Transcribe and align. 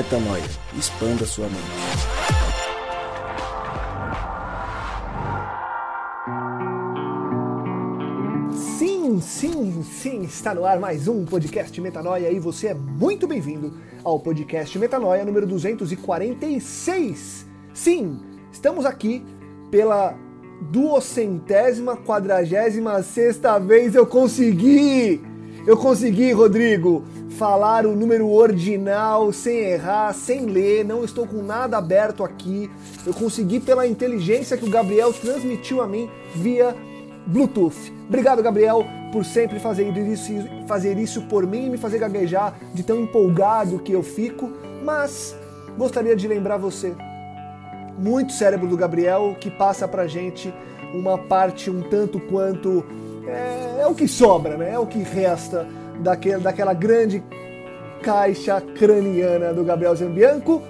Metanoia. 0.00 0.42
Expanda 0.78 1.26
sua 1.26 1.44
mente. 1.44 1.60
Sim, 8.78 9.20
sim, 9.20 9.82
sim, 9.82 10.22
está 10.22 10.54
no 10.54 10.64
ar 10.64 10.80
mais 10.80 11.06
um 11.06 11.26
podcast 11.26 11.78
Metanoia 11.82 12.30
e 12.30 12.38
você 12.38 12.68
é 12.68 12.74
muito 12.74 13.26
bem-vindo 13.26 13.74
ao 14.02 14.18
podcast 14.18 14.78
Metanoia 14.78 15.22
número 15.22 15.46
246. 15.46 17.46
Sim, 17.74 18.20
estamos 18.50 18.86
aqui 18.86 19.22
pela 19.70 20.16
duocentésima, 20.62 21.98
quadragésima 21.98 23.02
sexta 23.02 23.58
vez 23.58 23.94
eu 23.94 24.06
consegui! 24.06 25.20
Eu 25.66 25.76
consegui, 25.76 26.32
Rodrigo, 26.32 27.04
falar 27.30 27.86
o 27.86 27.94
número 27.94 28.28
ordinal 28.28 29.32
sem 29.32 29.58
errar, 29.58 30.12
sem 30.12 30.46
ler, 30.46 30.84
não 30.84 31.04
estou 31.04 31.26
com 31.26 31.42
nada 31.42 31.78
aberto 31.78 32.24
aqui. 32.24 32.70
Eu 33.06 33.14
consegui 33.14 33.60
pela 33.60 33.86
inteligência 33.86 34.56
que 34.56 34.64
o 34.64 34.70
Gabriel 34.70 35.12
transmitiu 35.12 35.80
a 35.80 35.86
mim 35.86 36.10
via 36.34 36.74
Bluetooth. 37.26 37.92
Obrigado, 38.08 38.42
Gabriel, 38.42 38.84
por 39.12 39.24
sempre 39.24 39.58
fazer 39.58 39.88
isso, 39.96 40.32
fazer 40.66 40.98
isso 40.98 41.22
por 41.22 41.46
mim 41.46 41.66
e 41.66 41.70
me 41.70 41.78
fazer 41.78 41.98
gaguejar 41.98 42.54
de 42.74 42.82
tão 42.82 43.00
empolgado 43.00 43.78
que 43.78 43.92
eu 43.92 44.02
fico. 44.02 44.50
Mas 44.84 45.36
gostaria 45.78 46.16
de 46.16 46.26
lembrar 46.26 46.56
você, 46.56 46.94
muito 47.98 48.32
cérebro 48.32 48.66
do 48.66 48.76
Gabriel, 48.76 49.36
que 49.40 49.50
passa 49.50 49.86
pra 49.86 50.06
gente 50.06 50.52
uma 50.92 51.16
parte 51.16 51.70
um 51.70 51.82
tanto 51.82 52.18
quanto 52.18 52.84
é, 53.26 53.82
é, 53.82 53.86
o 53.86 53.94
que 53.94 54.08
sobra, 54.08 54.56
né? 54.56 54.72
É 54.72 54.78
o 54.78 54.86
que 54.86 54.98
resta 54.98 55.66
daquele, 56.00 56.38
daquela 56.38 56.74
grande 56.74 57.22
caixa 58.02 58.60
craniana 58.60 59.52
do 59.52 59.64
Gabriel 59.64 59.94
Zambianco. 59.94 60.62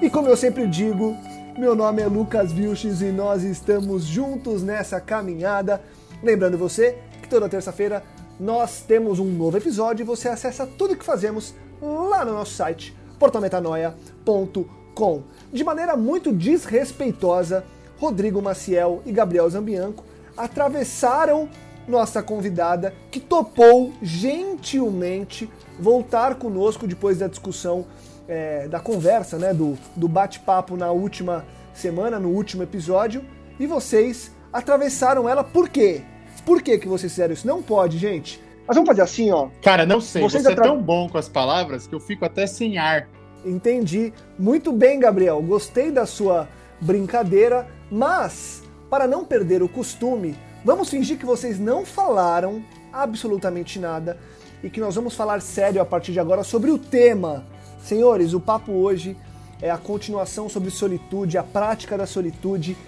E 0.00 0.10
como 0.10 0.28
eu 0.28 0.36
sempre 0.36 0.66
digo, 0.66 1.16
meu 1.58 1.74
nome 1.74 2.02
é 2.02 2.06
Lucas 2.06 2.52
Vilches 2.52 3.00
e 3.00 3.06
nós 3.06 3.42
estamos 3.42 4.04
juntos 4.04 4.62
nessa 4.62 5.00
caminhada. 5.00 5.80
Lembrando 6.22 6.58
você 6.58 6.98
que 7.22 7.28
toda 7.28 7.48
terça-feira 7.48 8.02
nós 8.38 8.80
temos 8.80 9.18
um 9.18 9.26
novo 9.26 9.56
episódio 9.56 10.02
e 10.02 10.06
você 10.06 10.28
acessa 10.28 10.66
tudo 10.66 10.96
que 10.96 11.04
fazemos 11.04 11.54
lá 11.80 12.24
no 12.24 12.32
nosso 12.32 12.54
site, 12.54 12.96
portalmetanoia.com. 13.18 15.22
De 15.52 15.64
maneira 15.64 15.96
muito 15.96 16.32
desrespeitosa, 16.32 17.64
Rodrigo 17.98 18.42
Maciel 18.42 19.02
e 19.06 19.12
Gabriel 19.12 19.48
Zambianco 19.48 20.04
atravessaram 20.36 21.48
nossa 21.86 22.22
convidada, 22.22 22.94
que 23.10 23.20
topou 23.20 23.92
gentilmente 24.02 25.50
voltar 25.78 26.36
conosco 26.36 26.86
depois 26.86 27.18
da 27.18 27.28
discussão, 27.28 27.86
é, 28.26 28.68
da 28.68 28.80
conversa, 28.80 29.38
né, 29.38 29.52
do, 29.52 29.76
do 29.94 30.08
bate-papo 30.08 30.76
na 30.76 30.90
última 30.90 31.44
semana, 31.72 32.18
no 32.18 32.30
último 32.30 32.62
episódio, 32.62 33.24
e 33.58 33.66
vocês 33.66 34.32
atravessaram 34.52 35.28
ela 35.28 35.44
por 35.44 35.68
quê? 35.68 36.02
Por 36.44 36.62
que, 36.62 36.78
que 36.78 36.88
vocês 36.88 37.12
fizeram 37.12 37.32
isso? 37.32 37.46
Não 37.46 37.62
pode, 37.62 37.98
gente. 37.98 38.42
Mas 38.66 38.76
vamos 38.76 38.88
fazer 38.88 39.02
assim, 39.02 39.30
ó. 39.30 39.48
Cara, 39.62 39.84
não 39.84 40.00
sei. 40.00 40.22
Vocês 40.22 40.42
você 40.42 40.52
atra... 40.52 40.64
é 40.64 40.68
tão 40.68 40.80
bom 40.80 41.08
com 41.08 41.18
as 41.18 41.28
palavras 41.28 41.86
que 41.86 41.94
eu 41.94 42.00
fico 42.00 42.24
até 42.24 42.46
sem 42.46 42.78
ar. 42.78 43.08
Entendi. 43.44 44.12
Muito 44.38 44.72
bem, 44.72 44.98
Gabriel. 44.98 45.40
Gostei 45.42 45.90
da 45.90 46.06
sua 46.06 46.48
brincadeira, 46.80 47.66
mas 47.90 48.62
para 48.88 49.06
não 49.06 49.24
perder 49.24 49.62
o 49.62 49.68
costume, 49.68 50.34
Vamos 50.64 50.88
fingir 50.88 51.18
que 51.18 51.26
vocês 51.26 51.60
não 51.60 51.84
falaram 51.84 52.64
absolutamente 52.90 53.78
nada 53.78 54.18
e 54.62 54.70
que 54.70 54.80
nós 54.80 54.94
vamos 54.94 55.14
falar 55.14 55.42
sério 55.42 55.78
a 55.82 55.84
partir 55.84 56.12
de 56.12 56.18
agora 56.18 56.42
sobre 56.42 56.70
o 56.70 56.78
tema. 56.78 57.44
Senhores, 57.82 58.32
o 58.32 58.40
papo 58.40 58.72
hoje 58.72 59.14
é 59.60 59.70
a 59.70 59.76
continuação 59.76 60.48
sobre 60.48 60.70
solitude, 60.70 61.36
a 61.36 61.42
prática 61.42 61.98
da 61.98 62.06
solitude, 62.06 62.78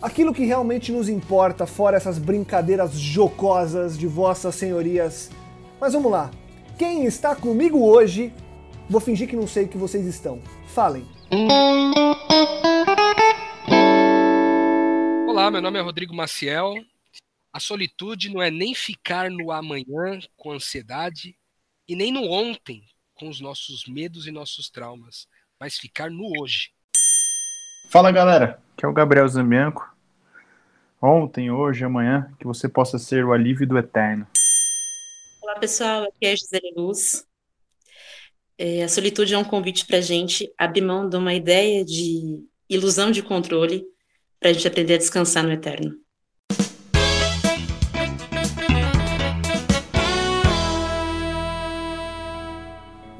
aquilo 0.00 0.32
que 0.32 0.44
realmente 0.44 0.92
nos 0.92 1.08
importa, 1.08 1.66
fora 1.66 1.96
essas 1.96 2.16
brincadeiras 2.16 2.92
jocosas 2.92 3.98
de 3.98 4.06
vossas 4.06 4.54
senhorias. 4.54 5.32
Mas 5.80 5.94
vamos 5.94 6.12
lá. 6.12 6.30
Quem 6.78 7.06
está 7.06 7.34
comigo 7.34 7.84
hoje? 7.84 8.32
Vou 8.88 9.00
fingir 9.00 9.28
que 9.28 9.34
não 9.34 9.48
sei 9.48 9.66
que 9.66 9.76
vocês 9.76 10.06
estão. 10.06 10.40
Falem. 10.68 11.04
Olá, 15.26 15.50
meu 15.50 15.60
nome 15.60 15.78
é 15.78 15.82
Rodrigo 15.82 16.14
Maciel, 16.14 16.74
a 17.52 17.58
solitude 17.58 18.32
não 18.32 18.40
é 18.40 18.50
nem 18.50 18.74
ficar 18.74 19.30
no 19.30 19.50
amanhã 19.50 20.20
com 20.36 20.52
ansiedade 20.52 21.36
e 21.88 21.96
nem 21.96 22.12
no 22.12 22.22
ontem 22.30 22.84
com 23.14 23.28
os 23.28 23.40
nossos 23.40 23.86
medos 23.86 24.26
e 24.26 24.30
nossos 24.30 24.70
traumas, 24.70 25.26
mas 25.58 25.76
ficar 25.76 26.10
no 26.10 26.30
hoje. 26.40 26.70
Fala 27.90 28.12
galera, 28.12 28.62
aqui 28.72 28.84
é 28.84 28.88
o 28.88 28.92
Gabriel 28.92 29.28
Zambianco. 29.28 29.94
Ontem, 31.02 31.50
hoje, 31.50 31.84
amanhã, 31.84 32.32
que 32.38 32.46
você 32.46 32.68
possa 32.68 32.98
ser 32.98 33.24
o 33.24 33.32
alívio 33.32 33.66
do 33.66 33.78
eterno. 33.78 34.26
Olá 35.42 35.58
pessoal, 35.58 36.04
aqui 36.04 36.26
é 36.26 36.32
a 36.32 36.36
Gisele 36.36 36.72
Luz. 36.76 37.26
É, 38.56 38.84
a 38.84 38.88
solitude 38.88 39.34
é 39.34 39.38
um 39.38 39.44
convite 39.44 39.86
para 39.86 39.96
a 39.96 40.02
gente 40.02 40.52
abrir 40.56 40.82
mão 40.82 41.08
de 41.08 41.16
uma 41.16 41.34
ideia 41.34 41.84
de 41.84 42.46
ilusão 42.68 43.10
de 43.10 43.22
controle 43.22 43.84
para 44.38 44.50
a 44.50 44.52
gente 44.52 44.68
aprender 44.68 44.94
a 44.94 44.98
descansar 44.98 45.42
no 45.42 45.52
eterno. 45.52 45.98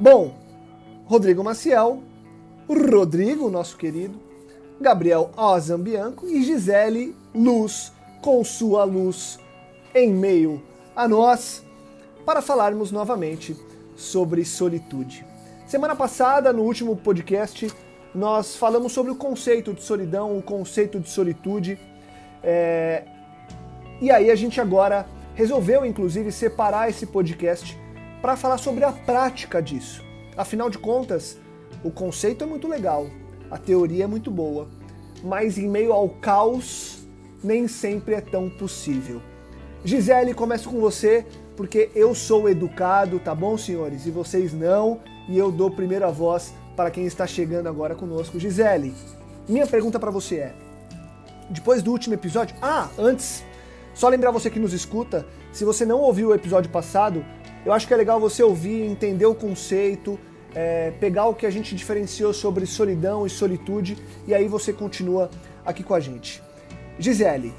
Bom, 0.01 0.33
Rodrigo 1.05 1.43
Maciel, 1.43 2.01
Rodrigo, 2.67 3.51
nosso 3.51 3.77
querido, 3.77 4.19
Gabriel 4.79 5.29
Ozambianco 5.37 6.25
e 6.27 6.41
Gisele 6.41 7.15
Luz, 7.35 7.93
com 8.19 8.43
sua 8.43 8.83
luz 8.83 9.37
em 9.93 10.11
meio 10.11 10.59
a 10.95 11.07
nós, 11.07 11.63
para 12.25 12.41
falarmos 12.41 12.91
novamente 12.91 13.55
sobre 13.95 14.43
solitude. 14.43 15.23
Semana 15.67 15.95
passada, 15.95 16.51
no 16.51 16.63
último 16.63 16.95
podcast, 16.95 17.71
nós 18.15 18.55
falamos 18.55 18.93
sobre 18.93 19.11
o 19.11 19.15
conceito 19.15 19.71
de 19.71 19.83
solidão, 19.83 20.35
o 20.35 20.41
conceito 20.41 20.99
de 20.99 21.11
solitude. 21.11 21.77
É... 22.41 23.03
E 24.01 24.09
aí 24.09 24.31
a 24.31 24.35
gente 24.35 24.59
agora 24.59 25.05
resolveu, 25.35 25.85
inclusive, 25.85 26.31
separar 26.31 26.89
esse 26.89 27.05
podcast 27.05 27.79
para 28.21 28.35
falar 28.35 28.57
sobre 28.57 28.83
a 28.83 28.91
prática 28.91 29.61
disso. 29.61 30.03
Afinal 30.37 30.69
de 30.69 30.77
contas, 30.77 31.37
o 31.83 31.91
conceito 31.91 32.43
é 32.43 32.47
muito 32.47 32.67
legal, 32.67 33.07
a 33.49 33.57
teoria 33.57 34.03
é 34.03 34.07
muito 34.07 34.29
boa, 34.29 34.69
mas 35.23 35.57
em 35.57 35.67
meio 35.67 35.91
ao 35.91 36.07
caos, 36.07 37.05
nem 37.43 37.67
sempre 37.67 38.15
é 38.15 38.21
tão 38.21 38.49
possível. 38.49 39.21
Gisele, 39.83 40.33
começo 40.33 40.69
com 40.69 40.79
você, 40.79 41.25
porque 41.57 41.89
eu 41.95 42.13
sou 42.13 42.47
educado, 42.47 43.19
tá 43.19 43.33
bom, 43.33 43.57
senhores? 43.57 44.05
E 44.05 44.11
vocês 44.11 44.53
não, 44.53 44.99
e 45.27 45.37
eu 45.37 45.51
dou 45.51 45.71
primeira 45.71 46.11
voz 46.11 46.53
para 46.75 46.91
quem 46.91 47.05
está 47.05 47.25
chegando 47.25 47.67
agora 47.67 47.95
conosco. 47.95 48.39
Gisele, 48.39 48.93
minha 49.49 49.65
pergunta 49.65 49.99
para 49.99 50.11
você 50.11 50.35
é: 50.35 50.55
depois 51.49 51.81
do 51.81 51.91
último 51.91 52.13
episódio. 52.13 52.55
Ah, 52.61 52.89
antes, 52.97 53.43
só 53.93 54.07
lembrar 54.07 54.31
você 54.31 54.49
que 54.49 54.59
nos 54.59 54.73
escuta, 54.73 55.25
se 55.51 55.65
você 55.65 55.85
não 55.85 55.99
ouviu 55.99 56.29
o 56.29 56.35
episódio 56.35 56.71
passado, 56.71 57.25
eu 57.65 57.73
acho 57.73 57.87
que 57.87 57.93
é 57.93 57.97
legal 57.97 58.19
você 58.19 58.41
ouvir, 58.43 58.83
entender 58.83 59.25
o 59.25 59.35
conceito, 59.35 60.19
é, 60.53 60.91
pegar 60.99 61.27
o 61.27 61.35
que 61.35 61.45
a 61.45 61.49
gente 61.49 61.75
diferenciou 61.75 62.33
sobre 62.33 62.65
solidão 62.65 63.25
e 63.25 63.29
solitude 63.29 63.97
e 64.27 64.33
aí 64.33 64.47
você 64.47 64.73
continua 64.73 65.29
aqui 65.65 65.83
com 65.83 65.93
a 65.93 65.99
gente. 65.99 66.41
Gisele, 66.99 67.53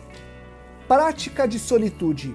prática 0.87 1.47
de 1.47 1.59
solitude. 1.59 2.35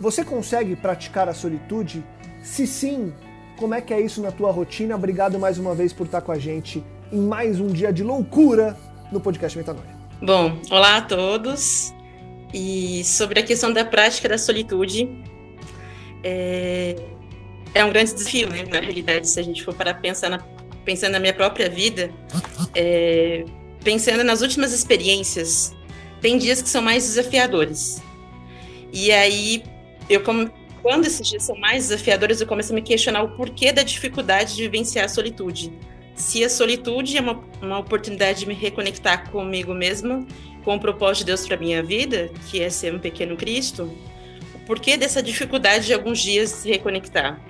Você 0.00 0.24
consegue 0.24 0.76
praticar 0.76 1.28
a 1.28 1.34
solitude? 1.34 2.04
Se 2.42 2.66
sim, 2.66 3.12
como 3.56 3.74
é 3.74 3.80
que 3.80 3.94
é 3.94 4.00
isso 4.00 4.20
na 4.20 4.30
tua 4.30 4.50
rotina? 4.50 4.94
Obrigado 4.94 5.38
mais 5.38 5.58
uma 5.58 5.74
vez 5.74 5.92
por 5.92 6.06
estar 6.06 6.20
com 6.20 6.32
a 6.32 6.38
gente 6.38 6.84
em 7.10 7.20
mais 7.20 7.60
um 7.60 7.68
dia 7.68 7.92
de 7.92 8.02
loucura 8.02 8.76
no 9.10 9.20
podcast 9.20 9.56
Metanoia. 9.56 9.96
Bom, 10.20 10.58
olá 10.70 10.98
a 10.98 11.02
todos. 11.02 11.94
E 12.52 13.02
sobre 13.04 13.40
a 13.40 13.42
questão 13.42 13.72
da 13.72 13.84
prática 13.84 14.28
da 14.28 14.38
solitude, 14.38 15.08
é, 16.26 16.96
é 17.72 17.84
um 17.84 17.90
grande 17.90 18.12
desafio, 18.12 18.48
né? 18.48 18.64
Na 18.64 18.80
realidade, 18.80 19.28
se 19.28 19.38
a 19.38 19.42
gente 19.44 19.62
for 19.62 19.72
para 19.72 19.94
pensar 19.94 20.28
na, 20.28 20.38
pensando 20.84 21.12
na 21.12 21.20
minha 21.20 21.32
própria 21.32 21.70
vida, 21.70 22.10
é, 22.74 23.44
pensando 23.84 24.24
nas 24.24 24.42
últimas 24.42 24.72
experiências, 24.72 25.72
tem 26.20 26.36
dias 26.36 26.60
que 26.60 26.68
são 26.68 26.82
mais 26.82 27.04
desafiadores. 27.04 28.02
E 28.92 29.12
aí, 29.12 29.62
eu 30.10 30.20
quando 30.82 31.04
esses 31.04 31.28
dias 31.28 31.44
são 31.44 31.56
mais 31.56 31.88
desafiadores, 31.88 32.40
eu 32.40 32.46
começo 32.46 32.72
a 32.72 32.74
me 32.74 32.82
questionar 32.82 33.22
o 33.22 33.36
porquê 33.36 33.72
da 33.72 33.82
dificuldade 33.82 34.56
de 34.56 34.62
vivenciar 34.62 35.04
a 35.04 35.08
solitude. 35.08 35.72
Se 36.14 36.42
a 36.44 36.48
solitude 36.48 37.16
é 37.16 37.20
uma, 37.20 37.44
uma 37.62 37.78
oportunidade 37.78 38.40
de 38.40 38.46
me 38.46 38.54
reconectar 38.54 39.30
comigo 39.30 39.74
mesma, 39.74 40.26
com 40.64 40.74
o 40.74 40.80
propósito 40.80 41.18
de 41.18 41.26
Deus 41.26 41.46
para 41.46 41.56
minha 41.56 41.82
vida, 41.82 42.30
que 42.48 42.60
é 42.60 42.70
ser 42.70 42.94
um 42.94 42.98
pequeno 42.98 43.36
Cristo, 43.36 43.90
por 44.66 44.80
que 44.80 44.96
dessa 44.96 45.22
dificuldade 45.22 45.86
de 45.86 45.94
alguns 45.94 46.18
dias 46.18 46.50
se 46.50 46.68
reconectar? 46.68 47.40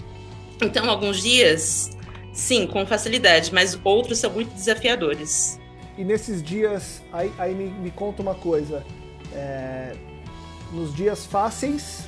Então, 0.60 0.88
alguns 0.88 1.22
dias 1.22 1.96
Sim, 2.36 2.66
com 2.66 2.86
facilidade, 2.86 3.52
mas 3.52 3.80
outros 3.82 4.18
são 4.18 4.30
muito 4.30 4.52
desafiadores. 4.52 5.58
E 5.96 6.04
nesses 6.04 6.42
dias, 6.42 7.02
aí, 7.10 7.32
aí 7.38 7.54
me, 7.54 7.70
me 7.70 7.90
conta 7.90 8.20
uma 8.20 8.34
coisa. 8.34 8.84
É, 9.32 9.96
nos 10.70 10.94
dias 10.94 11.24
fáceis, 11.24 12.04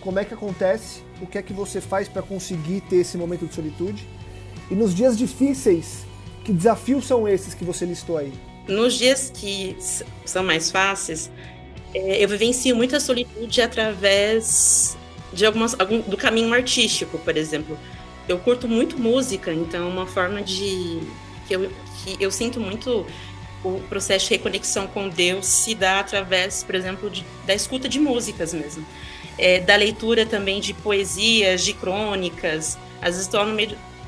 como 0.00 0.18
é 0.18 0.24
que 0.24 0.34
acontece? 0.34 1.00
O 1.22 1.28
que 1.28 1.38
é 1.38 1.42
que 1.42 1.52
você 1.52 1.80
faz 1.80 2.08
para 2.08 2.22
conseguir 2.22 2.80
ter 2.80 2.96
esse 2.96 3.16
momento 3.16 3.46
de 3.46 3.54
solitude? 3.54 4.04
E 4.68 4.74
nos 4.74 4.92
dias 4.92 5.16
difíceis, 5.16 6.04
que 6.44 6.52
desafios 6.52 7.06
são 7.06 7.28
esses 7.28 7.54
que 7.54 7.64
você 7.64 7.86
listou 7.86 8.16
aí? 8.16 8.32
Nos 8.66 8.94
dias 8.94 9.30
que 9.32 9.76
são 10.24 10.42
mais 10.42 10.72
fáceis, 10.72 11.30
é, 11.96 12.22
eu 12.22 12.28
vivencio 12.28 12.76
muita 12.76 13.00
solitude 13.00 13.62
através 13.62 14.98
de 15.32 15.46
algumas, 15.46 15.78
algum, 15.80 16.00
do 16.00 16.16
caminho 16.16 16.52
artístico, 16.52 17.18
por 17.18 17.34
exemplo. 17.36 17.78
Eu 18.28 18.38
curto 18.38 18.68
muito 18.68 18.98
música, 18.98 19.50
então 19.52 19.86
é 19.86 19.88
uma 19.88 20.06
forma 20.06 20.42
de 20.42 21.00
que 21.48 21.54
eu, 21.54 21.70
que 22.04 22.16
eu 22.20 22.30
sinto 22.30 22.60
muito 22.60 23.06
o 23.64 23.80
processo 23.88 24.26
de 24.26 24.32
reconexão 24.32 24.86
com 24.86 25.08
Deus 25.08 25.46
se 25.46 25.74
dá 25.74 26.00
através, 26.00 26.62
por 26.62 26.74
exemplo, 26.74 27.08
de, 27.08 27.24
da 27.46 27.54
escuta 27.54 27.88
de 27.88 27.98
músicas 27.98 28.52
mesmo. 28.52 28.86
É, 29.38 29.60
da 29.60 29.74
leitura 29.74 30.26
também 30.26 30.60
de 30.60 30.74
poesias, 30.74 31.64
de 31.64 31.72
crônicas. 31.72 32.76
Às 33.00 33.16
vezes 33.16 33.22
estou 33.22 33.40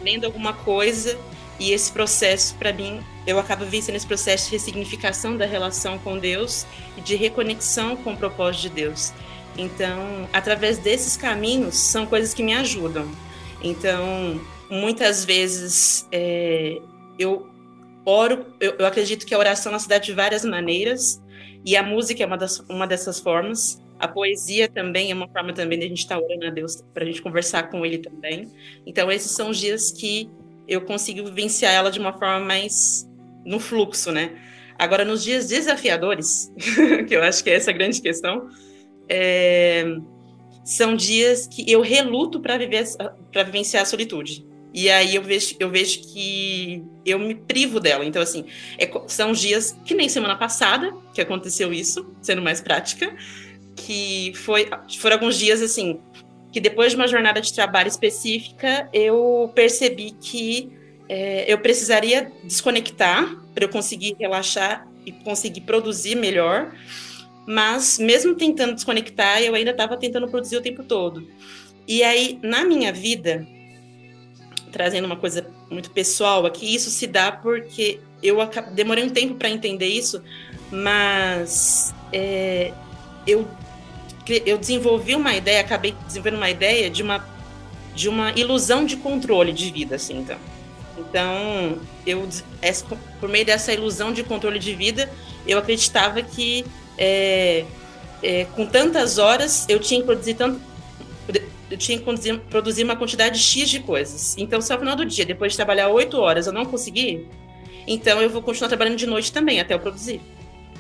lendo 0.03 0.27
alguma 0.27 0.53
coisa 0.53 1.19
e 1.59 1.73
esse 1.73 1.91
processo, 1.91 2.55
para 2.57 2.71
mim, 2.71 3.01
eu 3.29 3.39
acabo 3.39 3.67
vencendo 3.67 3.97
esse 3.97 4.07
processo 4.07 4.47
de 4.47 4.53
ressignificação 4.53 5.37
da 5.37 5.45
relação 5.45 5.99
com 5.99 6.19
Deus 6.19 6.67
e 6.97 7.03
de 7.03 7.15
reconexão 7.15 7.95
com 7.95 8.15
o 8.15 8.17
propósito 8.17 8.63
de 8.63 8.69
Deus. 8.71 9.13
Então, 9.55 10.27
através 10.33 10.79
desses 10.79 11.15
caminhos, 11.15 11.77
são 11.77 12.07
coisas 12.07 12.33
que 12.33 12.43
me 12.43 12.55
ajudam. 12.55 13.07
Então, 13.63 14.41
muitas 14.71 15.27
vezes 15.27 16.09
é, 16.11 16.81
eu 17.19 17.47
oro, 18.07 18.47
eu, 18.59 18.77
eu, 18.79 18.87
acredito 18.87 19.27
que 19.27 19.35
a 19.35 19.39
oração 19.39 19.73
ela 19.73 19.79
se 19.79 19.89
dá 19.89 19.99
de 19.99 20.15
várias 20.15 20.43
maneiras, 20.43 21.23
e 21.67 21.77
a 21.77 21.83
música 21.83 22.23
é 22.23 22.27
uma, 22.27 22.39
das, 22.39 22.61
uma 22.61 22.87
dessas 22.87 23.21
formas. 23.21 23.79
A 23.99 24.09
poesia 24.09 24.69
também 24.69 25.11
é 25.11 25.15
uma 25.15 25.29
forma 25.29 25.53
também 25.53 25.79
de 25.79 25.85
a 25.85 25.89
gente 25.89 25.99
estar 25.99 26.17
tá 26.17 26.25
orando 26.25 26.47
a 26.47 26.51
Deus, 26.51 26.83
para 26.95 27.03
a 27.03 27.07
gente 27.07 27.21
conversar 27.21 27.65
com 27.65 27.85
Ele 27.85 27.99
também. 27.99 28.51
Então, 28.87 29.13
esses 29.13 29.33
são 29.33 29.51
os 29.51 29.59
dias 29.59 29.91
que 29.91 30.31
eu 30.67 30.81
consigo 30.81 31.27
vivenciar 31.27 31.75
ela 31.75 31.91
de 31.91 31.99
uma 31.99 32.13
forma 32.15 32.41
mais 32.41 33.07
no 33.49 33.59
fluxo, 33.59 34.13
né? 34.13 34.33
Agora, 34.79 35.05
nos 35.05 35.25
dias 35.25 35.49
desafiadores, 35.49 36.53
que 37.09 37.17
eu 37.17 37.23
acho 37.23 37.43
que 37.43 37.51
é 37.51 37.55
essa 37.55 37.73
grande 37.73 38.01
questão, 38.01 38.49
é, 39.09 39.85
são 40.65 40.95
dias 40.95 41.47
que 41.47 41.65
eu 41.71 41.81
reluto 41.81 42.41
para 42.41 42.57
vivenciar 42.59 43.83
a 43.83 43.87
solitude. 43.87 44.47
E 44.73 44.91
aí 44.91 45.15
eu 45.15 45.23
vejo, 45.23 45.57
eu 45.59 45.71
vejo 45.71 46.03
que 46.13 46.85
eu 47.05 47.19
me 47.19 47.35
privo 47.35 47.81
dela. 47.81 48.05
Então, 48.05 48.21
assim, 48.21 48.45
é, 48.79 48.89
são 49.07 49.33
dias 49.33 49.77
que 49.85 49.95
nem 49.95 50.09
semana 50.09 50.37
passada 50.37 50.95
que 51.15 51.21
aconteceu 51.21 51.73
isso, 51.73 52.15
sendo 52.21 52.43
mais 52.43 52.61
prática, 52.61 53.17
que 53.75 54.33
foi, 54.35 54.69
foram 54.99 55.17
alguns 55.17 55.39
dias 55.39 55.63
assim, 55.63 56.01
que 56.53 56.61
depois 56.61 56.93
de 56.93 56.97
uma 56.97 57.09
jornada 57.09 57.41
de 57.41 57.53
trabalho 57.53 57.89
específica, 57.89 58.89
eu 58.93 59.51
percebi 59.55 60.13
que 60.21 60.78
é, 61.09 61.51
eu 61.51 61.59
precisaria 61.59 62.31
desconectar 62.45 63.37
para 63.55 63.65
eu 63.65 63.69
conseguir 63.69 64.17
relaxar 64.19 64.87
e 65.07 65.13
conseguir 65.13 65.63
produzir 65.63 66.15
melhor. 66.15 66.75
Mas, 67.47 67.99
mesmo 67.99 68.35
tentando 68.35 68.75
desconectar, 68.75 69.41
eu 69.41 69.55
ainda 69.55 69.71
estava 69.71 69.97
tentando 69.97 70.29
produzir 70.29 70.57
o 70.57 70.61
tempo 70.61 70.85
todo. 70.85 71.27
E 71.87 72.03
aí, 72.03 72.39
na 72.43 72.65
minha 72.65 72.93
vida, 72.93 73.47
trazendo 74.71 75.07
uma 75.07 75.17
coisa 75.17 75.49
muito 75.71 75.91
pessoal 75.91 76.45
aqui, 76.45 76.75
isso 76.75 76.91
se 76.91 77.07
dá 77.07 77.33
porque 77.33 78.01
eu 78.23 78.37
demorei 78.73 79.05
um 79.05 79.09
tempo 79.09 79.35
para 79.37 79.49
entender 79.49 79.87
isso, 79.87 80.23
mas 80.71 81.95
é, 82.13 82.73
eu 83.27 83.49
eu 84.45 84.59
desenvolvi 84.59 85.15
uma 85.15 85.35
ideia, 85.35 85.63
acabei 85.63 85.95
desenvolvendo 86.07 86.37
uma 86.37 86.51
ideia 86.51 86.91
de 86.91 87.03
uma 87.03 87.27
de 87.95 88.09
uma 88.09 88.31
ilusão 88.33 88.85
de 88.85 88.97
controle 88.99 89.53
de 89.53 89.71
vida, 89.73 89.97
assim, 89.97 90.19
então. 90.19 90.39
Então, 90.99 91.79
eu 92.07 92.29
por 93.21 93.29
meio 93.29 93.45
dessa 93.45 93.73
ilusão 93.73 94.13
de 94.13 94.23
controle 94.25 94.59
de 94.59 94.75
vida, 94.75 95.11
eu 95.47 95.59
acreditava 95.59 96.23
que 96.23 96.65
é, 96.97 97.65
é, 98.23 98.45
com 98.57 98.67
tantas 98.67 99.19
horas 99.19 99.67
eu 99.69 99.79
tinha 99.79 100.01
que 100.01 100.07
produzir 100.07 100.35
tanto 100.35 100.61
eu 101.71 101.77
tinha 101.77 101.99
que 101.99 102.39
produzir 102.49 102.83
uma 102.83 102.97
quantidade 102.97 103.39
X 103.39 103.69
de 103.69 103.81
coisas. 103.81 104.35
Então, 104.39 104.59
se 104.59 104.73
ao 104.73 104.79
final 104.79 104.97
do 104.97 105.05
dia, 105.05 105.27
depois 105.27 105.53
de 105.53 105.57
trabalhar 105.57 105.89
oito 105.89 106.19
horas, 106.19 106.47
eu 106.47 106.53
não 106.53 106.65
conseguir, 106.65 107.29
então 107.87 108.23
eu 108.23 108.31
vou 108.31 108.41
continuar 108.41 108.69
trabalhando 108.69 108.97
de 108.97 109.07
noite 109.07 109.31
também, 109.31 109.61
até 109.61 109.75
eu 109.75 109.79
produzir. 109.79 110.21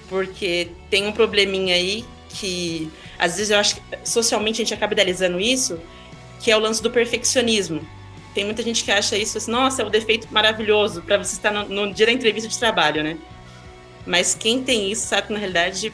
Porque 0.09 0.69
tem 0.89 1.07
um 1.07 1.13
probleminha 1.13 1.75
aí 1.75 2.07
que 2.31 2.91
às 3.19 3.37
vezes 3.37 3.51
eu 3.51 3.59
acho 3.59 3.77
que 3.77 3.83
socialmente 4.03 4.63
a 4.63 4.65
gente 4.65 4.73
acaba 4.73 4.95
idealizando 4.95 5.39
isso, 5.39 5.79
que 6.41 6.51
é 6.51 6.57
o 6.57 6.61
lance 6.61 6.83
do 6.83 6.91
perfeccionismo. 6.91 7.87
Tem 8.35 8.45
muita 8.45 8.63
gente 8.63 8.85
que 8.85 8.91
acha 8.91 9.17
isso 9.17 9.39
assim, 9.39 9.51
nossa, 9.51 9.83
é 9.83 9.85
o 9.85 9.89
um 9.89 9.91
defeito 9.91 10.29
maravilhoso 10.31 11.03
para 11.03 11.17
você 11.19 11.35
estar 11.35 11.51
no, 11.51 11.69
no, 11.69 11.93
dia 11.93 12.07
da 12.07 12.13
entrevista 12.13 12.49
de 12.49 12.59
trabalho, 12.59 13.03
né? 13.03 13.17
Mas 14.07 14.35
quem 14.35 14.63
tem 14.63 14.91
isso 14.91 15.07
sabe 15.07 15.29
que 15.29 15.33
na 15.33 15.39
realidade 15.39 15.93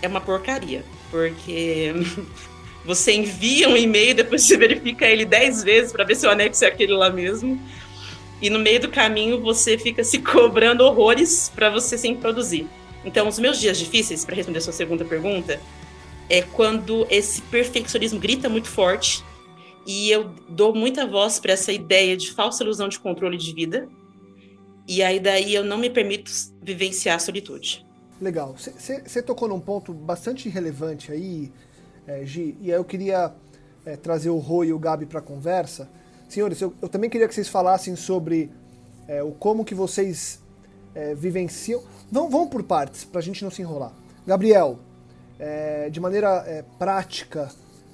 é 0.00 0.08
uma 0.08 0.20
porcaria, 0.20 0.84
porque 1.10 1.92
você 2.84 3.12
envia 3.12 3.68
um 3.68 3.76
e-mail, 3.76 4.14
depois 4.14 4.42
você 4.42 4.56
verifica 4.56 5.06
ele 5.06 5.24
dez 5.24 5.62
vezes 5.62 5.92
para 5.92 6.04
ver 6.04 6.14
se 6.14 6.26
o 6.26 6.30
anexo 6.30 6.64
é 6.64 6.68
aquele 6.68 6.92
lá 6.92 7.10
mesmo. 7.10 7.60
E 8.40 8.48
no 8.48 8.58
meio 8.58 8.80
do 8.80 8.88
caminho 8.88 9.40
você 9.40 9.76
fica 9.76 10.02
se 10.02 10.18
cobrando 10.20 10.84
horrores 10.84 11.50
para 11.54 11.68
você 11.68 11.98
sempre 11.98 12.22
produzir. 12.22 12.66
Então, 13.04 13.28
os 13.28 13.38
meus 13.38 13.58
dias 13.58 13.78
difíceis, 13.78 14.24
para 14.24 14.34
responder 14.34 14.58
a 14.58 14.62
sua 14.62 14.72
segunda 14.72 15.04
pergunta, 15.04 15.60
é 16.28 16.42
quando 16.42 17.06
esse 17.10 17.42
perfeccionismo 17.42 18.18
grita 18.18 18.48
muito 18.48 18.68
forte 18.68 19.24
e 19.86 20.10
eu 20.10 20.30
dou 20.48 20.74
muita 20.74 21.06
voz 21.06 21.38
para 21.38 21.52
essa 21.52 21.72
ideia 21.72 22.16
de 22.16 22.32
falsa 22.32 22.62
ilusão 22.62 22.88
de 22.88 22.98
controle 22.98 23.36
de 23.36 23.54
vida. 23.54 23.88
E 24.86 25.02
aí 25.02 25.20
daí 25.20 25.54
eu 25.54 25.64
não 25.64 25.78
me 25.78 25.88
permito 25.88 26.30
vivenciar 26.62 27.16
a 27.16 27.18
solitude. 27.18 27.86
Legal. 28.20 28.54
Você 28.56 29.22
tocou 29.22 29.48
num 29.48 29.60
ponto 29.60 29.92
bastante 29.94 30.48
relevante 30.48 31.10
aí, 31.10 31.50
é, 32.06 32.24
Gi, 32.24 32.56
e 32.60 32.70
aí 32.70 32.78
eu 32.78 32.84
queria 32.84 33.32
é, 33.84 33.96
trazer 33.96 34.30
o 34.30 34.38
Rô 34.38 34.64
e 34.64 34.72
o 34.72 34.78
Gabi 34.78 35.06
para 35.06 35.20
a 35.20 35.22
conversa. 35.22 35.88
Senhores, 36.28 36.60
eu, 36.60 36.74
eu, 36.82 36.88
também 36.88 37.08
queria 37.08 37.26
que 37.26 37.34
vocês 37.34 37.48
falassem 37.48 37.96
sobre 37.96 38.50
é, 39.08 39.22
o 39.22 39.32
como 39.32 39.64
que 39.64 39.74
vocês 39.74 40.40
é, 40.94 41.14
vivenciam. 41.14 41.82
Vamos, 42.10 42.30
vamos 42.30 42.50
por 42.50 42.62
partes, 42.62 43.04
para 43.04 43.20
a 43.20 43.22
gente 43.22 43.42
não 43.42 43.50
se 43.50 43.62
enrolar. 43.62 43.92
Gabriel, 44.26 44.78
é, 45.38 45.88
de 45.88 45.98
maneira 45.98 46.44
é, 46.46 46.62
prática, 46.78 47.50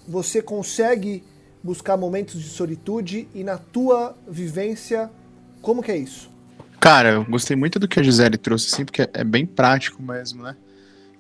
você 0.09 0.43
consegue 0.43 1.23
buscar 1.66 1.96
momentos 1.96 2.40
de 2.40 2.49
solitude 2.49 3.28
e 3.35 3.42
na 3.42 3.58
tua 3.58 4.16
vivência, 4.26 5.11
como 5.61 5.82
que 5.82 5.90
é 5.90 5.96
isso? 5.96 6.30
Cara, 6.80 7.11
eu 7.11 7.25
gostei 7.25 7.56
muito 7.56 7.78
do 7.78 7.88
que 7.88 7.99
a 7.99 8.02
Gisele 8.02 8.38
trouxe, 8.38 8.73
assim, 8.73 8.85
porque 8.85 9.08
é 9.12 9.25
bem 9.25 9.44
prático 9.44 10.02
mesmo, 10.02 10.42
né? 10.42 10.56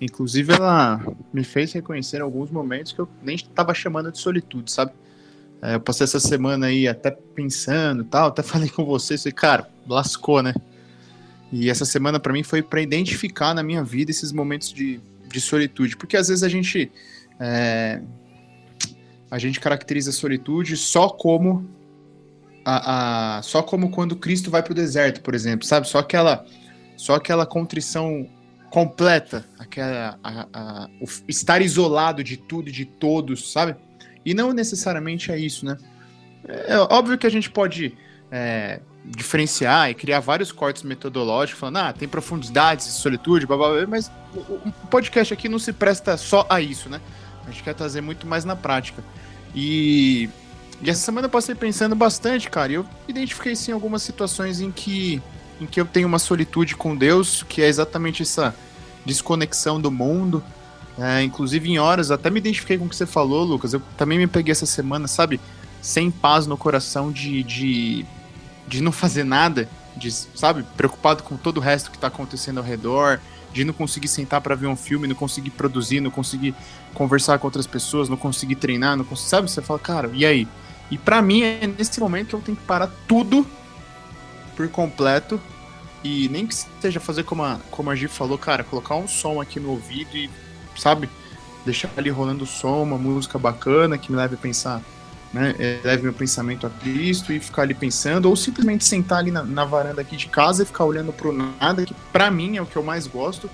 Inclusive, 0.00 0.52
ela 0.52 1.00
me 1.32 1.42
fez 1.42 1.72
reconhecer 1.72 2.20
alguns 2.20 2.50
momentos 2.50 2.92
que 2.92 3.00
eu 3.00 3.08
nem 3.22 3.34
estava 3.34 3.74
chamando 3.74 4.12
de 4.12 4.18
solitude, 4.18 4.70
sabe? 4.70 4.92
É, 5.60 5.74
eu 5.74 5.80
passei 5.80 6.04
essa 6.04 6.20
semana 6.20 6.66
aí 6.66 6.86
até 6.86 7.10
pensando 7.10 8.04
tal, 8.04 8.28
até 8.28 8.42
falei 8.44 8.68
com 8.68 8.84
você, 8.84 9.16
e 9.26 9.32
cara, 9.32 9.68
lascou, 9.88 10.42
né? 10.42 10.54
E 11.50 11.68
essa 11.68 11.84
semana 11.84 12.20
para 12.20 12.32
mim 12.32 12.42
foi 12.42 12.62
para 12.62 12.80
identificar 12.80 13.54
na 13.54 13.62
minha 13.62 13.82
vida 13.82 14.10
esses 14.10 14.32
momentos 14.32 14.72
de 14.72 15.00
de 15.36 15.40
solitude, 15.40 15.96
porque 15.96 16.16
às 16.16 16.28
vezes 16.28 16.42
a 16.42 16.48
gente 16.48 16.90
é, 17.38 18.00
a 19.30 19.38
gente 19.38 19.60
caracteriza 19.60 20.10
a 20.10 20.12
solitude 20.12 20.76
só 20.76 21.08
como 21.08 21.68
a, 22.64 23.38
a, 23.38 23.42
só 23.42 23.62
como 23.62 23.90
quando 23.90 24.16
Cristo 24.16 24.50
vai 24.50 24.62
para 24.62 24.72
o 24.72 24.74
deserto, 24.74 25.20
por 25.20 25.34
exemplo, 25.34 25.66
sabe? 25.66 25.88
Só 25.88 25.98
aquela 25.98 26.44
só 26.96 27.14
aquela 27.14 27.46
contrição 27.46 28.28
completa, 28.70 29.44
aquela 29.58 30.18
a, 30.22 30.46
a, 30.52 30.88
o 31.00 31.06
estar 31.28 31.62
isolado 31.62 32.24
de 32.24 32.36
tudo 32.36 32.68
e 32.68 32.72
de 32.72 32.84
todos, 32.84 33.52
sabe? 33.52 33.76
E 34.24 34.34
não 34.34 34.52
necessariamente 34.52 35.30
é 35.30 35.38
isso, 35.38 35.64
né? 35.64 35.76
É, 36.48 36.72
é 36.72 36.78
óbvio 36.78 37.16
que 37.16 37.26
a 37.26 37.30
gente 37.30 37.48
pode 37.50 37.96
é, 38.30 38.80
diferenciar 39.04 39.90
e 39.90 39.94
criar 39.94 40.20
vários 40.20 40.50
cortes 40.50 40.82
metodológicos, 40.82 41.60
falando, 41.60 41.76
ah, 41.76 41.92
tem 41.92 42.08
profundidades, 42.08 42.86
solitude, 42.86 43.46
blá, 43.46 43.56
blá, 43.56 43.70
blá, 43.70 43.86
mas 43.86 44.10
o, 44.34 44.72
podcast 44.90 45.32
aqui 45.32 45.48
não 45.48 45.58
se 45.58 45.72
presta 45.72 46.16
só 46.16 46.44
a 46.48 46.60
isso, 46.60 46.88
né? 46.88 47.00
A 47.46 47.50
gente 47.50 47.62
quer 47.62 47.74
trazer 47.74 48.00
muito 48.00 48.26
mais 48.26 48.44
na 48.44 48.56
prática. 48.56 49.02
E, 49.54 50.28
e 50.82 50.90
essa 50.90 51.00
semana 51.00 51.26
eu 51.26 51.30
passei 51.30 51.54
pensando 51.54 51.94
bastante, 51.94 52.50
cara, 52.50 52.72
e 52.72 52.74
eu 52.74 52.86
identifiquei 53.08 53.54
sim 53.54 53.72
algumas 53.72 54.02
situações 54.02 54.60
em 54.60 54.70
que, 54.70 55.22
em 55.60 55.66
que 55.66 55.80
eu 55.80 55.86
tenho 55.86 56.08
uma 56.08 56.18
solitude 56.18 56.76
com 56.76 56.96
Deus, 56.96 57.42
que 57.48 57.62
é 57.62 57.68
exatamente 57.68 58.22
essa 58.22 58.54
desconexão 59.04 59.80
do 59.80 59.90
mundo. 59.90 60.42
É, 60.98 61.22
inclusive 61.22 61.70
em 61.70 61.78
horas, 61.78 62.10
até 62.10 62.30
me 62.30 62.38
identifiquei 62.38 62.78
com 62.78 62.86
o 62.86 62.88
que 62.88 62.96
você 62.96 63.06
falou, 63.06 63.44
Lucas. 63.44 63.72
Eu 63.72 63.82
também 63.96 64.18
me 64.18 64.26
peguei 64.26 64.52
essa 64.52 64.66
semana, 64.66 65.06
sabe? 65.06 65.40
Sem 65.82 66.10
paz 66.10 66.46
no 66.46 66.56
coração 66.56 67.12
de, 67.12 67.42
de 67.42 68.06
de 68.66 68.82
não 68.82 68.92
fazer 68.92 69.24
nada, 69.24 69.68
de, 69.96 70.10
sabe, 70.10 70.64
preocupado 70.76 71.22
com 71.22 71.36
todo 71.36 71.58
o 71.58 71.60
resto 71.60 71.90
que 71.90 71.98
tá 71.98 72.08
acontecendo 72.08 72.58
ao 72.58 72.64
redor, 72.64 73.20
de 73.52 73.64
não 73.64 73.72
conseguir 73.72 74.08
sentar 74.08 74.40
para 74.40 74.54
ver 74.54 74.66
um 74.66 74.76
filme, 74.76 75.06
não 75.06 75.14
conseguir 75.14 75.50
produzir, 75.50 76.00
não 76.00 76.10
conseguir 76.10 76.54
conversar 76.94 77.38
com 77.38 77.46
outras 77.46 77.66
pessoas, 77.66 78.08
não 78.08 78.16
conseguir 78.16 78.56
treinar, 78.56 78.96
não 78.96 79.04
conseguir, 79.04 79.30
sabe? 79.30 79.50
Você 79.50 79.62
fala, 79.62 79.78
cara, 79.78 80.10
e 80.12 80.24
aí? 80.24 80.46
E 80.90 80.98
para 80.98 81.20
mim 81.20 81.42
é 81.42 81.66
nesse 81.66 81.98
momento 81.98 82.28
que 82.28 82.34
eu 82.34 82.40
tenho 82.40 82.56
que 82.56 82.64
parar 82.64 82.90
tudo 83.08 83.46
por 84.54 84.68
completo 84.68 85.40
e 86.02 86.28
nem 86.28 86.46
que 86.46 86.54
seja 86.80 87.00
fazer 87.00 87.24
como 87.24 87.42
a, 87.42 87.58
como 87.70 87.90
a 87.90 87.94
Gi 87.96 88.08
falou, 88.08 88.38
cara, 88.38 88.62
colocar 88.62 88.94
um 88.94 89.08
som 89.08 89.40
aqui 89.40 89.58
no 89.58 89.70
ouvido 89.70 90.16
e, 90.16 90.30
sabe, 90.76 91.08
deixar 91.64 91.90
ali 91.96 92.10
rolando 92.10 92.44
o 92.44 92.46
som, 92.46 92.82
uma 92.82 92.96
música 92.96 93.38
bacana 93.38 93.98
que 93.98 94.10
me 94.10 94.16
leve 94.16 94.36
a 94.36 94.38
pensar, 94.38 94.80
né, 95.32 95.54
é, 95.58 95.80
leve 95.84 96.02
meu 96.04 96.12
pensamento 96.12 96.66
a 96.66 96.70
Cristo 96.70 97.32
e 97.32 97.40
ficar 97.40 97.62
ali 97.62 97.74
pensando, 97.74 98.26
ou 98.26 98.36
simplesmente 98.36 98.84
sentar 98.84 99.18
ali 99.18 99.30
na, 99.30 99.42
na 99.42 99.64
varanda 99.64 100.00
aqui 100.00 100.16
de 100.16 100.28
casa 100.28 100.62
e 100.62 100.66
ficar 100.66 100.84
olhando 100.84 101.12
pro 101.12 101.32
nada, 101.32 101.84
que 101.84 101.94
para 102.12 102.30
mim 102.30 102.56
é 102.56 102.62
o 102.62 102.66
que 102.66 102.76
eu 102.76 102.82
mais 102.82 103.06
gosto, 103.06 103.50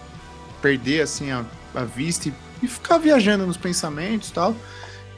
perder 0.61 1.03
assim 1.03 1.31
a, 1.31 1.45
a 1.75 1.85
vista 1.85 2.29
e, 2.29 2.35
e 2.63 2.69
ficar 2.69 2.99
viajando 2.99 3.47
nos 3.47 3.57
pensamentos 3.57 4.31
tal, 4.31 4.55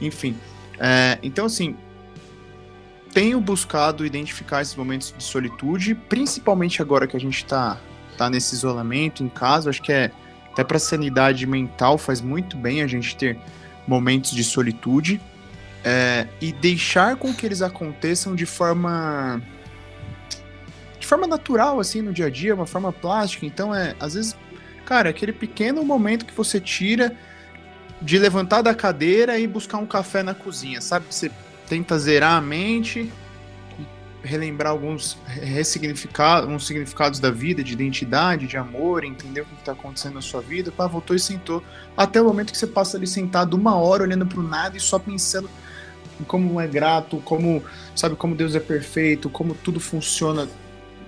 enfim. 0.01 0.35
É, 0.79 1.19
então, 1.21 1.45
assim, 1.45 1.75
tenho 3.13 3.39
buscado 3.39 4.05
identificar 4.05 4.61
esses 4.61 4.75
momentos 4.75 5.13
de 5.17 5.23
solitude, 5.23 5.95
principalmente 5.95 6.81
agora 6.81 7.07
que 7.07 7.15
a 7.15 7.19
gente 7.19 7.37
está 7.37 7.77
tá 8.17 8.29
nesse 8.29 8.55
isolamento 8.55 9.23
em 9.23 9.29
casa. 9.29 9.69
Acho 9.69 9.81
que 9.81 9.91
é 9.91 10.11
até 10.51 10.63
para 10.63 10.79
sanidade 10.79 11.45
mental 11.45 11.97
faz 11.97 12.21
muito 12.21 12.57
bem 12.57 12.81
a 12.81 12.87
gente 12.87 13.15
ter 13.15 13.37
momentos 13.87 14.31
de 14.31 14.43
solitude 14.43 15.21
é, 15.85 16.27
e 16.41 16.51
deixar 16.51 17.15
com 17.15 17.31
que 17.31 17.45
eles 17.45 17.61
aconteçam 17.61 18.33
de 18.33 18.47
forma 18.47 19.39
de 20.99 21.05
forma 21.05 21.27
natural 21.27 21.79
assim 21.79 22.01
no 22.01 22.11
dia 22.11 22.25
a 22.25 22.29
dia, 22.29 22.55
uma 22.55 22.65
forma 22.65 22.91
plástica. 22.91 23.45
Então 23.45 23.73
é 23.73 23.95
às 23.99 24.15
vezes, 24.15 24.35
cara, 24.83 25.11
aquele 25.11 25.31
pequeno 25.31 25.85
momento 25.85 26.25
que 26.25 26.33
você 26.33 26.59
tira 26.59 27.15
de 28.01 28.17
levantar 28.17 28.63
da 28.63 28.73
cadeira 28.73 29.37
e 29.37 29.45
buscar 29.45 29.77
um 29.77 29.85
café 29.85 30.23
na 30.23 30.33
cozinha, 30.33 30.81
sabe? 30.81 31.05
Você 31.09 31.31
tenta 31.69 31.97
zerar 31.99 32.37
a 32.37 32.41
mente, 32.41 33.11
relembrar 34.23 34.71
alguns 34.71 35.17
ressignificados, 35.27 36.45
alguns 36.45 36.65
significados 36.65 37.19
da 37.19 37.29
vida, 37.29 37.63
de 37.63 37.73
identidade, 37.73 38.47
de 38.47 38.57
amor, 38.57 39.03
entender 39.03 39.41
o 39.41 39.45
que 39.45 39.53
está 39.53 39.73
acontecendo 39.73 40.15
na 40.15 40.21
sua 40.21 40.41
vida. 40.41 40.71
Pá, 40.71 40.87
voltou 40.87 41.15
e 41.15 41.19
sentou. 41.19 41.63
Até 41.95 42.19
o 42.19 42.25
momento 42.25 42.51
que 42.51 42.57
você 42.57 42.67
passa 42.67 42.97
ali 42.97 43.05
sentado 43.05 43.53
uma 43.53 43.75
hora 43.75 44.03
olhando 44.03 44.25
para 44.25 44.39
o 44.39 44.43
nada 44.43 44.75
e 44.75 44.79
só 44.79 44.97
pensando 44.97 45.49
como 46.23 46.59
é 46.59 46.67
grato, 46.67 47.17
como 47.25 47.63
sabe 47.95 48.15
como 48.15 48.35
Deus 48.35 48.55
é 48.55 48.59
perfeito, 48.59 49.29
como 49.29 49.53
tudo 49.53 49.79
funciona 49.79 50.47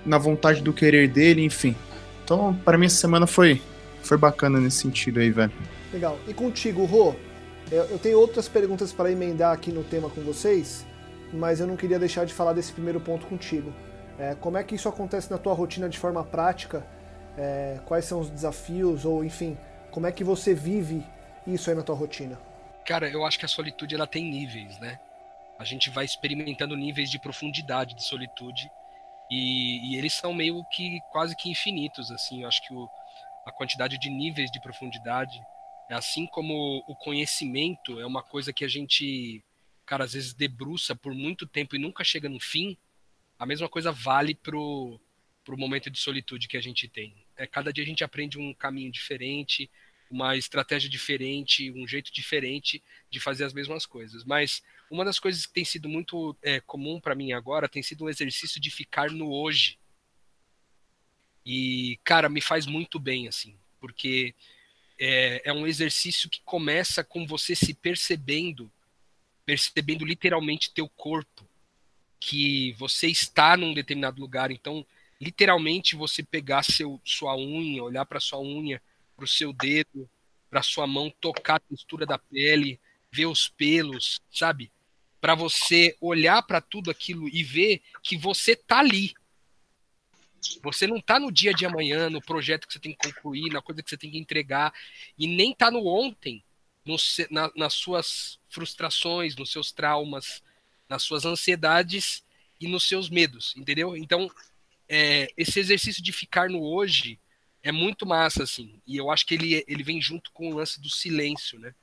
na 0.04 0.18
vontade 0.18 0.62
do 0.62 0.72
querer 0.72 1.08
dele, 1.08 1.44
enfim. 1.44 1.74
Então, 2.24 2.54
para 2.64 2.76
mim 2.76 2.86
essa 2.86 2.96
semana 2.96 3.26
foi 3.26 3.62
foi 4.02 4.16
bacana 4.16 4.60
nesse 4.60 4.78
sentido 4.78 5.20
aí, 5.20 5.30
velho. 5.30 5.52
Legal. 5.92 6.18
E 6.26 6.34
contigo, 6.34 6.84
Rô? 6.84 7.14
Eu 7.70 7.98
tenho 7.98 8.18
outras 8.18 8.48
perguntas 8.48 8.92
para 8.92 9.12
emendar 9.12 9.52
aqui 9.52 9.70
no 9.70 9.84
tema 9.84 10.08
com 10.08 10.22
vocês, 10.22 10.86
mas 11.32 11.60
eu 11.60 11.66
não 11.66 11.76
queria 11.76 11.98
deixar 11.98 12.24
de 12.24 12.32
falar 12.32 12.54
desse 12.54 12.72
primeiro 12.72 12.98
ponto 12.98 13.26
contigo. 13.26 13.74
É, 14.18 14.34
como 14.34 14.56
é 14.56 14.64
que 14.64 14.74
isso 14.74 14.88
acontece 14.88 15.30
na 15.30 15.36
tua 15.36 15.52
rotina 15.52 15.88
de 15.88 15.98
forma 15.98 16.24
prática? 16.24 16.82
É, 17.36 17.78
quais 17.84 18.06
são 18.06 18.20
os 18.20 18.30
desafios? 18.30 19.04
Ou, 19.04 19.22
enfim, 19.22 19.56
como 19.90 20.06
é 20.06 20.12
que 20.12 20.24
você 20.24 20.54
vive 20.54 21.04
isso 21.46 21.68
aí 21.68 21.76
na 21.76 21.82
tua 21.82 21.94
rotina? 21.94 22.38
Cara, 22.88 23.06
eu 23.10 23.26
acho 23.26 23.38
que 23.38 23.44
a 23.44 23.48
solitude 23.48 23.94
ela 23.94 24.06
tem 24.06 24.24
níveis, 24.24 24.78
né? 24.78 24.98
A 25.58 25.64
gente 25.64 25.90
vai 25.90 26.06
experimentando 26.06 26.74
níveis 26.74 27.10
de 27.10 27.18
profundidade 27.18 27.94
de 27.94 28.02
solitude 28.02 28.70
e, 29.30 29.92
e 29.92 29.98
eles 29.98 30.14
são 30.14 30.32
meio 30.32 30.64
que 30.72 30.98
quase 31.12 31.36
que 31.36 31.50
infinitos, 31.50 32.10
assim. 32.10 32.40
Eu 32.40 32.48
acho 32.48 32.66
que 32.66 32.72
o, 32.72 32.88
a 33.44 33.52
quantidade 33.52 33.98
de 33.98 34.08
níveis 34.08 34.50
de 34.50 34.58
profundidade 34.58 35.38
assim 35.90 36.26
como 36.26 36.82
o 36.88 36.96
conhecimento 36.96 38.00
é 38.00 38.06
uma 38.06 38.22
coisa 38.22 38.54
que 38.54 38.64
a 38.64 38.68
gente, 38.68 39.44
cara, 39.84 40.04
às 40.04 40.14
vezes 40.14 40.32
debruça 40.32 40.96
por 40.96 41.12
muito 41.12 41.46
tempo 41.46 41.76
e 41.76 41.78
nunca 41.78 42.02
chega 42.02 42.26
no 42.26 42.40
fim, 42.40 42.74
a 43.38 43.44
mesma 43.44 43.68
coisa 43.68 43.92
vale 43.92 44.34
pro, 44.34 44.98
pro 45.44 45.58
momento 45.58 45.90
de 45.90 45.98
solitude 45.98 46.48
que 46.48 46.56
a 46.56 46.62
gente 46.62 46.88
tem. 46.88 47.14
É, 47.36 47.46
cada 47.46 47.70
dia 47.70 47.84
a 47.84 47.86
gente 47.86 48.02
aprende 48.02 48.38
um 48.38 48.54
caminho 48.54 48.90
diferente, 48.90 49.70
uma 50.10 50.36
estratégia 50.36 50.88
diferente, 50.88 51.70
um 51.72 51.86
jeito 51.86 52.12
diferente 52.12 52.82
de 53.10 53.20
fazer 53.20 53.44
as 53.44 53.52
mesmas 53.52 53.84
coisas. 53.86 54.24
Mas 54.24 54.62
uma 54.90 55.04
das 55.04 55.18
coisas 55.18 55.46
que 55.46 55.52
tem 55.52 55.64
sido 55.64 55.88
muito 55.88 56.36
é, 56.42 56.60
comum 56.60 57.00
para 57.00 57.14
mim 57.14 57.32
agora 57.32 57.68
tem 57.68 57.82
sido 57.82 58.04
um 58.04 58.08
exercício 58.08 58.60
de 58.60 58.70
ficar 58.70 59.10
no 59.10 59.30
hoje. 59.30 59.78
E, 61.44 61.98
cara, 62.04 62.28
me 62.28 62.40
faz 62.40 62.66
muito 62.66 62.98
bem, 62.98 63.28
assim, 63.28 63.56
porque 63.80 64.34
é, 64.98 65.42
é 65.44 65.52
um 65.52 65.66
exercício 65.66 66.28
que 66.28 66.40
começa 66.44 67.04
com 67.04 67.26
você 67.26 67.54
se 67.54 67.72
percebendo, 67.72 68.70
percebendo 69.46 70.04
literalmente 70.04 70.72
teu 70.72 70.88
corpo, 70.88 71.46
que 72.20 72.72
você 72.72 73.06
está 73.06 73.56
num 73.56 73.72
determinado 73.72 74.20
lugar. 74.20 74.50
Então, 74.50 74.84
literalmente 75.20 75.96
você 75.96 76.22
pegar 76.22 76.62
seu, 76.62 77.00
sua 77.04 77.36
unha, 77.36 77.82
olhar 77.82 78.04
para 78.04 78.20
sua 78.20 78.40
unha, 78.40 78.82
para 79.18 79.24
o 79.24 79.28
seu 79.28 79.52
dedo, 79.52 80.08
para 80.48 80.62
sua 80.62 80.86
mão, 80.86 81.12
tocar 81.20 81.56
a 81.56 81.60
textura 81.60 82.06
da 82.06 82.16
pele, 82.16 82.80
ver 83.10 83.26
os 83.26 83.48
pelos, 83.48 84.20
sabe? 84.30 84.70
Para 85.20 85.34
você 85.34 85.96
olhar 86.00 86.40
para 86.42 86.60
tudo 86.60 86.88
aquilo 86.88 87.28
e 87.28 87.42
ver 87.42 87.82
que 88.00 88.16
você 88.16 88.54
tá 88.54 88.78
ali, 88.78 89.12
você 90.62 90.86
não 90.86 90.98
está 90.98 91.18
no 91.18 91.32
dia 91.32 91.52
de 91.52 91.66
amanhã, 91.66 92.08
no 92.08 92.22
projeto 92.22 92.68
que 92.68 92.72
você 92.72 92.78
tem 92.78 92.94
que 92.94 93.12
concluir, 93.12 93.52
na 93.52 93.60
coisa 93.60 93.82
que 93.82 93.90
você 93.90 93.96
tem 93.96 94.12
que 94.12 94.18
entregar, 94.18 94.72
e 95.18 95.26
nem 95.26 95.50
está 95.50 95.68
no 95.68 95.84
ontem, 95.84 96.44
no, 96.84 96.94
na, 97.28 97.50
nas 97.56 97.74
suas 97.74 98.38
frustrações, 98.48 99.34
nos 99.34 99.50
seus 99.50 99.72
traumas, 99.72 100.44
nas 100.88 101.02
suas 101.02 101.26
ansiedades 101.26 102.24
e 102.60 102.68
nos 102.68 102.86
seus 102.86 103.10
medos, 103.10 103.52
entendeu? 103.56 103.96
Então, 103.96 104.30
é, 104.88 105.28
esse 105.36 105.58
exercício 105.58 106.02
de 106.02 106.12
ficar 106.12 106.48
no 106.48 106.62
hoje 106.62 107.18
é 107.62 107.72
muito 107.72 108.06
massa, 108.06 108.42
assim, 108.42 108.80
e 108.86 108.96
eu 108.96 109.10
acho 109.10 109.26
que 109.26 109.34
ele, 109.34 109.64
ele 109.66 109.82
vem 109.82 110.00
junto 110.00 110.30
com 110.32 110.50
o 110.50 110.56
lance 110.56 110.80
do 110.80 110.88
silêncio, 110.88 111.58
né? 111.58 111.74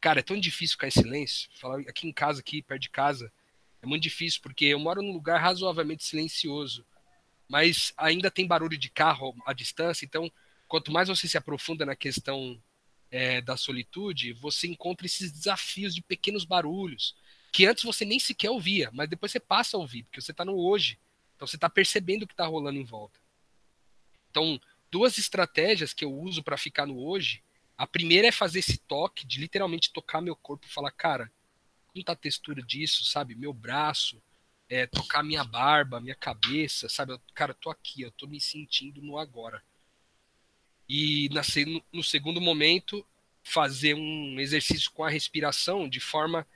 Cara, 0.00 0.20
é 0.20 0.22
tão 0.22 0.38
difícil 0.38 0.74
ficar 0.74 0.88
em 0.88 0.90
silêncio. 0.90 1.48
Falar 1.54 1.80
aqui 1.80 2.08
em 2.08 2.12
casa, 2.12 2.40
aqui 2.40 2.62
perto 2.62 2.82
de 2.82 2.90
casa, 2.90 3.32
é 3.80 3.86
muito 3.86 4.02
difícil, 4.02 4.40
porque 4.42 4.64
eu 4.66 4.78
moro 4.78 5.02
num 5.02 5.12
lugar 5.12 5.40
razoavelmente 5.40 6.04
silencioso 6.04 6.84
mas 7.52 7.92
ainda 7.98 8.30
tem 8.30 8.46
barulho 8.46 8.78
de 8.78 8.88
carro 8.88 9.36
à 9.44 9.52
distância, 9.52 10.06
então 10.06 10.32
quanto 10.66 10.90
mais 10.90 11.08
você 11.08 11.28
se 11.28 11.36
aprofunda 11.36 11.84
na 11.84 11.94
questão 11.94 12.58
é, 13.10 13.42
da 13.42 13.58
solitude, 13.58 14.32
você 14.32 14.66
encontra 14.66 15.04
esses 15.04 15.30
desafios 15.30 15.94
de 15.94 16.00
pequenos 16.00 16.46
barulhos 16.46 17.14
que 17.52 17.66
antes 17.66 17.84
você 17.84 18.06
nem 18.06 18.18
sequer 18.18 18.48
ouvia, 18.48 18.88
mas 18.94 19.10
depois 19.10 19.30
você 19.30 19.38
passa 19.38 19.76
a 19.76 19.80
ouvir, 19.80 20.04
porque 20.04 20.18
você 20.18 20.30
está 20.30 20.46
no 20.46 20.56
hoje, 20.56 20.98
então 21.36 21.46
você 21.46 21.56
está 21.56 21.68
percebendo 21.68 22.22
o 22.22 22.26
que 22.26 22.32
está 22.32 22.46
rolando 22.46 22.78
em 22.78 22.84
volta. 22.84 23.20
Então, 24.30 24.58
duas 24.92 25.16
estratégias 25.16 25.94
que 25.94 26.04
eu 26.04 26.12
uso 26.12 26.42
para 26.42 26.58
ficar 26.58 26.86
no 26.86 27.02
hoje, 27.02 27.42
a 27.78 27.86
primeira 27.86 28.28
é 28.28 28.32
fazer 28.32 28.58
esse 28.58 28.76
toque, 28.76 29.26
de 29.26 29.40
literalmente 29.40 29.90
tocar 29.90 30.20
meu 30.20 30.36
corpo 30.36 30.66
e 30.66 30.70
falar, 30.70 30.90
cara, 30.92 31.32
como 31.88 32.04
tá 32.04 32.12
a 32.12 32.16
textura 32.16 32.62
disso, 32.62 33.02
sabe? 33.06 33.34
Meu 33.34 33.54
braço, 33.54 34.22
é, 34.68 34.86
tocar 34.86 35.22
minha 35.22 35.42
barba, 35.42 35.98
minha 35.98 36.14
cabeça, 36.14 36.90
sabe? 36.90 37.12
Eu, 37.12 37.20
cara, 37.34 37.52
eu 37.52 37.56
tô 37.56 37.70
aqui, 37.70 38.02
eu 38.02 38.12
tô 38.12 38.26
me 38.26 38.38
sentindo 38.38 39.00
no 39.00 39.18
agora. 39.18 39.62
E 40.86 41.30
na, 41.30 41.40
no 41.90 42.04
segundo 42.04 42.40
momento, 42.40 43.04
fazer 43.42 43.94
um 43.94 44.38
exercício 44.38 44.90
com 44.92 45.04
a 45.04 45.10
respiração 45.10 45.88
de 45.88 46.00
forma 46.00 46.46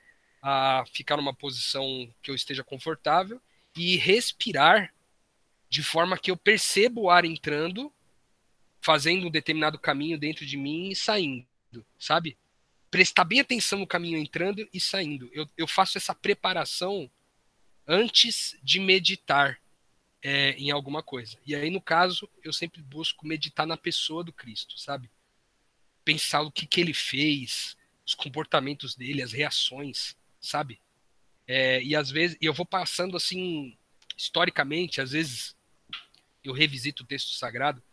a 0.43 0.83
ficar 0.93 1.17
numa 1.17 1.33
posição 1.33 2.07
que 2.21 2.29
eu 2.29 2.35
esteja 2.35 2.63
confortável 2.63 3.41
e 3.75 3.97
respirar 3.97 4.93
de 5.67 5.81
forma 5.81 6.17
que 6.17 6.29
eu 6.29 6.37
perceba 6.37 7.01
o 7.01 7.09
ar 7.09 7.25
entrando, 7.25 7.91
fazendo 8.87 9.27
um 9.27 9.29
determinado 9.29 9.77
caminho 9.77 10.17
dentro 10.17 10.45
de 10.45 10.55
mim 10.55 10.87
e 10.87 10.95
saindo, 10.95 11.45
sabe? 11.99 12.37
Prestar 12.89 13.25
bem 13.25 13.41
atenção 13.41 13.79
no 13.79 13.85
caminho 13.85 14.17
entrando 14.17 14.65
e 14.73 14.79
saindo. 14.79 15.29
Eu, 15.33 15.45
eu 15.57 15.67
faço 15.67 15.97
essa 15.97 16.15
preparação 16.15 17.11
antes 17.85 18.57
de 18.63 18.79
meditar 18.79 19.59
é, 20.23 20.51
em 20.51 20.71
alguma 20.71 21.03
coisa. 21.03 21.37
E 21.45 21.53
aí, 21.53 21.69
no 21.69 21.81
caso, 21.81 22.29
eu 22.41 22.53
sempre 22.53 22.81
busco 22.81 23.27
meditar 23.27 23.67
na 23.67 23.75
pessoa 23.75 24.23
do 24.23 24.31
Cristo, 24.31 24.79
sabe? 24.79 25.11
Pensar 26.05 26.39
o 26.43 26.51
que, 26.51 26.65
que 26.65 26.79
ele 26.79 26.93
fez, 26.93 27.75
os 28.05 28.15
comportamentos 28.15 28.95
dele, 28.95 29.21
as 29.21 29.33
reações, 29.33 30.15
sabe? 30.39 30.79
É, 31.45 31.83
e 31.83 31.93
às 31.93 32.09
vezes, 32.09 32.37
eu 32.39 32.53
vou 32.53 32.65
passando 32.65 33.17
assim, 33.17 33.77
historicamente, 34.15 35.01
às 35.01 35.11
vezes 35.11 35.57
eu 36.41 36.53
revisito 36.53 37.03
o 37.03 37.05
texto 37.05 37.33
sagrado 37.33 37.83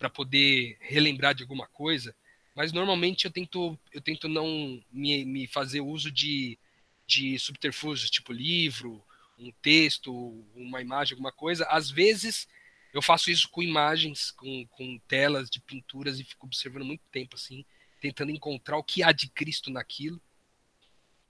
para 0.00 0.08
poder 0.08 0.78
relembrar 0.80 1.34
de 1.34 1.42
alguma 1.42 1.66
coisa, 1.66 2.16
mas 2.56 2.72
normalmente 2.72 3.26
eu 3.26 3.30
tento, 3.30 3.78
eu 3.92 4.00
tento 4.00 4.28
não 4.28 4.82
me, 4.90 5.26
me 5.26 5.46
fazer 5.46 5.82
uso 5.82 6.10
de, 6.10 6.58
de 7.06 7.38
subterfúgios, 7.38 8.08
tipo 8.08 8.32
livro, 8.32 9.04
um 9.38 9.52
texto, 9.60 10.10
uma 10.54 10.80
imagem, 10.80 11.12
alguma 11.12 11.30
coisa, 11.30 11.66
às 11.66 11.90
vezes 11.90 12.48
eu 12.94 13.02
faço 13.02 13.30
isso 13.30 13.50
com 13.50 13.62
imagens, 13.62 14.30
com, 14.30 14.66
com 14.68 14.98
telas 15.06 15.50
de 15.50 15.60
pinturas 15.60 16.18
e 16.18 16.24
fico 16.24 16.46
observando 16.46 16.86
muito 16.86 17.04
tempo 17.12 17.36
assim, 17.36 17.62
tentando 18.00 18.30
encontrar 18.30 18.78
o 18.78 18.82
que 18.82 19.02
há 19.02 19.12
de 19.12 19.28
Cristo 19.28 19.70
naquilo. 19.70 20.20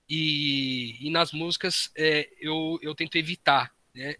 E, 0.09 0.95
e 1.05 1.09
nas 1.09 1.33
músicas 1.33 1.91
é, 1.95 2.29
eu, 2.39 2.79
eu 2.81 2.95
tento 2.95 3.17
evitar 3.17 3.75
né, 3.93 4.15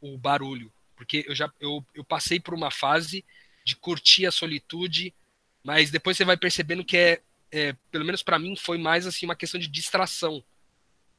o 0.00 0.18
barulho, 0.18 0.72
porque 0.96 1.24
eu 1.28 1.34
já 1.34 1.50
eu, 1.60 1.84
eu 1.94 2.04
passei 2.04 2.40
por 2.40 2.54
uma 2.54 2.72
fase 2.72 3.24
de 3.64 3.76
curtir 3.76 4.26
a 4.26 4.32
solitude, 4.32 5.14
mas 5.62 5.90
depois 5.90 6.16
você 6.16 6.24
vai 6.24 6.36
percebendo 6.36 6.84
que 6.84 6.96
é, 6.96 7.22
é 7.50 7.72
pelo 7.90 8.04
menos 8.04 8.22
para 8.22 8.38
mim 8.38 8.54
foi 8.54 8.76
mais 8.76 9.06
assim 9.06 9.24
uma 9.24 9.36
questão 9.36 9.58
de 9.58 9.66
distração. 9.66 10.44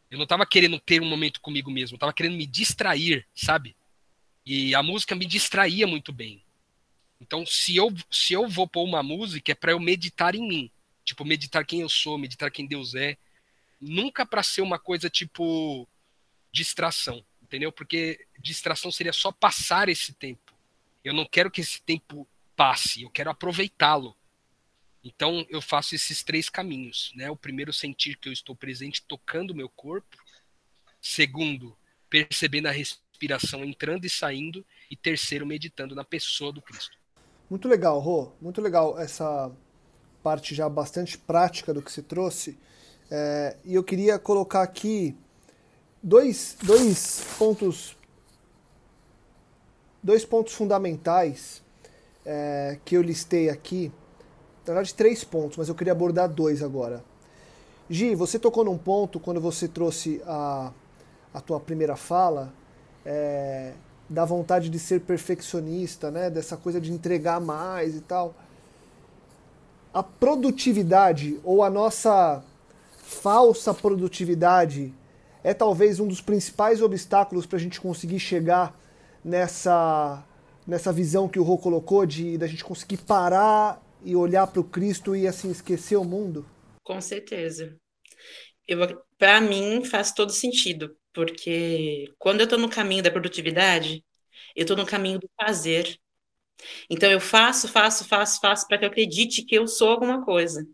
Eu 0.10 0.18
não 0.18 0.24
estava 0.24 0.46
querendo 0.46 0.80
ter 0.80 1.02
um 1.02 1.10
momento 1.10 1.42
comigo 1.42 1.72
mesmo, 1.72 1.96
eu 1.96 2.00
tava 2.00 2.14
querendo 2.14 2.38
me 2.38 2.46
distrair, 2.46 3.28
sabe? 3.34 3.76
E 4.46 4.76
a 4.76 4.84
música 4.84 5.16
me 5.16 5.26
distraía 5.26 5.88
muito 5.88 6.14
bem. 6.14 6.44
Então, 7.20 7.46
se 7.46 7.76
eu, 7.76 7.92
se 8.12 8.34
eu 8.34 8.48
vou 8.48 8.68
pôr 8.68 8.84
uma 8.84 9.02
música, 9.02 9.52
é 9.52 9.56
para 9.56 9.72
eu 9.72 9.80
meditar 9.80 10.36
em 10.36 10.48
mim. 10.48 10.72
Tipo, 11.04 11.26
meditar 11.26 11.66
quem 11.66 11.82
eu 11.82 11.90
sou, 11.90 12.18
meditar 12.18 12.52
quem 12.52 12.68
Deus 12.68 12.94
é. 12.94 13.18
Nunca 13.82 14.26
para 14.26 14.44
ser 14.44 14.62
uma 14.62 14.78
coisa 14.78 15.10
tipo 15.10 15.88
distração, 16.52 17.26
entendeu? 17.42 17.72
Porque 17.72 18.26
distração 18.40 18.92
seria 18.92 19.12
só 19.12 19.32
passar 19.32 19.90
esse 19.90 20.14
tempo. 20.14 20.54
Eu 21.04 21.14
não 21.14 21.26
quero 21.26 21.52
que 21.52 21.62
esse 21.62 21.82
tempo 21.82 22.28
passe, 22.56 23.04
eu 23.04 23.10
quero 23.10 23.30
aproveitá-lo. 23.30 24.16
Então 25.04 25.46
eu 25.50 25.62
faço 25.62 25.94
esses 25.94 26.24
três 26.24 26.50
caminhos, 26.50 27.12
né? 27.16 27.30
O 27.30 27.36
primeiro 27.36 27.72
sentir 27.72 28.18
que 28.18 28.28
eu 28.28 28.34
estou 28.34 28.56
presente 28.56 29.04
tocando 29.04 29.54
meu 29.54 29.70
corpo. 29.70 30.18
Segundo, 31.00 31.78
percebendo 32.10 32.68
a 32.68 32.72
respiração 32.72 33.64
entrando 33.64 34.06
e 34.06 34.10
saindo 34.10 34.66
e 34.90 34.96
terceiro 34.96 35.46
meditando 35.46 35.94
na 35.94 36.04
pessoa 36.04 36.52
do 36.52 36.62
Cristo. 36.62 36.98
Muito 37.50 37.68
legal, 37.68 38.00
Rô. 38.00 38.32
Muito 38.42 38.60
legal 38.62 39.00
essa 39.00 39.52
parte 40.24 40.56
já 40.56 40.68
bastante 40.68 41.18
prática 41.18 41.72
do 41.72 41.84
que 41.84 41.92
se 41.92 42.02
trouxe. 42.02 42.58
É, 43.12 43.58
e 43.64 43.76
eu 43.76 43.84
queria 43.84 44.18
colocar 44.18 44.64
aqui 44.64 45.16
dois, 46.02 46.58
dois 46.64 47.24
pontos 47.38 47.96
dois 50.02 50.24
pontos 50.24 50.54
fundamentais 50.54 51.64
é, 52.26 52.78
que 52.84 52.98
eu 52.98 53.02
listei 53.02 53.50
aqui. 53.50 53.92
Na 54.66 54.74
verdade, 54.74 54.94
três 54.96 55.24
pontos, 55.24 55.58
mas 55.58 55.70
eu 55.70 55.76
queria 55.76 55.94
abordar 55.94 56.28
dois 56.28 56.64
agora. 56.64 57.04
Gi, 57.90 58.16
você 58.16 58.40
tocou 58.40 58.64
num 58.64 58.78
ponto 58.78 59.20
quando 59.20 59.40
você 59.40 59.68
trouxe 59.68 60.22
a, 60.26 60.72
a 61.34 61.40
tua 61.40 61.60
primeira 61.60 61.96
fala, 61.96 62.52
é, 63.06 63.74
da 64.10 64.26
vontade 64.26 64.70
de 64.70 64.80
ser 64.80 65.02
perfeccionista, 65.02 66.10
né? 66.10 66.30
dessa 66.30 66.58
coisa 66.58 66.82
de 66.82 66.92
entregar 66.92 67.40
mais 67.40 67.96
e 67.96 68.02
tal. 68.02 68.34
A 69.94 70.02
produtividade 70.02 71.40
ou 71.44 71.64
a 71.64 71.70
nossa 71.70 72.44
falsa 72.98 73.74
produtividade 73.74 74.94
é 75.44 75.54
talvez 75.54 76.00
um 76.00 76.08
dos 76.08 76.22
principais 76.22 76.82
obstáculos 76.82 77.46
para 77.46 77.58
a 77.58 77.62
gente 77.62 77.80
conseguir 77.80 78.20
chegar 78.20 78.76
nessa, 79.24 80.24
nessa 80.68 80.92
visão 80.92 81.28
que 81.28 81.40
o 81.40 81.44
Rô 81.44 81.58
colocou 81.58 82.06
de 82.06 82.38
da 82.38 82.48
gente 82.48 82.64
conseguir 82.64 82.98
parar 82.98 83.82
e 84.04 84.16
olhar 84.16 84.48
para 84.48 84.62
o 84.62 84.64
Cristo 84.64 85.16
e 85.16 85.28
assim 85.28 85.50
esquecer 85.52 85.96
o 85.96 86.04
mundo? 86.04 86.46
Com 86.84 87.02
certeza. 87.02 87.78
Para 89.18 89.40
mim 89.42 89.84
faz 89.84 90.12
todo 90.12 90.32
sentido, 90.32 90.96
porque 91.14 92.14
quando 92.18 92.42
eu 92.42 92.46
estou 92.46 92.60
no 92.60 92.70
caminho 92.70 93.04
da 93.04 93.12
produtividade, 93.12 94.04
eu 94.56 94.64
estou 94.64 94.78
no 94.78 94.86
caminho 94.86 95.20
do 95.20 95.30
fazer. 95.40 95.98
Então 96.90 97.12
eu 97.12 97.20
faço, 97.20 97.68
faço, 97.68 98.06
faço, 98.06 98.40
faço 98.40 98.68
para 98.68 98.78
que 98.78 98.86
eu 98.86 98.90
acredite 98.90 99.44
que 99.44 99.56
eu 99.56 99.68
sou 99.68 99.90
alguma 99.90 100.24
coisa. 100.24 100.66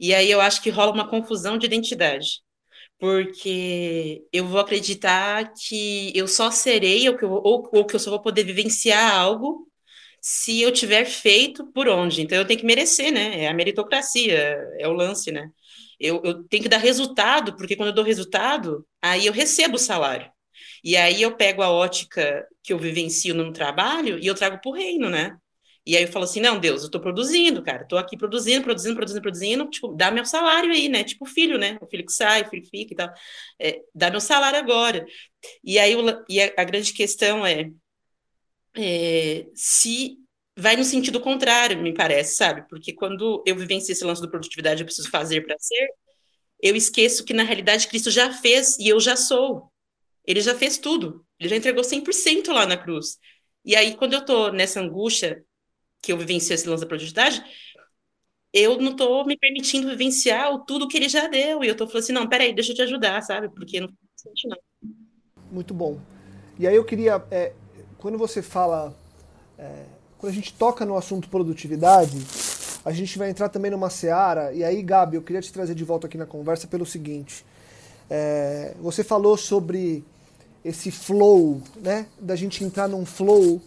E 0.00 0.14
aí 0.14 0.30
eu 0.30 0.40
acho 0.40 0.62
que 0.62 0.70
rola 0.70 0.92
uma 0.92 1.08
confusão 1.08 1.58
de 1.58 1.66
identidade. 1.66 2.42
Porque 2.98 4.26
eu 4.32 4.46
vou 4.46 4.58
acreditar 4.60 5.52
que 5.54 6.12
eu 6.16 6.26
só 6.26 6.50
serei 6.50 7.08
ou 7.08 7.16
que 7.16 7.24
eu, 7.24 7.30
ou, 7.30 7.68
ou 7.72 7.84
que 7.86 7.94
eu 7.94 8.00
só 8.00 8.10
vou 8.10 8.22
poder 8.22 8.44
vivenciar 8.44 9.14
algo 9.14 9.68
se 10.20 10.60
eu 10.62 10.72
tiver 10.72 11.04
feito 11.06 11.66
por 11.72 11.88
onde. 11.88 12.22
Então 12.22 12.38
eu 12.38 12.46
tenho 12.46 12.60
que 12.60 12.66
merecer, 12.66 13.12
né? 13.12 13.44
É 13.44 13.48
a 13.48 13.54
meritocracia, 13.54 14.36
é 14.78 14.88
o 14.88 14.92
lance, 14.92 15.30
né? 15.32 15.50
Eu, 16.00 16.22
eu 16.24 16.44
tenho 16.44 16.62
que 16.62 16.68
dar 16.68 16.78
resultado, 16.78 17.56
porque 17.56 17.76
quando 17.76 17.88
eu 17.90 17.94
dou 17.94 18.04
resultado, 18.04 18.86
aí 19.02 19.26
eu 19.26 19.32
recebo 19.32 19.76
o 19.76 19.78
salário. 19.78 20.30
E 20.84 20.96
aí 20.96 21.22
eu 21.22 21.36
pego 21.36 21.62
a 21.62 21.70
ótica 21.70 22.46
que 22.62 22.72
eu 22.72 22.78
vivencio 22.78 23.34
no 23.34 23.52
trabalho 23.52 24.18
e 24.18 24.26
eu 24.26 24.34
trago 24.34 24.60
para 24.60 24.70
o 24.70 24.74
reino, 24.74 25.10
né? 25.10 25.36
E 25.86 25.96
aí 25.96 26.02
eu 26.02 26.08
falo 26.08 26.24
assim, 26.24 26.40
não, 26.40 26.58
Deus, 26.58 26.82
eu 26.82 26.86
estou 26.86 27.00
produzindo, 27.00 27.62
cara, 27.62 27.84
estou 27.84 27.96
aqui 27.98 28.16
produzindo, 28.16 28.64
produzindo, 28.64 28.96
produzindo, 28.96 29.22
produzindo, 29.22 29.70
tipo, 29.70 29.94
dá 29.94 30.10
meu 30.10 30.24
salário 30.24 30.72
aí, 30.72 30.88
né? 30.88 31.04
Tipo 31.04 31.24
filho, 31.24 31.56
né? 31.58 31.78
O 31.80 31.86
filho 31.86 32.04
que 32.04 32.12
sai, 32.12 32.42
o 32.42 32.50
filho 32.50 32.62
que 32.62 32.70
fica 32.70 32.92
e 32.92 32.96
tal. 32.96 33.12
É, 33.60 33.82
dá 33.94 34.10
meu 34.10 34.20
salário 34.20 34.58
agora. 34.58 35.06
E 35.62 35.78
aí 35.78 35.94
e 36.28 36.42
a, 36.42 36.52
a, 36.58 36.64
grande 36.64 36.92
questão 36.92 37.46
é, 37.46 37.70
é 38.76 39.46
se 39.54 40.18
vai 40.56 40.76
no 40.76 40.84
sentido 40.84 41.20
contrário, 41.20 41.80
me 41.80 41.94
parece, 41.94 42.36
sabe? 42.36 42.66
Porque 42.68 42.92
quando 42.92 43.42
eu 43.46 43.54
vivencio 43.54 43.92
esse 43.92 44.04
lance 44.04 44.20
do 44.20 44.30
produtividade, 44.30 44.82
eu 44.82 44.86
preciso 44.86 45.10
fazer 45.10 45.42
para 45.42 45.56
ser, 45.58 45.88
eu 46.62 46.74
esqueço 46.74 47.24
que 47.24 47.34
na 47.34 47.44
realidade 47.44 47.88
Cristo 47.88 48.10
já 48.10 48.32
fez 48.32 48.78
e 48.78 48.88
eu 48.88 48.98
já 49.00 49.16
sou. 49.16 49.70
Ele 50.26 50.40
já 50.40 50.54
fez 50.54 50.78
tudo. 50.78 51.24
Ele 51.38 51.48
já 51.48 51.56
entregou 51.56 51.84
100% 51.84 52.52
lá 52.52 52.66
na 52.66 52.76
cruz. 52.76 53.18
E 53.64 53.76
aí, 53.76 53.96
quando 53.96 54.14
eu 54.14 54.24
tô 54.24 54.50
nessa 54.50 54.80
angústia, 54.80 55.44
que 56.06 56.12
eu 56.12 56.16
vivencio 56.16 56.54
esse 56.54 56.68
lance 56.68 56.82
da 56.82 56.86
produtividade, 56.86 57.42
eu 58.52 58.80
não 58.80 58.94
tô 58.94 59.24
me 59.24 59.36
permitindo 59.36 59.88
vivenciar 59.88 60.56
tudo 60.64 60.86
que 60.86 60.96
ele 60.96 61.08
já 61.08 61.26
deu. 61.26 61.64
E 61.64 61.68
eu 61.68 61.76
tô 61.76 61.84
falando 61.84 62.04
assim, 62.04 62.12
não, 62.12 62.28
peraí, 62.28 62.54
deixa 62.54 62.70
eu 62.70 62.76
te 62.76 62.82
ajudar, 62.82 63.20
sabe? 63.22 63.48
Porque 63.48 63.80
não 63.80 63.88
sentido, 64.14 64.50
não. 64.50 64.90
Muito 65.50 65.74
bom. 65.74 65.98
E 66.60 66.66
aí 66.66 66.76
eu 66.76 66.84
queria, 66.84 67.24
é, 67.28 67.52
quando 67.98 68.16
você 68.16 68.40
fala, 68.40 68.96
é, 69.58 69.86
quando 70.16 70.30
a 70.30 70.34
gente 70.34 70.54
toca 70.54 70.84
no 70.86 70.96
assunto 70.96 71.28
produtividade, 71.28 72.18
a 72.84 72.92
gente 72.92 73.18
vai 73.18 73.28
entrar 73.28 73.48
também 73.48 73.72
numa 73.72 73.90
seara. 73.90 74.52
E 74.52 74.62
aí, 74.62 74.80
Gabi, 74.82 75.16
eu 75.16 75.22
queria 75.22 75.42
te 75.42 75.52
trazer 75.52 75.74
de 75.74 75.82
volta 75.82 76.06
aqui 76.06 76.16
na 76.16 76.24
conversa 76.24 76.68
pelo 76.68 76.86
seguinte. 76.86 77.44
É, 78.08 78.76
você 78.80 79.02
falou 79.02 79.36
sobre 79.36 80.04
esse 80.64 80.92
flow, 80.92 81.60
né? 81.76 82.06
Da 82.20 82.36
gente 82.36 82.62
entrar 82.62 82.86
num 82.86 83.04
flow, 83.04 83.60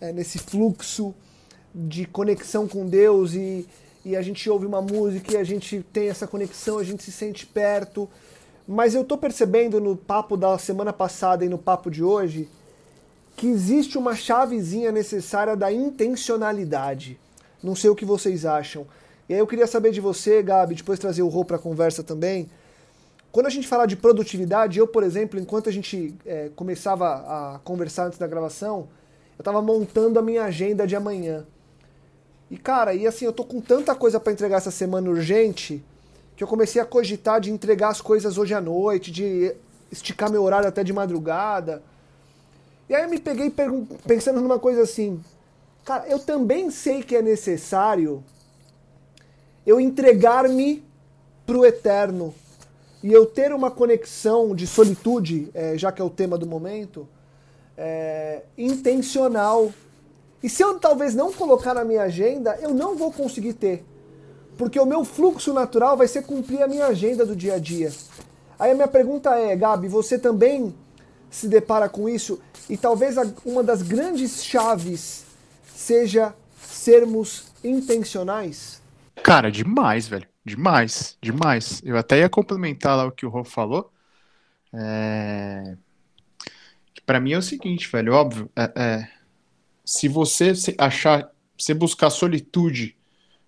é, 0.00 0.12
nesse 0.12 0.40
fluxo 0.40 1.14
de 1.74 2.06
conexão 2.06 2.66
com 2.66 2.86
Deus 2.86 3.34
e, 3.34 3.66
e 4.04 4.16
a 4.16 4.22
gente 4.22 4.48
ouve 4.48 4.66
uma 4.66 4.82
música 4.82 5.34
e 5.34 5.36
a 5.36 5.44
gente 5.44 5.84
tem 5.92 6.08
essa 6.08 6.26
conexão, 6.26 6.78
a 6.78 6.84
gente 6.84 7.02
se 7.02 7.12
sente 7.12 7.46
perto. 7.46 8.08
Mas 8.66 8.94
eu 8.94 9.04
tô 9.04 9.16
percebendo 9.16 9.80
no 9.80 9.96
papo 9.96 10.36
da 10.36 10.58
semana 10.58 10.92
passada 10.92 11.44
e 11.44 11.48
no 11.48 11.58
papo 11.58 11.90
de 11.90 12.02
hoje 12.02 12.48
que 13.38 13.46
existe 13.46 13.96
uma 13.96 14.16
chavezinha 14.16 14.90
necessária 14.90 15.56
da 15.56 15.72
intencionalidade. 15.72 17.18
Não 17.62 17.76
sei 17.76 17.88
o 17.88 17.94
que 17.94 18.04
vocês 18.04 18.44
acham. 18.44 18.84
E 19.28 19.32
aí 19.34 19.38
eu 19.38 19.46
queria 19.46 19.66
saber 19.66 19.92
de 19.92 20.00
você, 20.00 20.42
Gabi, 20.42 20.74
depois 20.74 20.98
trazer 20.98 21.22
o 21.22 21.28
Rô 21.28 21.44
para 21.44 21.56
a 21.56 21.60
conversa 21.60 22.02
também. 22.02 22.50
Quando 23.30 23.46
a 23.46 23.50
gente 23.50 23.68
fala 23.68 23.86
de 23.86 23.94
produtividade, 23.94 24.78
eu, 24.78 24.88
por 24.88 25.04
exemplo, 25.04 25.38
enquanto 25.38 25.68
a 25.68 25.72
gente 25.72 26.14
é, 26.26 26.50
começava 26.56 27.06
a 27.06 27.60
conversar 27.62 28.06
antes 28.06 28.18
da 28.18 28.26
gravação, 28.26 28.88
eu 29.38 29.42
estava 29.42 29.62
montando 29.62 30.18
a 30.18 30.22
minha 30.22 30.42
agenda 30.44 30.84
de 30.84 30.96
amanhã. 30.96 31.46
E 32.50 32.56
cara, 32.56 32.94
e 32.94 33.06
assim, 33.06 33.24
eu 33.24 33.32
tô 33.32 33.44
com 33.44 33.60
tanta 33.60 33.94
coisa 33.94 34.18
para 34.18 34.32
entregar 34.32 34.56
essa 34.56 34.70
semana 34.70 35.10
urgente 35.10 35.84
que 36.36 36.44
eu 36.44 36.48
comecei 36.48 36.80
a 36.80 36.84
cogitar 36.84 37.40
de 37.40 37.50
entregar 37.50 37.88
as 37.88 38.00
coisas 38.00 38.38
hoje 38.38 38.54
à 38.54 38.60
noite, 38.60 39.10
de 39.10 39.54
esticar 39.90 40.30
meu 40.30 40.42
horário 40.42 40.68
até 40.68 40.84
de 40.84 40.92
madrugada. 40.92 41.82
E 42.88 42.94
aí 42.94 43.02
eu 43.02 43.10
me 43.10 43.18
peguei 43.18 43.52
pensando 44.06 44.40
numa 44.40 44.58
coisa 44.58 44.82
assim, 44.82 45.20
cara, 45.84 46.06
eu 46.08 46.18
também 46.18 46.70
sei 46.70 47.02
que 47.02 47.16
é 47.16 47.20
necessário 47.20 48.22
eu 49.66 49.80
entregar-me 49.80 50.82
pro 51.44 51.66
eterno 51.66 52.34
e 53.02 53.12
eu 53.12 53.26
ter 53.26 53.52
uma 53.52 53.70
conexão 53.70 54.54
de 54.54 54.66
solitude, 54.66 55.50
é, 55.52 55.76
já 55.76 55.92
que 55.92 56.00
é 56.00 56.04
o 56.04 56.10
tema 56.10 56.38
do 56.38 56.46
momento, 56.46 57.06
é, 57.76 58.42
intencional. 58.56 59.72
E 60.42 60.48
se 60.48 60.62
eu 60.62 60.78
talvez 60.78 61.14
não 61.14 61.32
colocar 61.32 61.74
na 61.74 61.84
minha 61.84 62.02
agenda, 62.02 62.56
eu 62.60 62.72
não 62.72 62.96
vou 62.96 63.12
conseguir 63.12 63.54
ter. 63.54 63.84
Porque 64.56 64.78
o 64.78 64.86
meu 64.86 65.04
fluxo 65.04 65.52
natural 65.52 65.96
vai 65.96 66.08
ser 66.08 66.22
cumprir 66.22 66.62
a 66.62 66.68
minha 66.68 66.86
agenda 66.86 67.24
do 67.24 67.34
dia 67.34 67.54
a 67.54 67.58
dia. 67.58 67.92
Aí 68.58 68.72
a 68.72 68.74
minha 68.74 68.88
pergunta 68.88 69.34
é, 69.36 69.54
Gabi, 69.54 69.88
você 69.88 70.18
também 70.18 70.74
se 71.30 71.48
depara 71.48 71.88
com 71.88 72.08
isso? 72.08 72.40
E 72.68 72.76
talvez 72.76 73.16
uma 73.44 73.62
das 73.62 73.82
grandes 73.82 74.44
chaves 74.44 75.24
seja 75.74 76.34
sermos 76.60 77.52
intencionais? 77.62 78.82
Cara, 79.22 79.50
demais, 79.50 80.08
velho. 80.08 80.26
Demais, 80.44 81.16
demais. 81.20 81.82
Eu 81.84 81.96
até 81.96 82.20
ia 82.20 82.28
complementar 82.28 82.96
lá 82.96 83.06
o 83.06 83.12
que 83.12 83.26
o 83.26 83.28
Rô 83.28 83.44
falou. 83.44 83.92
É... 84.72 85.76
Para 87.04 87.20
mim 87.20 87.32
é 87.32 87.38
o 87.38 87.42
seguinte, 87.42 87.88
velho, 87.90 88.12
óbvio, 88.12 88.50
é, 88.56 88.72
é, 88.76 89.08
se 89.88 90.06
você 90.06 90.52
achar, 90.76 91.32
você 91.56 91.72
buscar 91.72 92.10
solitude 92.10 92.94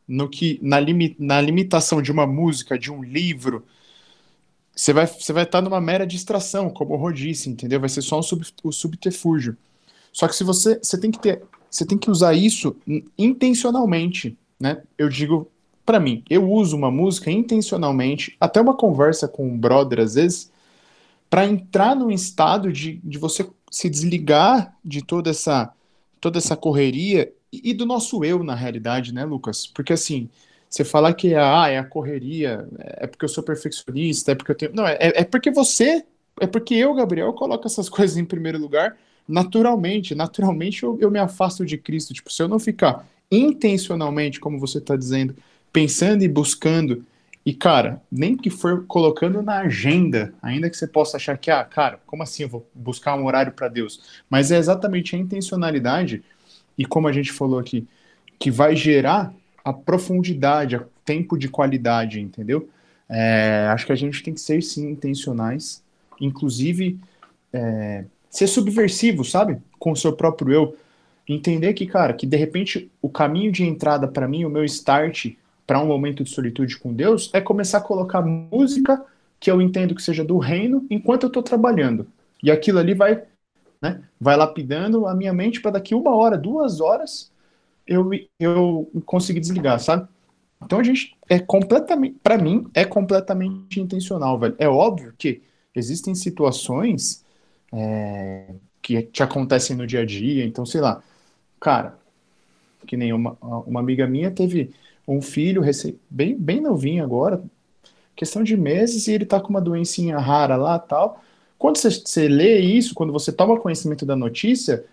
no 0.08 0.26
que 0.26 0.58
na, 0.62 0.80
limi, 0.80 1.14
na 1.18 1.38
limitação 1.38 2.00
de 2.00 2.10
uma 2.10 2.26
música, 2.26 2.78
de 2.78 2.90
um 2.90 3.02
livro, 3.02 3.62
você 4.74 4.94
vai 4.94 5.06
você 5.06 5.34
vai 5.34 5.42
estar 5.42 5.60
numa 5.60 5.82
mera 5.82 6.06
distração, 6.06 6.70
como 6.70 6.94
o 6.94 6.96
Rô 6.96 7.12
disse, 7.12 7.50
entendeu? 7.50 7.78
Vai 7.78 7.90
ser 7.90 8.00
só 8.00 8.18
um 8.18 8.22
sub, 8.22 8.42
o 8.64 8.72
subterfúgio. 8.72 9.54
Só 10.10 10.26
que 10.26 10.34
se 10.34 10.42
você 10.42 10.80
você 10.82 10.98
tem 10.98 11.10
que 11.10 11.20
ter, 11.20 11.42
você 11.70 11.84
tem 11.84 11.98
que 11.98 12.10
usar 12.10 12.32
isso 12.32 12.74
intencionalmente, 13.18 14.34
né? 14.58 14.82
Eu 14.96 15.10
digo 15.10 15.46
para 15.84 16.00
mim, 16.00 16.24
eu 16.30 16.50
uso 16.50 16.74
uma 16.74 16.90
música 16.90 17.30
intencionalmente, 17.30 18.34
até 18.40 18.62
uma 18.62 18.74
conversa 18.74 19.28
com 19.28 19.46
um 19.46 19.58
brother 19.58 20.00
às 20.00 20.14
vezes, 20.14 20.50
para 21.28 21.44
entrar 21.44 21.94
num 21.94 22.10
estado 22.10 22.72
de, 22.72 22.98
de 23.04 23.18
você 23.18 23.46
se 23.70 23.90
desligar 23.90 24.74
de 24.82 25.04
toda 25.04 25.28
essa 25.28 25.74
toda 26.20 26.38
essa 26.38 26.56
correria 26.56 27.32
e, 27.52 27.70
e 27.70 27.74
do 27.74 27.86
nosso 27.86 28.24
eu 28.24 28.42
na 28.42 28.54
realidade, 28.54 29.12
né, 29.12 29.24
Lucas? 29.24 29.66
Porque 29.66 29.92
assim, 29.92 30.28
você 30.68 30.84
falar 30.84 31.14
que 31.14 31.34
ah, 31.34 31.68
é 31.68 31.78
a 31.78 31.84
correria, 31.84 32.68
é 32.78 33.06
porque 33.06 33.24
eu 33.24 33.28
sou 33.28 33.42
perfeccionista, 33.42 34.32
é 34.32 34.34
porque 34.34 34.52
eu 34.52 34.56
tenho. 34.56 34.72
Não, 34.74 34.86
é, 34.86 34.96
é 35.00 35.24
porque 35.24 35.50
você, 35.50 36.04
é 36.40 36.46
porque 36.46 36.74
eu, 36.74 36.94
Gabriel, 36.94 37.32
coloco 37.32 37.66
essas 37.66 37.88
coisas 37.90 38.16
em 38.16 38.24
primeiro 38.24 38.58
lugar 38.58 38.96
naturalmente. 39.26 40.14
Naturalmente 40.14 40.82
eu, 40.82 40.98
eu 41.00 41.10
me 41.10 41.18
afasto 41.18 41.64
de 41.64 41.78
Cristo. 41.78 42.12
Tipo, 42.12 42.32
se 42.32 42.42
eu 42.42 42.48
não 42.48 42.58
ficar 42.58 43.06
intencionalmente, 43.30 44.40
como 44.40 44.58
você 44.58 44.78
está 44.78 44.96
dizendo, 44.96 45.36
pensando 45.72 46.24
e 46.24 46.28
buscando 46.28 47.04
e, 47.44 47.54
cara, 47.54 48.02
nem 48.10 48.36
que 48.36 48.50
for 48.50 48.84
colocando 48.86 49.42
na 49.42 49.60
agenda, 49.60 50.34
ainda 50.42 50.68
que 50.68 50.76
você 50.76 50.86
possa 50.86 51.16
achar 51.16 51.38
que, 51.38 51.50
ah, 51.50 51.64
cara, 51.64 51.98
como 52.06 52.22
assim 52.22 52.42
eu 52.42 52.48
vou 52.48 52.68
buscar 52.74 53.16
um 53.16 53.24
horário 53.24 53.52
para 53.52 53.68
Deus? 53.68 54.22
Mas 54.28 54.50
é 54.50 54.58
exatamente 54.58 55.16
a 55.16 55.18
intencionalidade, 55.18 56.22
e 56.76 56.84
como 56.84 57.08
a 57.08 57.12
gente 57.12 57.32
falou 57.32 57.58
aqui, 57.58 57.86
que 58.38 58.50
vai 58.50 58.76
gerar 58.76 59.32
a 59.64 59.72
profundidade, 59.72 60.76
o 60.76 60.86
tempo 61.04 61.36
de 61.38 61.48
qualidade, 61.48 62.20
entendeu? 62.20 62.68
É, 63.08 63.68
acho 63.72 63.86
que 63.86 63.92
a 63.92 63.96
gente 63.96 64.22
tem 64.22 64.34
que 64.34 64.40
ser, 64.40 64.62
sim, 64.62 64.88
intencionais, 64.88 65.82
inclusive 66.20 66.98
é, 67.52 68.04
ser 68.30 68.46
subversivo, 68.46 69.24
sabe? 69.24 69.58
Com 69.78 69.92
o 69.92 69.96
seu 69.96 70.12
próprio 70.12 70.52
eu. 70.52 70.76
Entender 71.28 71.74
que, 71.74 71.86
cara, 71.86 72.12
que 72.12 72.26
de 72.26 72.36
repente 72.36 72.90
o 73.00 73.08
caminho 73.08 73.50
de 73.50 73.64
entrada 73.64 74.06
para 74.06 74.28
mim, 74.28 74.44
o 74.44 74.50
meu 74.50 74.64
start 74.64 75.32
para 75.70 75.78
um 75.78 75.86
momento 75.86 76.24
de 76.24 76.30
solitude 76.30 76.76
com 76.76 76.92
Deus 76.92 77.30
é 77.32 77.40
começar 77.40 77.78
a 77.78 77.80
colocar 77.80 78.22
música 78.22 79.06
que 79.38 79.48
eu 79.48 79.62
entendo 79.62 79.94
que 79.94 80.02
seja 80.02 80.24
do 80.24 80.36
reino 80.36 80.84
enquanto 80.90 81.22
eu 81.22 81.26
estou 81.28 81.44
trabalhando. 81.44 82.08
E 82.42 82.50
aquilo 82.50 82.80
ali 82.80 82.92
vai, 82.92 83.22
né, 83.80 84.02
vai 84.20 84.36
lapidando 84.36 85.06
a 85.06 85.14
minha 85.14 85.32
mente 85.32 85.60
para 85.60 85.70
daqui 85.70 85.94
uma 85.94 86.12
hora, 86.12 86.36
duas 86.36 86.80
horas 86.80 87.30
eu, 87.86 88.10
eu 88.40 88.90
conseguir 89.06 89.38
desligar, 89.38 89.78
sabe? 89.78 90.08
Então 90.60 90.80
a 90.80 90.82
gente 90.82 91.16
é 91.28 91.38
completamente, 91.38 92.16
para 92.20 92.36
mim, 92.36 92.66
é 92.74 92.84
completamente 92.84 93.78
intencional, 93.80 94.40
velho. 94.40 94.56
É 94.58 94.68
óbvio 94.68 95.14
que 95.16 95.40
existem 95.72 96.16
situações 96.16 97.24
é, 97.72 98.56
que 98.82 99.02
te 99.02 99.22
acontecem 99.22 99.76
no 99.76 99.86
dia 99.86 100.00
a 100.00 100.04
dia, 100.04 100.44
então 100.44 100.66
sei 100.66 100.80
lá, 100.80 101.00
cara, 101.60 101.96
que 102.88 102.96
nem 102.96 103.12
uma, 103.12 103.36
uma 103.40 103.78
amiga 103.78 104.04
minha 104.08 104.32
teve 104.32 104.74
um 105.16 105.22
filho 105.22 105.62
bem, 106.08 106.36
bem 106.36 106.60
novinho 106.60 107.02
agora, 107.02 107.42
questão 108.14 108.42
de 108.42 108.56
meses, 108.56 109.06
e 109.06 109.12
ele 109.12 109.24
tá 109.24 109.40
com 109.40 109.48
uma 109.48 109.60
doencinha 109.60 110.18
rara 110.18 110.56
lá 110.56 110.78
tal. 110.78 111.22
Quando 111.58 111.76
você, 111.76 111.90
você 111.90 112.28
lê 112.28 112.60
isso, 112.60 112.94
quando 112.94 113.12
você 113.12 113.32
toma 113.32 113.58
conhecimento 113.58 114.06
da 114.06 114.16
notícia, 114.16 114.84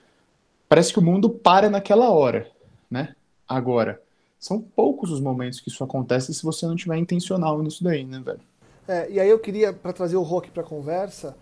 parece 0.68 0.92
que 0.92 1.00
o 1.00 1.02
mundo 1.02 1.30
para 1.30 1.70
naquela 1.70 2.10
hora, 2.10 2.50
né? 2.90 3.16
Agora, 3.48 4.02
são 4.40 4.62
poucos 4.62 5.12
os 5.12 5.20
momentos 5.20 5.60
que 5.60 5.70
isso 5.70 5.84
acontece 5.84 6.34
se 6.34 6.44
você 6.44 6.66
não 6.66 6.76
tiver 6.76 6.98
intencional 6.98 7.62
nisso 7.62 7.84
daí, 7.84 8.04
né, 8.04 8.22
velho? 8.24 8.42
É, 8.88 9.10
e 9.12 9.20
aí 9.20 9.30
eu 9.30 9.40
queria, 9.40 9.74
para 9.74 9.94
trazer 9.94 10.16
o 10.16 10.22
Rock 10.22 10.50
para 10.52 10.64
conversa, 10.64 11.36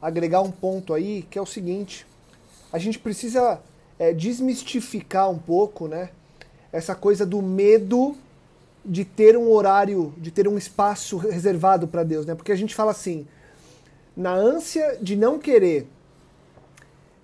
agregar 0.00 0.40
um 0.40 0.50
ponto 0.50 0.94
aí, 0.94 1.22
que 1.30 1.38
é 1.38 1.42
o 1.42 1.46
seguinte: 1.46 2.06
a 2.72 2.78
gente 2.78 2.98
precisa 2.98 3.60
é, 3.98 4.12
desmistificar 4.12 5.30
um 5.30 5.38
pouco, 5.38 5.88
né? 5.88 6.10
Essa 6.72 6.94
coisa 6.94 7.24
do 7.24 7.40
medo 7.42 8.16
de 8.84 9.04
ter 9.04 9.36
um 9.36 9.50
horário, 9.50 10.14
de 10.16 10.30
ter 10.30 10.46
um 10.46 10.56
espaço 10.56 11.16
reservado 11.16 11.88
para 11.88 12.04
Deus, 12.04 12.24
né? 12.24 12.34
Porque 12.34 12.52
a 12.52 12.56
gente 12.56 12.74
fala 12.74 12.92
assim, 12.92 13.26
na 14.16 14.32
ânsia 14.32 14.98
de 15.00 15.16
não 15.16 15.38
querer 15.38 15.88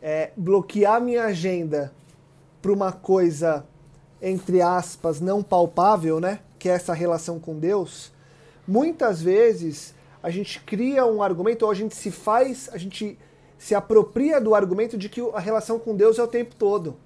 é, 0.00 0.30
bloquear 0.36 1.00
minha 1.00 1.24
agenda 1.24 1.92
para 2.60 2.72
uma 2.72 2.92
coisa 2.92 3.64
entre 4.20 4.62
aspas 4.62 5.20
não 5.20 5.42
palpável, 5.42 6.20
né? 6.20 6.40
Que 6.58 6.68
é 6.68 6.72
essa 6.72 6.92
relação 6.92 7.40
com 7.40 7.58
Deus. 7.58 8.12
Muitas 8.66 9.20
vezes 9.20 9.94
a 10.22 10.30
gente 10.30 10.60
cria 10.60 11.04
um 11.04 11.22
argumento 11.22 11.64
ou 11.64 11.70
a 11.70 11.74
gente 11.74 11.96
se 11.96 12.10
faz, 12.10 12.70
a 12.72 12.78
gente 12.78 13.18
se 13.58 13.74
apropria 13.74 14.40
do 14.40 14.54
argumento 14.54 14.96
de 14.96 15.08
que 15.08 15.20
a 15.34 15.40
relação 15.40 15.78
com 15.78 15.96
Deus 15.96 16.18
é 16.18 16.22
o 16.22 16.28
tempo 16.28 16.54
todo. 16.56 16.96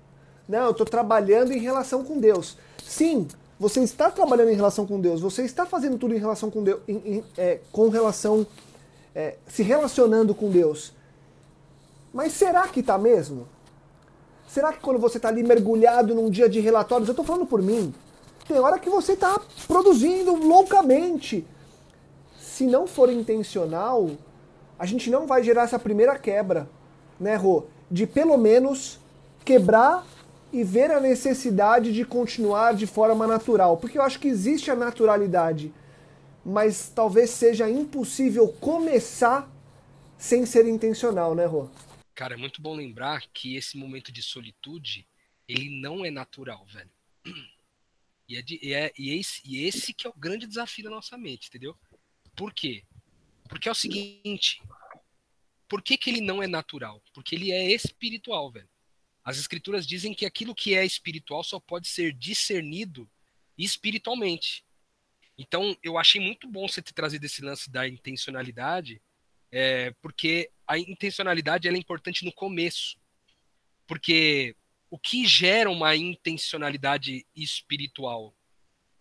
Não, 0.48 0.64
eu 0.66 0.70
estou 0.70 0.86
trabalhando 0.86 1.52
em 1.52 1.58
relação 1.58 2.04
com 2.04 2.18
Deus. 2.18 2.56
Sim, 2.84 3.26
você 3.58 3.80
está 3.80 4.10
trabalhando 4.10 4.50
em 4.50 4.54
relação 4.54 4.86
com 4.86 5.00
Deus, 5.00 5.20
você 5.20 5.42
está 5.42 5.64
fazendo 5.64 5.98
tudo 5.98 6.14
em 6.14 6.18
relação 6.18 6.50
com 6.50 6.62
Deus, 6.62 6.80
em, 6.86 6.96
em, 6.96 7.24
é, 7.36 7.60
com 7.72 7.88
relação, 7.88 8.46
é, 9.14 9.36
se 9.48 9.62
relacionando 9.62 10.34
com 10.34 10.50
Deus. 10.50 10.92
Mas 12.12 12.32
será 12.32 12.68
que 12.68 12.80
está 12.80 12.96
mesmo? 12.98 13.48
Será 14.46 14.72
que 14.72 14.80
quando 14.80 14.98
você 14.98 15.16
está 15.16 15.28
ali 15.28 15.42
mergulhado 15.42 16.14
num 16.14 16.30
dia 16.30 16.48
de 16.48 16.60
relatórios, 16.60 17.08
eu 17.08 17.12
estou 17.12 17.24
falando 17.24 17.46
por 17.46 17.60
mim, 17.60 17.92
tem 18.46 18.58
hora 18.58 18.78
que 18.78 18.88
você 18.88 19.12
está 19.12 19.40
produzindo 19.66 20.34
loucamente. 20.34 21.46
Se 22.38 22.64
não 22.64 22.86
for 22.86 23.10
intencional, 23.10 24.10
a 24.78 24.86
gente 24.86 25.10
não 25.10 25.26
vai 25.26 25.42
gerar 25.42 25.62
essa 25.62 25.78
primeira 25.78 26.16
quebra, 26.18 26.68
né, 27.18 27.34
Rô? 27.34 27.64
De 27.90 28.06
pelo 28.06 28.36
menos 28.36 29.00
quebrar 29.44 30.06
e 30.56 30.64
ver 30.64 30.90
a 30.90 30.98
necessidade 30.98 31.92
de 31.92 32.02
continuar 32.02 32.74
de 32.74 32.86
forma 32.86 33.26
natural. 33.26 33.76
Porque 33.76 33.98
eu 33.98 34.02
acho 34.02 34.18
que 34.18 34.26
existe 34.26 34.70
a 34.70 34.74
naturalidade, 34.74 35.70
mas 36.42 36.88
talvez 36.88 37.28
seja 37.28 37.68
impossível 37.68 38.48
começar 38.54 39.52
sem 40.16 40.46
ser 40.46 40.66
intencional, 40.66 41.34
né, 41.34 41.44
Rô? 41.44 41.68
Cara, 42.14 42.32
é 42.32 42.36
muito 42.38 42.62
bom 42.62 42.74
lembrar 42.74 43.20
que 43.34 43.54
esse 43.54 43.76
momento 43.76 44.10
de 44.10 44.22
solitude, 44.22 45.06
ele 45.46 45.68
não 45.78 46.06
é 46.06 46.10
natural, 46.10 46.64
velho. 46.72 46.90
E, 48.26 48.36
é 48.36 48.40
de, 48.40 48.58
e, 48.62 48.72
é, 48.72 48.90
e, 48.98 49.12
esse, 49.20 49.42
e 49.44 49.66
esse 49.66 49.92
que 49.92 50.06
é 50.06 50.10
o 50.10 50.18
grande 50.18 50.46
desafio 50.46 50.84
da 50.84 50.90
nossa 50.90 51.18
mente, 51.18 51.48
entendeu? 51.48 51.76
Por 52.34 52.54
quê? 52.54 52.82
Porque 53.46 53.68
é 53.68 53.72
o 53.72 53.74
seguinte, 53.74 54.62
por 55.68 55.82
que, 55.82 55.98
que 55.98 56.08
ele 56.08 56.22
não 56.22 56.42
é 56.42 56.46
natural? 56.46 57.02
Porque 57.12 57.34
ele 57.34 57.52
é 57.52 57.70
espiritual, 57.70 58.50
velho. 58.50 58.68
As 59.26 59.38
escrituras 59.38 59.84
dizem 59.84 60.14
que 60.14 60.24
aquilo 60.24 60.54
que 60.54 60.76
é 60.76 60.86
espiritual 60.86 61.42
só 61.42 61.58
pode 61.58 61.88
ser 61.88 62.12
discernido 62.12 63.10
espiritualmente. 63.58 64.64
Então, 65.36 65.76
eu 65.82 65.98
achei 65.98 66.20
muito 66.20 66.46
bom 66.46 66.68
você 66.68 66.80
ter 66.80 66.92
trazido 66.92 67.26
esse 67.26 67.42
lance 67.42 67.68
da 67.68 67.88
intencionalidade, 67.88 69.02
é, 69.50 69.90
porque 70.00 70.48
a 70.64 70.78
intencionalidade 70.78 71.66
é 71.66 71.72
importante 71.72 72.24
no 72.24 72.32
começo. 72.32 72.96
Porque 73.84 74.54
o 74.88 74.96
que 74.96 75.26
gera 75.26 75.68
uma 75.68 75.96
intencionalidade 75.96 77.26
espiritual 77.34 78.32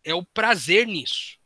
é 0.04 0.16
o 0.16 0.26
prazer 0.26 0.88
nisso. 0.88 1.38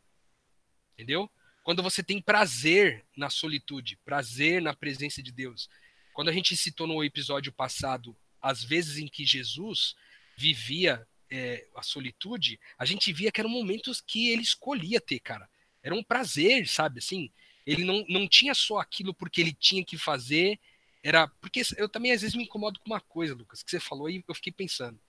Entendeu? 0.94 1.30
Quando 1.66 1.84
você 1.84 2.02
tem 2.02 2.22
prazer 2.22 3.06
na 3.18 3.30
solitude, 3.30 3.98
prazer 4.06 4.62
na 4.62 4.74
presença 4.74 5.22
de 5.22 5.34
Deus. 5.34 5.70
Quando 6.14 6.30
a 6.30 6.34
gente 6.34 6.56
citou 6.56 6.88
no 6.88 7.04
episódio 7.04 7.52
passado 7.52 8.16
as 8.42 8.64
vezes 8.64 8.98
em 8.98 9.08
que 9.08 9.26
Jesus 9.26 9.96
vivia 10.38 11.06
é, 11.30 11.68
a 11.76 11.84
solitude, 11.84 12.60
a 12.78 12.86
gente 12.86 13.12
via 13.14 13.32
que 13.32 13.40
eram 13.40 13.50
momentos 13.50 14.02
que 14.02 14.30
ele 14.30 14.42
escolhia 14.42 15.00
ter, 15.00 15.20
cara. 15.20 15.50
Era 15.84 15.96
um 15.96 16.04
prazer, 16.04 16.68
sabe? 16.68 17.00
Assim, 17.00 17.32
ele 17.66 17.84
não, 17.84 18.04
não 18.10 18.28
tinha 18.28 18.54
só 18.54 18.80
aquilo 18.80 19.14
porque 19.14 19.42
ele 19.42 19.54
tinha 19.54 19.84
que 19.86 19.98
fazer, 19.98 20.60
era. 21.04 21.28
Porque 21.28 21.62
eu 21.78 21.88
também 21.88 22.12
às 22.12 22.22
vezes 22.22 22.36
me 22.36 22.44
incomodo 22.44 22.80
com 22.80 22.88
uma 22.88 23.00
coisa, 23.00 23.34
Lucas, 23.34 23.64
que 23.64 23.72
você 23.72 23.80
falou 23.80 24.10
e 24.10 24.24
eu 24.28 24.36
fiquei 24.36 24.52
pensando. 24.52 25.00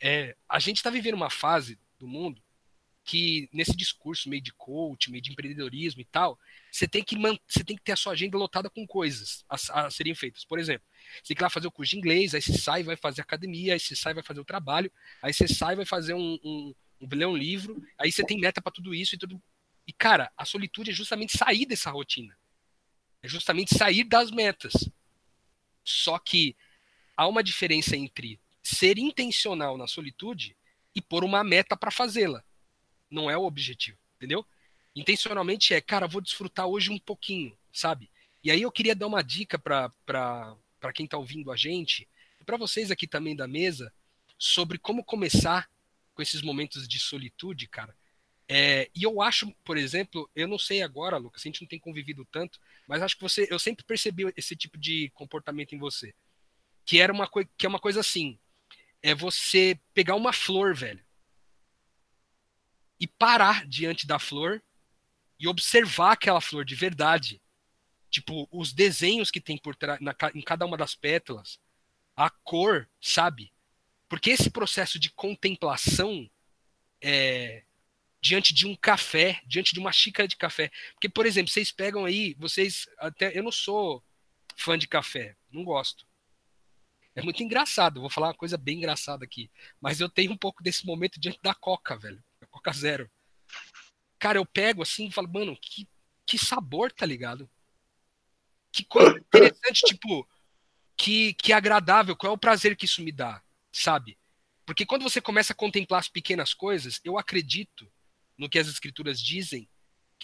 É, 0.00 0.36
a 0.48 0.58
gente 0.58 0.76
está 0.76 0.90
vivendo 0.90 1.14
uma 1.14 1.30
fase 1.30 1.78
do 1.98 2.06
mundo 2.06 2.40
que 3.08 3.48
nesse 3.50 3.74
discurso 3.74 4.28
meio 4.28 4.42
de 4.42 4.52
coach, 4.52 5.10
meio 5.10 5.22
de 5.22 5.32
empreendedorismo 5.32 6.02
e 6.02 6.04
tal, 6.04 6.38
você 6.70 6.86
tem 6.86 7.02
que 7.02 7.16
você 7.16 7.64
tem 7.64 7.74
que 7.74 7.82
ter 7.82 7.92
a 7.92 7.96
sua 7.96 8.12
agenda 8.12 8.36
lotada 8.36 8.68
com 8.68 8.86
coisas 8.86 9.46
a, 9.48 9.86
a 9.86 9.90
serem 9.90 10.14
feitas. 10.14 10.44
Por 10.44 10.58
exemplo, 10.58 10.86
você 11.14 11.28
tem 11.28 11.36
que 11.36 11.40
ir 11.40 11.44
lá 11.44 11.48
fazer 11.48 11.66
o 11.66 11.72
curso 11.72 11.92
de 11.92 11.96
inglês, 11.96 12.34
aí 12.34 12.42
você 12.42 12.58
sai 12.58 12.82
vai 12.82 12.96
fazer 12.96 13.22
academia, 13.22 13.72
aí 13.72 13.80
você 13.80 13.96
sai 13.96 14.12
vai 14.12 14.22
fazer 14.22 14.40
o 14.40 14.44
trabalho, 14.44 14.92
aí 15.22 15.32
você 15.32 15.48
sai 15.48 15.74
vai 15.74 15.86
fazer 15.86 16.12
um, 16.12 16.38
um, 16.44 16.74
um 17.00 17.08
ler 17.10 17.26
um 17.26 17.34
livro, 17.36 17.82
aí 17.96 18.12
você 18.12 18.22
tem 18.22 18.38
meta 18.38 18.60
para 18.60 18.72
tudo 18.72 18.94
isso 18.94 19.14
e 19.14 19.18
tudo. 19.18 19.42
E 19.86 19.92
cara, 19.92 20.30
a 20.36 20.44
solitude 20.44 20.90
é 20.90 20.94
justamente 20.94 21.38
sair 21.38 21.64
dessa 21.64 21.90
rotina. 21.90 22.36
É 23.22 23.28
justamente 23.28 23.74
sair 23.74 24.04
das 24.04 24.30
metas. 24.30 24.74
Só 25.82 26.18
que 26.18 26.54
há 27.16 27.26
uma 27.26 27.42
diferença 27.42 27.96
entre 27.96 28.38
ser 28.62 28.98
intencional 28.98 29.78
na 29.78 29.86
solitude 29.86 30.54
e 30.94 31.00
pôr 31.00 31.24
uma 31.24 31.42
meta 31.42 31.74
para 31.74 31.90
fazê-la. 31.90 32.44
Não 33.10 33.30
é 33.30 33.36
o 33.36 33.44
objetivo, 33.44 33.98
entendeu? 34.16 34.44
Intencionalmente 34.94 35.74
é, 35.74 35.80
cara, 35.80 36.06
vou 36.06 36.20
desfrutar 36.20 36.66
hoje 36.66 36.90
um 36.90 36.98
pouquinho, 36.98 37.56
sabe? 37.72 38.10
E 38.42 38.50
aí 38.50 38.62
eu 38.62 38.72
queria 38.72 38.94
dar 38.94 39.06
uma 39.06 39.22
dica 39.22 39.58
para 39.58 39.92
quem 40.94 41.04
está 41.04 41.16
ouvindo 41.16 41.52
a 41.52 41.56
gente, 41.56 42.08
e 42.40 42.44
para 42.44 42.56
vocês 42.56 42.90
aqui 42.90 43.06
também 43.06 43.34
da 43.36 43.46
mesa, 43.46 43.92
sobre 44.38 44.78
como 44.78 45.04
começar 45.04 45.68
com 46.14 46.22
esses 46.22 46.42
momentos 46.42 46.88
de 46.88 46.98
solitude, 46.98 47.66
cara. 47.68 47.94
É, 48.48 48.88
e 48.94 49.02
eu 49.02 49.20
acho, 49.20 49.52
por 49.62 49.76
exemplo, 49.76 50.28
eu 50.34 50.48
não 50.48 50.58
sei 50.58 50.82
agora, 50.82 51.18
Lucas, 51.18 51.42
a 51.42 51.48
gente 51.48 51.60
não 51.60 51.68
tem 51.68 51.78
convivido 51.78 52.24
tanto, 52.24 52.58
mas 52.86 53.02
acho 53.02 53.16
que 53.16 53.22
você, 53.22 53.46
eu 53.50 53.58
sempre 53.58 53.84
percebi 53.84 54.32
esse 54.36 54.56
tipo 54.56 54.78
de 54.78 55.10
comportamento 55.10 55.74
em 55.74 55.78
você, 55.78 56.14
que 56.84 56.98
era 56.98 57.12
uma 57.12 57.28
que 57.56 57.66
é 57.66 57.68
uma 57.68 57.78
coisa 57.78 58.00
assim, 58.00 58.38
é 59.02 59.14
você 59.14 59.78
pegar 59.92 60.14
uma 60.14 60.32
flor, 60.32 60.74
velho, 60.74 61.04
e 63.00 63.06
parar 63.06 63.66
diante 63.66 64.06
da 64.06 64.18
flor 64.18 64.62
e 65.38 65.46
observar 65.46 66.12
aquela 66.12 66.40
flor 66.40 66.64
de 66.64 66.74
verdade, 66.74 67.40
tipo 68.10 68.48
os 68.50 68.72
desenhos 68.72 69.30
que 69.30 69.40
tem 69.40 69.56
por 69.56 69.76
trás 69.76 70.00
em 70.34 70.42
cada 70.42 70.66
uma 70.66 70.76
das 70.76 70.94
pétalas, 70.94 71.60
a 72.16 72.28
cor, 72.28 72.88
sabe? 73.00 73.52
Porque 74.08 74.30
esse 74.30 74.50
processo 74.50 74.98
de 74.98 75.10
contemplação 75.10 76.28
é, 77.00 77.62
diante 78.20 78.52
de 78.52 78.66
um 78.66 78.74
café, 78.74 79.40
diante 79.46 79.72
de 79.72 79.80
uma 79.80 79.92
xícara 79.92 80.26
de 80.26 80.36
café. 80.36 80.70
Porque, 80.94 81.08
por 81.08 81.26
exemplo, 81.26 81.52
vocês 81.52 81.70
pegam 81.70 82.04
aí, 82.04 82.34
vocês. 82.34 82.88
Até 82.98 83.36
eu 83.36 83.42
não 83.42 83.52
sou 83.52 84.02
fã 84.56 84.76
de 84.76 84.88
café, 84.88 85.36
não 85.50 85.64
gosto. 85.64 86.06
É 87.14 87.22
muito 87.22 87.42
engraçado, 87.42 88.00
vou 88.00 88.10
falar 88.10 88.28
uma 88.28 88.34
coisa 88.34 88.56
bem 88.56 88.78
engraçada 88.78 89.24
aqui. 89.24 89.50
Mas 89.80 90.00
eu 90.00 90.08
tenho 90.08 90.32
um 90.32 90.36
pouco 90.36 90.62
desse 90.62 90.86
momento 90.86 91.20
diante 91.20 91.40
da 91.42 91.54
Coca, 91.54 91.96
velho. 91.96 92.22
Coca 92.58 92.72
Zero. 92.72 93.10
Cara, 94.18 94.38
eu 94.38 94.46
pego 94.46 94.82
assim 94.82 95.06
e 95.06 95.12
falo, 95.12 95.28
mano, 95.32 95.56
que, 95.60 95.88
que 96.26 96.36
sabor, 96.36 96.92
tá 96.92 97.06
ligado? 97.06 97.48
Que 98.72 98.84
coisa 98.84 99.16
interessante, 99.18 99.80
tipo, 99.86 100.28
que, 100.96 101.34
que 101.34 101.52
agradável, 101.52 102.16
qual 102.16 102.32
é 102.32 102.34
o 102.34 102.38
prazer 102.38 102.76
que 102.76 102.84
isso 102.84 103.02
me 103.02 103.12
dá? 103.12 103.42
sabe? 103.72 104.18
Porque 104.66 104.84
quando 104.84 105.02
você 105.02 105.20
começa 105.20 105.52
a 105.52 105.56
contemplar 105.56 106.00
as 106.00 106.08
pequenas 106.08 106.52
coisas, 106.52 107.00
eu 107.04 107.18
acredito 107.18 107.90
no 108.36 108.48
que 108.48 108.58
as 108.58 108.68
escrituras 108.68 109.20
dizem, 109.20 109.68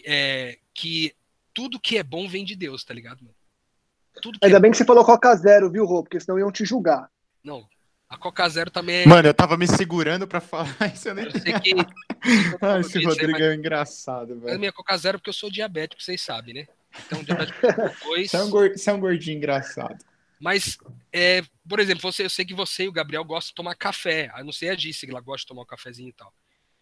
é, 0.05 0.59
que 0.75 1.15
tudo 1.53 1.81
que 1.81 1.97
é 1.97 2.03
bom 2.03 2.29
vem 2.29 2.45
de 2.45 2.55
Deus, 2.55 2.85
tá 2.85 2.93
ligado, 2.93 3.23
mano? 3.23 3.35
Tudo 4.21 4.39
Ainda 4.43 4.57
é 4.57 4.61
bem 4.61 4.71
que 4.71 4.77
você 4.77 4.85
falou 4.85 5.05
Coca 5.05 5.35
Zero, 5.35 5.71
viu, 5.71 5.85
Rô? 5.85 6.03
Porque 6.03 6.21
senão 6.21 6.39
iam 6.39 6.53
te 6.53 6.65
julgar. 6.65 7.11
Não, 7.43 7.69
a 8.09 8.17
Coca 8.17 8.49
Zero 8.49 8.71
também 8.71 9.03
é... 9.03 9.07
Mano, 9.07 9.29
eu 9.29 9.35
tava 9.35 9.57
me 9.57 9.67
segurando 9.67 10.27
pra 10.27 10.41
falar 10.41 10.77
isso, 10.93 11.09
eu 11.09 11.15
nem... 11.15 11.25
Eu 11.25 11.31
sei 11.33 11.53
que... 11.61 11.73
ah, 12.61 12.81
esse 12.81 13.05
Rodrigo 13.05 13.39
é 13.39 13.55
engraçado, 13.55 14.39
velho. 14.41 14.55
A 14.55 14.59
minha 14.59 14.73
Coca 14.73 14.97
Zero 14.97 15.19
porque 15.19 15.31
eu 15.31 15.35
sou 15.35 15.51
diabético, 15.51 16.03
vocês 16.03 16.21
sabem, 16.21 16.55
né? 16.55 16.67
Então, 17.07 17.23
diabético 17.25 17.59
2... 18.05 18.31
você, 18.31 18.37
é 18.37 18.43
um 18.43 18.51
gordinho, 18.51 18.79
você 18.79 18.91
é 18.91 18.93
um 18.93 19.01
gordinho 19.01 19.37
engraçado. 19.37 20.05
Mas, 20.41 20.77
é, 21.13 21.43
por 21.69 21.81
exemplo, 21.81 22.03
você, 22.03 22.25
eu 22.25 22.31
sei 22.31 22.45
que 22.45 22.55
você 22.55 22.85
e 22.85 22.89
o 22.89 22.93
Gabriel 22.93 23.25
gostam 23.25 23.51
de 23.51 23.55
tomar 23.55 23.75
café. 23.75 24.31
A 24.35 24.45
não 24.45 24.53
sei 24.53 24.69
a 24.69 24.75
Disse 24.75 25.07
que 25.07 25.13
ela 25.13 25.21
gosta 25.21 25.41
de 25.41 25.47
tomar 25.47 25.63
um 25.63 25.67
cafezinho 25.67 26.11
e 26.11 26.13
tal. 26.13 26.33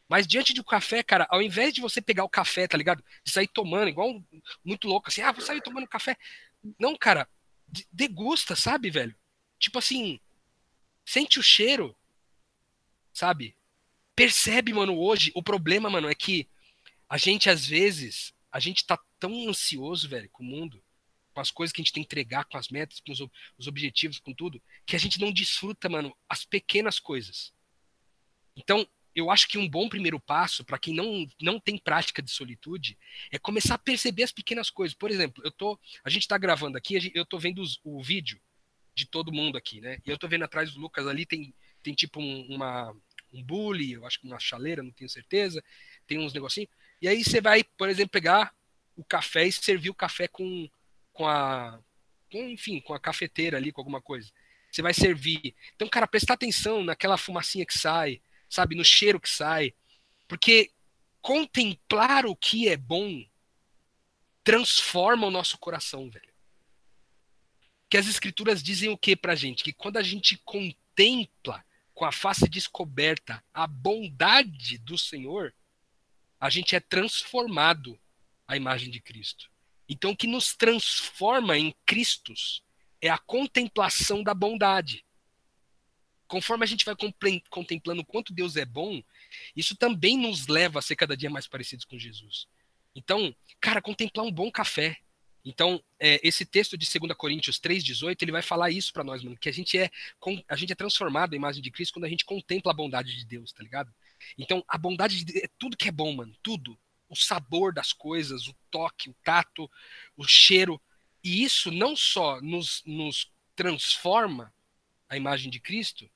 Mas 0.09 0.27
diante 0.27 0.53
do 0.53 0.65
café, 0.65 1.03
cara, 1.03 1.27
ao 1.31 1.41
invés 1.41 1.73
de 1.73 1.81
você 1.81 2.01
pegar 2.03 2.25
o 2.25 2.29
café, 2.29 2.67
tá 2.67 2.77
ligado? 2.77 3.03
De 3.25 3.31
sair 3.31 3.47
tomando, 3.47 3.89
igual 3.89 4.11
um, 4.11 4.25
muito 4.65 4.87
louco, 4.89 5.09
assim, 5.09 5.23
ah, 5.23 5.33
vou 5.33 5.41
sair 5.41 5.63
tomando 5.63 5.87
café. 5.87 6.17
Não, 6.79 6.97
cara, 6.97 7.27
degusta, 7.91 8.55
sabe, 8.55 8.91
velho? 8.91 9.15
Tipo 9.59 9.79
assim, 9.79 10.21
sente 11.05 11.39
o 11.39 11.43
cheiro, 11.43 11.97
sabe? 13.13 13.57
Percebe, 14.15 14.73
mano, 14.73 14.99
hoje, 14.99 15.33
o 15.35 15.43
problema, 15.43 15.89
mano, 15.89 16.09
é 16.09 16.15
que 16.15 16.49
a 17.09 17.17
gente, 17.19 17.49
às 17.51 17.67
vezes, 17.67 18.35
a 18.51 18.61
gente 18.61 18.87
tá 18.87 18.99
tão 19.19 19.49
ansioso, 19.49 20.09
velho, 20.09 20.29
com 20.31 20.43
o 20.43 20.47
mundo, 20.47 20.83
com 21.33 21.41
as 21.41 21.51
coisas 21.51 21.73
que 21.73 21.81
a 21.81 21.85
gente 21.85 21.93
tem 21.93 22.03
que 22.03 22.07
entregar, 22.07 22.45
com 22.45 22.59
as 22.59 22.69
metas, 22.69 23.01
com 23.01 23.13
os, 23.13 23.21
os 23.59 23.67
objetivos, 23.67 24.19
com 24.19 24.35
tudo, 24.35 24.63
que 24.85 24.97
a 24.97 24.99
gente 24.99 25.21
não 25.21 25.33
desfruta, 25.33 25.89
mano, 25.89 26.15
as 26.29 26.45
pequenas 26.45 26.99
coisas. 26.99 27.53
Então, 28.57 28.87
eu 29.15 29.31
acho 29.31 29.49
que 29.49 29.59
um 29.59 29.69
bom 29.69 29.89
primeiro 29.89 30.19
passo 30.19 30.65
para 30.65 30.79
quem 30.79 30.95
não, 30.95 31.27
não 31.41 31.61
tem 31.61 31.77
prática 31.77 32.23
de 32.23 32.31
solitude 32.31 32.99
é 33.31 33.39
começar 33.39 33.75
a 33.75 33.79
perceber 33.79 34.23
as 34.23 34.33
pequenas 34.33 34.71
coisas. 34.71 34.97
Por 34.97 35.11
exemplo, 35.11 35.43
eu 35.45 35.51
tô, 35.51 35.79
a 36.05 36.11
gente 36.11 36.23
está 36.23 36.39
gravando 36.39 36.79
aqui, 36.79 37.13
eu 37.15 37.27
tô 37.27 37.39
vendo 37.39 37.61
os, 37.61 37.79
o 37.85 38.03
vídeo 38.03 38.41
de 38.95 39.07
todo 39.07 39.33
mundo 39.33 39.57
aqui, 39.57 39.81
né? 39.81 39.99
E 40.05 40.11
eu 40.11 40.19
tô 40.19 40.29
vendo 40.29 40.45
atrás 40.45 40.73
do 40.73 40.81
Lucas 40.81 41.07
ali 41.07 41.25
tem, 41.25 41.55
tem 41.83 41.95
tipo 41.95 42.21
um, 42.21 42.47
uma 42.49 42.95
um 43.33 43.43
bully, 43.43 43.93
eu 43.93 44.07
acho 44.07 44.21
que 44.21 44.27
uma 44.27 44.39
chaleira, 44.39 44.83
não 44.83 44.91
tenho 44.91 45.09
certeza, 45.09 45.65
tem 46.07 46.19
uns 46.19 46.35
negocinhos. 46.35 46.69
E 47.01 47.09
aí 47.09 47.25
você 47.25 47.41
vai, 47.41 47.65
por 47.65 47.89
exemplo, 47.89 48.11
pegar 48.11 48.55
o 48.95 49.03
café 49.03 49.47
e 49.47 49.53
servir 49.53 49.89
o 49.89 49.95
café 49.95 50.29
com 50.29 50.69
com 51.13 51.27
a. 51.27 51.79
Com, 52.31 52.49
enfim, 52.49 52.81
com 52.81 52.95
a 52.95 53.01
cafeteira 53.01 53.59
ali, 53.59 53.71
com 53.73 53.81
alguma 53.81 54.01
coisa. 54.01 54.31
Você 54.71 54.81
vai 54.81 54.95
servir. 54.95 55.55
Então, 55.75 55.87
cara, 55.89 56.07
prestar 56.07 56.35
atenção 56.35 56.83
naquela 56.83 57.19
fumacinha 57.19 57.67
que 57.67 57.79
sai, 57.79 58.23
sabe? 58.49 58.75
No 58.75 58.85
cheiro 58.85 59.21
que 59.21 59.29
sai. 59.29 59.75
Porque 60.27 60.71
contemplar 61.21 62.25
o 62.25 62.35
que 62.35 62.69
é 62.69 62.77
bom 62.77 63.23
transforma 64.43 65.27
o 65.27 65.31
nosso 65.31 65.59
coração, 65.59 66.11
velho. 66.11 66.32
Que 67.93 67.99
as 67.99 68.07
escrituras 68.07 68.63
dizem 68.63 68.89
o 68.89 68.97
que 68.97 69.15
pra 69.15 69.35
gente? 69.35 69.63
Que 69.63 69.71
quando 69.71 69.99
a 69.99 70.03
gente 70.03 70.39
contempla 70.47 71.63
com 71.93 72.07
a 72.07 72.11
face 72.11 72.49
descoberta 72.49 73.45
a 73.53 73.67
bondade 73.67 74.79
do 74.79 74.97
Senhor, 74.97 75.55
a 76.41 76.49
gente 76.49 76.75
é 76.75 76.81
transformado 76.81 78.01
à 78.49 78.57
imagem 78.57 78.91
de 78.91 78.99
Cristo. 78.99 79.51
Então, 79.87 80.13
o 80.13 80.17
que 80.17 80.27
nos 80.27 80.57
transforma 80.57 81.59
em 81.59 81.75
Cristos 81.85 82.63
é 82.99 83.11
a 83.11 83.19
contemplação 83.19 84.23
da 84.23 84.33
bondade. 84.33 85.05
Conforme 86.27 86.65
a 86.65 86.67
gente 86.67 86.87
vai 86.87 86.97
contemplando 87.51 88.03
quanto 88.07 88.33
Deus 88.33 88.57
é 88.57 88.65
bom, 88.65 89.03
isso 89.55 89.77
também 89.77 90.17
nos 90.17 90.47
leva 90.47 90.79
a 90.79 90.83
ser 90.83 90.97
cada 90.97 91.15
dia 91.15 91.29
mais 91.29 91.47
parecidos 91.47 91.85
com 91.85 91.99
Jesus. 91.99 92.49
Então, 92.95 93.37
cara, 93.61 93.83
contemplar 93.83 94.25
um 94.25 94.33
bom 94.33 94.51
café. 94.51 94.97
Então, 95.45 95.83
é, 95.99 96.21
esse 96.27 96.45
texto 96.45 96.79
de 96.79 96.87
2 96.87 97.17
Coríntios 97.17 97.59
3,18, 97.59 98.23
ele 98.23 98.33
vai 98.33 98.43
falar 98.43 98.71
isso 98.71 98.93
para 98.93 99.03
nós, 99.03 99.23
mano, 99.25 99.37
que 99.37 99.49
a 99.49 99.53
gente 99.53 99.77
é 99.77 99.91
a 100.49 100.57
gente 100.57 100.73
é 100.73 100.77
transformado 100.77 101.33
à 101.33 101.37
imagem 101.37 101.61
de 101.61 101.71
Cristo 101.71 101.95
quando 101.95 102.05
a 102.05 102.09
gente 102.09 102.25
contempla 102.25 102.71
a 102.71 102.75
bondade 102.75 103.17
de 103.17 103.25
Deus, 103.25 103.53
tá 103.53 103.63
ligado? 103.63 103.93
Então, 104.39 104.65
a 104.69 104.79
bondade 104.79 105.17
de 105.17 105.25
Deus 105.25 105.45
é 105.45 105.49
tudo 105.59 105.77
que 105.77 105.89
é 105.89 105.93
bom, 105.93 106.15
mano, 106.15 106.35
tudo 106.43 106.79
o 107.13 107.17
sabor 107.17 107.75
das 107.75 107.93
coisas, 107.93 108.47
o 108.47 108.55
toque, 108.71 109.11
o 109.11 109.17
tato, 109.23 109.71
o 110.17 110.27
cheiro. 110.27 110.81
E 111.23 111.45
isso 111.45 111.71
não 111.71 111.95
só 111.95 112.41
nos, 112.41 112.83
nos 112.87 113.31
transforma 113.55 114.53
a 115.09 115.17
imagem 115.17 115.51
de 115.51 115.61
Cristo, 115.61 116.09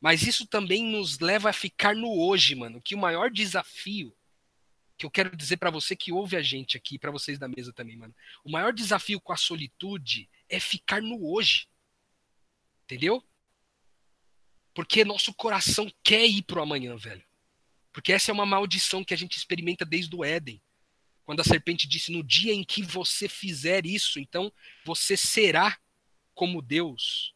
mas 0.00 0.22
isso 0.22 0.46
também 0.46 0.84
nos 0.84 1.18
leva 1.18 1.50
a 1.50 1.52
ficar 1.52 1.96
no 1.96 2.16
hoje, 2.16 2.54
mano. 2.54 2.80
Que 2.80 2.94
o 2.94 2.98
maior 2.98 3.28
desafio 3.28 4.14
que 4.96 5.04
eu 5.04 5.10
quero 5.10 5.36
dizer 5.36 5.58
para 5.58 5.70
você 5.70 5.94
que 5.94 6.12
ouve 6.12 6.36
a 6.36 6.42
gente 6.42 6.76
aqui, 6.76 6.98
para 6.98 7.10
vocês 7.10 7.38
da 7.38 7.48
mesa 7.48 7.72
também, 7.72 7.96
mano. 7.96 8.14
O 8.42 8.50
maior 8.50 8.72
desafio 8.72 9.20
com 9.20 9.32
a 9.32 9.36
solitude 9.36 10.28
é 10.48 10.58
ficar 10.58 11.02
no 11.02 11.30
hoje. 11.30 11.68
Entendeu? 12.84 13.22
Porque 14.72 15.04
nosso 15.04 15.34
coração 15.34 15.90
quer 16.02 16.26
ir 16.26 16.42
pro 16.42 16.62
amanhã, 16.62 16.96
velho. 16.96 17.24
Porque 17.92 18.12
essa 18.12 18.30
é 18.30 18.34
uma 18.34 18.46
maldição 18.46 19.04
que 19.04 19.14
a 19.14 19.16
gente 19.16 19.36
experimenta 19.36 19.84
desde 19.84 20.14
o 20.14 20.24
Éden. 20.24 20.62
Quando 21.24 21.40
a 21.40 21.44
serpente 21.44 21.88
disse: 21.88 22.12
No 22.12 22.22
dia 22.22 22.54
em 22.54 22.62
que 22.62 22.82
você 22.82 23.28
fizer 23.28 23.84
isso, 23.84 24.20
então 24.20 24.52
você 24.84 25.16
será 25.16 25.78
como 26.34 26.62
Deus. 26.62 27.34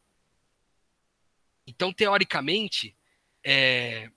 Então, 1.66 1.92
teoricamente, 1.92 2.96
é, 3.44 4.10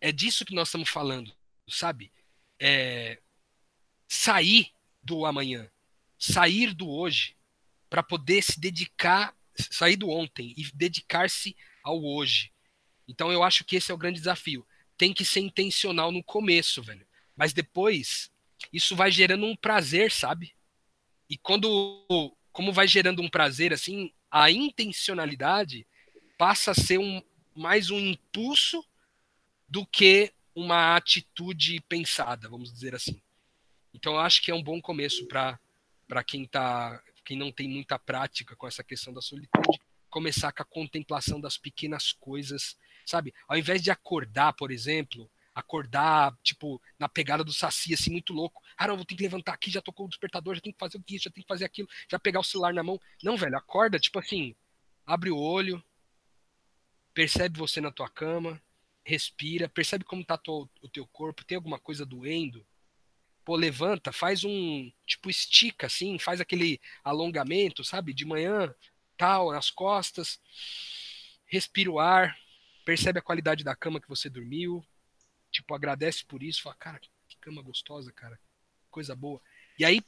é 0.00 0.12
disso 0.12 0.44
que 0.44 0.54
nós 0.54 0.68
estamos 0.68 0.88
falando, 0.88 1.34
sabe? 1.68 2.12
É, 2.58 3.20
sair 4.08 4.72
do 5.02 5.24
amanhã, 5.26 5.70
sair 6.18 6.74
do 6.74 6.88
hoje, 6.88 7.36
para 7.88 8.02
poder 8.02 8.42
se 8.42 8.58
dedicar, 8.58 9.36
sair 9.54 9.96
do 9.96 10.08
ontem 10.08 10.54
e 10.56 10.70
dedicar-se 10.72 11.56
ao 11.82 12.02
hoje. 12.02 12.52
Então, 13.06 13.30
eu 13.30 13.42
acho 13.42 13.64
que 13.64 13.76
esse 13.76 13.90
é 13.90 13.94
o 13.94 13.98
grande 13.98 14.18
desafio 14.18 14.66
tem 14.96 15.12
que 15.12 15.24
ser 15.24 15.40
intencional 15.40 16.10
no 16.10 16.22
começo, 16.22 16.82
velho. 16.82 17.06
Mas 17.36 17.52
depois, 17.52 18.30
isso 18.72 18.96
vai 18.96 19.10
gerando 19.10 19.46
um 19.46 19.54
prazer, 19.54 20.10
sabe? 20.10 20.54
E 21.28 21.36
quando, 21.36 22.06
como 22.52 22.72
vai 22.72 22.88
gerando 22.88 23.20
um 23.20 23.28
prazer, 23.28 23.72
assim, 23.72 24.12
a 24.30 24.50
intencionalidade 24.50 25.86
passa 26.38 26.70
a 26.70 26.74
ser 26.74 26.98
um, 26.98 27.22
mais 27.54 27.90
um 27.90 27.98
impulso 27.98 28.84
do 29.68 29.84
que 29.86 30.32
uma 30.56 30.96
atitude 30.96 31.78
pensada, 31.82 32.48
vamos 32.48 32.72
dizer 32.72 32.94
assim. 32.94 33.20
Então, 33.92 34.14
eu 34.14 34.20
acho 34.20 34.42
que 34.42 34.50
é 34.50 34.54
um 34.54 34.62
bom 34.62 34.80
começo 34.80 35.26
para 35.28 35.58
quem 36.26 36.44
está 36.44 37.00
quem 37.22 37.36
não 37.36 37.50
tem 37.50 37.68
muita 37.68 37.98
prática 37.98 38.54
com 38.54 38.68
essa 38.68 38.84
questão 38.84 39.12
da 39.12 39.20
solitude, 39.20 39.80
começar 40.08 40.52
com 40.52 40.62
a 40.62 40.66
contemplação 40.66 41.40
das 41.40 41.58
pequenas 41.58 42.12
coisas, 42.12 42.76
sabe? 43.04 43.34
Ao 43.48 43.58
invés 43.58 43.82
de 43.82 43.90
acordar, 43.90 44.52
por 44.52 44.70
exemplo, 44.70 45.28
acordar, 45.52 46.32
tipo, 46.42 46.80
na 46.98 47.08
pegada 47.08 47.42
do 47.42 47.52
saci, 47.52 47.92
assim, 47.92 48.12
muito 48.12 48.32
louco. 48.32 48.62
Ah, 48.76 48.86
não, 48.86 48.94
vou 48.96 49.04
ter 49.04 49.16
que 49.16 49.24
levantar 49.24 49.54
aqui, 49.54 49.72
já 49.72 49.82
tocou 49.82 50.06
o 50.06 50.08
despertador, 50.08 50.54
já 50.54 50.60
tem 50.60 50.72
que 50.72 50.78
fazer 50.78 50.98
o 50.98 51.02
que, 51.02 51.18
já 51.18 51.28
tem 51.28 51.42
que 51.42 51.48
fazer 51.48 51.64
aquilo, 51.64 51.88
já 52.08 52.18
pegar 52.18 52.38
o 52.38 52.44
celular 52.44 52.72
na 52.72 52.82
mão. 52.84 53.00
Não, 53.24 53.36
velho, 53.36 53.58
acorda, 53.58 53.98
tipo 53.98 54.20
assim, 54.20 54.54
abre 55.04 55.30
o 55.30 55.36
olho, 55.36 55.82
percebe 57.12 57.58
você 57.58 57.80
na 57.80 57.90
tua 57.90 58.08
cama, 58.08 58.62
respira, 59.06 59.68
percebe 59.68 60.04
como 60.04 60.24
tá 60.24 60.36
o 60.48 60.88
teu 60.92 61.06
corpo, 61.06 61.44
tem 61.44 61.54
alguma 61.54 61.78
coisa 61.78 62.04
doendo. 62.04 62.66
Pô, 63.44 63.54
levanta, 63.54 64.12
faz 64.12 64.42
um, 64.42 64.90
tipo, 65.06 65.30
estica, 65.30 65.86
assim, 65.86 66.18
faz 66.18 66.40
aquele 66.40 66.80
alongamento, 67.04 67.84
sabe? 67.84 68.12
De 68.12 68.24
manhã, 68.24 68.74
tal, 69.16 69.52
nas 69.52 69.70
costas, 69.70 70.40
respira 71.46 71.88
o 71.88 72.00
ar, 72.00 72.36
percebe 72.84 73.20
a 73.20 73.22
qualidade 73.22 73.62
da 73.62 73.76
cama 73.76 74.00
que 74.00 74.08
você 74.08 74.28
dormiu, 74.28 74.84
tipo, 75.52 75.72
agradece 75.72 76.24
por 76.24 76.42
isso, 76.42 76.62
fala, 76.62 76.74
cara, 76.74 76.98
que 76.98 77.36
cama 77.40 77.62
gostosa, 77.62 78.10
cara, 78.10 78.36
coisa 78.90 79.14
boa. 79.14 79.40
E 79.78 79.84
aí, 79.84 80.02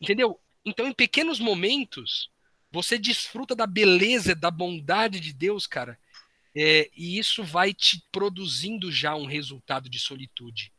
entendeu? 0.00 0.40
Então, 0.64 0.86
em 0.86 0.94
pequenos 0.94 1.40
momentos, 1.40 2.30
você 2.70 2.96
desfruta 2.96 3.56
da 3.56 3.66
beleza, 3.66 4.32
da 4.32 4.50
bondade 4.50 5.18
de 5.18 5.32
Deus, 5.32 5.66
cara, 5.66 5.98
é, 6.54 6.90
e 6.96 7.18
isso 7.18 7.42
vai 7.42 7.74
te 7.74 8.02
produzindo 8.12 8.90
já 8.92 9.14
um 9.14 9.26
resultado 9.26 9.88
de 9.88 9.98
solitude, 9.98 10.72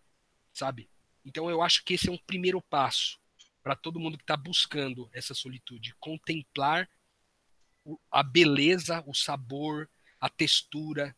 sabe? 0.53 0.89
Então, 1.25 1.49
eu 1.49 1.61
acho 1.61 1.83
que 1.83 1.95
esse 1.95 2.07
é 2.07 2.11
um 2.11 2.17
primeiro 2.17 2.61
passo 2.61 3.19
para 3.61 3.75
todo 3.75 3.99
mundo 3.99 4.17
que 4.17 4.23
está 4.23 4.37
buscando 4.37 5.09
essa 5.11 5.33
solitude, 5.33 5.95
contemplar 5.99 6.87
a 8.11 8.23
beleza, 8.23 9.03
o 9.05 9.13
sabor, 9.13 9.89
a 10.19 10.29
textura, 10.29 11.15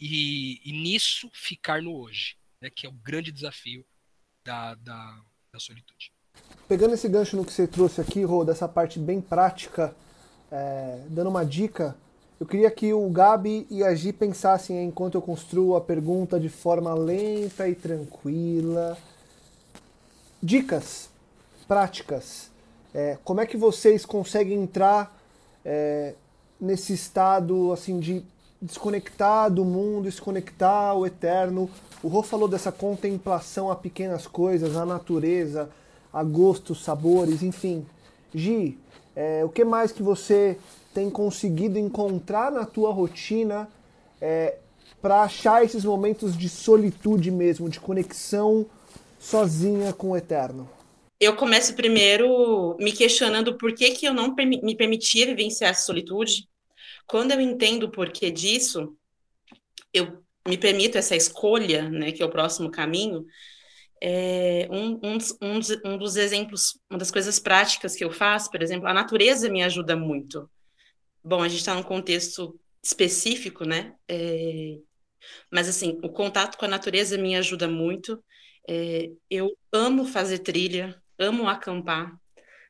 e, 0.00 0.60
e 0.64 0.72
nisso 0.72 1.30
ficar 1.32 1.82
no 1.82 1.94
hoje, 1.94 2.36
né, 2.60 2.70
que 2.70 2.86
é 2.86 2.88
o 2.88 2.92
grande 2.92 3.30
desafio 3.32 3.84
da, 4.44 4.74
da, 4.74 5.22
da, 5.52 5.58
solitude. 5.58 6.12
Pegando 6.68 6.94
esse 6.94 7.08
gancho 7.08 7.36
no 7.36 7.44
que 7.44 7.52
você 7.52 7.66
trouxe 7.66 8.00
aqui, 8.00 8.22
Rô, 8.24 8.44
dessa 8.44 8.68
parte 8.68 8.98
bem 8.98 9.20
prática, 9.20 9.96
é, 10.50 11.06
dando 11.08 11.30
uma 11.30 11.44
dica, 11.44 11.96
eu 12.38 12.46
queria 12.46 12.70
que 12.70 12.92
o 12.92 13.08
Gabi 13.08 13.66
e 13.70 13.82
a 13.82 13.94
Gi 13.94 14.12
pensassem 14.12 14.84
enquanto 14.84 15.14
eu 15.14 15.22
construo 15.22 15.74
a 15.74 15.80
pergunta 15.80 16.38
de 16.38 16.48
forma 16.48 16.92
lenta 16.94 17.68
e 17.68 17.74
tranquila. 17.74 18.96
Dicas 20.42 21.08
práticas. 21.66 22.50
É, 22.94 23.18
como 23.24 23.40
é 23.40 23.46
que 23.46 23.56
vocês 23.56 24.04
conseguem 24.04 24.62
entrar 24.62 25.16
é, 25.64 26.14
nesse 26.60 26.92
estado 26.92 27.72
assim 27.72 27.98
de 27.98 28.22
desconectar 28.60 29.50
do 29.50 29.64
mundo, 29.64 30.04
desconectar 30.04 30.96
o 30.96 31.06
eterno. 31.06 31.70
O 32.02 32.08
Rô 32.08 32.22
falou 32.22 32.48
dessa 32.48 32.72
contemplação 32.72 33.70
a 33.70 33.76
pequenas 33.76 34.26
coisas, 34.26 34.76
a 34.76 34.86
natureza, 34.86 35.68
a 36.12 36.22
gostos, 36.22 36.82
sabores, 36.82 37.42
enfim. 37.42 37.86
Gi, 38.34 38.78
é, 39.14 39.44
o 39.44 39.48
que 39.48 39.64
mais 39.64 39.92
que 39.92 40.02
você 40.02 40.58
tem 40.96 41.10
conseguido 41.10 41.78
encontrar 41.78 42.50
na 42.50 42.64
tua 42.64 42.90
rotina 42.90 43.68
é, 44.18 44.56
para 45.02 45.24
achar 45.24 45.62
esses 45.62 45.84
momentos 45.84 46.34
de 46.34 46.48
solitude 46.48 47.30
mesmo, 47.30 47.68
de 47.68 47.78
conexão 47.78 48.64
sozinha 49.20 49.92
com 49.92 50.12
o 50.12 50.16
eterno? 50.16 50.66
Eu 51.20 51.36
começo 51.36 51.74
primeiro 51.74 52.78
me 52.80 52.92
questionando 52.92 53.58
por 53.58 53.74
que, 53.74 53.90
que 53.90 54.06
eu 54.06 54.14
não 54.14 54.34
me 54.34 54.74
permitia 54.74 55.26
vivenciar 55.26 55.72
essa 55.72 55.84
solitude, 55.84 56.48
quando 57.06 57.32
eu 57.32 57.42
entendo 57.42 57.84
o 57.84 57.90
porquê 57.90 58.30
disso, 58.30 58.96
eu 59.92 60.22
me 60.48 60.56
permito 60.56 60.96
essa 60.96 61.14
escolha, 61.14 61.90
né, 61.90 62.10
que 62.10 62.22
é 62.22 62.26
o 62.26 62.30
próximo 62.30 62.70
caminho, 62.70 63.26
é, 64.02 64.66
um, 64.70 64.98
um, 65.02 65.18
um, 65.42 65.60
um, 65.84 65.98
dos 65.98 66.16
exemplos, 66.16 66.80
uma 66.88 66.98
das 66.98 67.10
coisas 67.10 67.38
práticas 67.38 67.94
que 67.94 68.04
eu 68.04 68.10
faço, 68.10 68.50
por 68.50 68.62
exemplo, 68.62 68.88
a 68.88 68.94
natureza 68.94 69.50
me 69.50 69.62
ajuda 69.62 69.94
muito. 69.94 70.48
Bom, 71.28 71.42
a 71.42 71.48
gente 71.48 71.58
está 71.58 71.74
num 71.74 71.82
contexto 71.82 72.56
específico, 72.80 73.64
né? 73.64 73.96
É, 74.08 74.78
mas, 75.50 75.68
assim, 75.68 75.98
o 76.04 76.08
contato 76.08 76.56
com 76.56 76.66
a 76.66 76.68
natureza 76.68 77.18
me 77.18 77.34
ajuda 77.34 77.66
muito. 77.66 78.22
É, 78.68 79.10
eu 79.28 79.50
amo 79.72 80.04
fazer 80.06 80.38
trilha, 80.38 81.02
amo 81.18 81.48
acampar. 81.48 82.16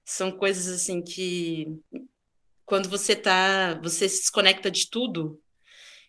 São 0.06 0.32
coisas, 0.32 0.68
assim, 0.68 1.02
que 1.02 1.66
quando 2.64 2.88
você 2.88 3.14
tá, 3.14 3.78
você 3.82 4.08
se 4.08 4.20
desconecta 4.20 4.70
de 4.70 4.88
tudo, 4.88 5.38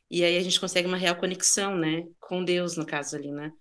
e 0.09 0.23
aí 0.23 0.37
a 0.37 0.41
gente 0.41 0.57
consegue 0.57 0.87
uma 0.87 0.95
real 0.95 1.17
conexão, 1.17 1.77
né, 1.77 2.05
com 2.17 2.45
Deus, 2.45 2.77
no 2.77 2.85
caso 2.85 3.17
ali, 3.17 3.29
né, 3.29 3.51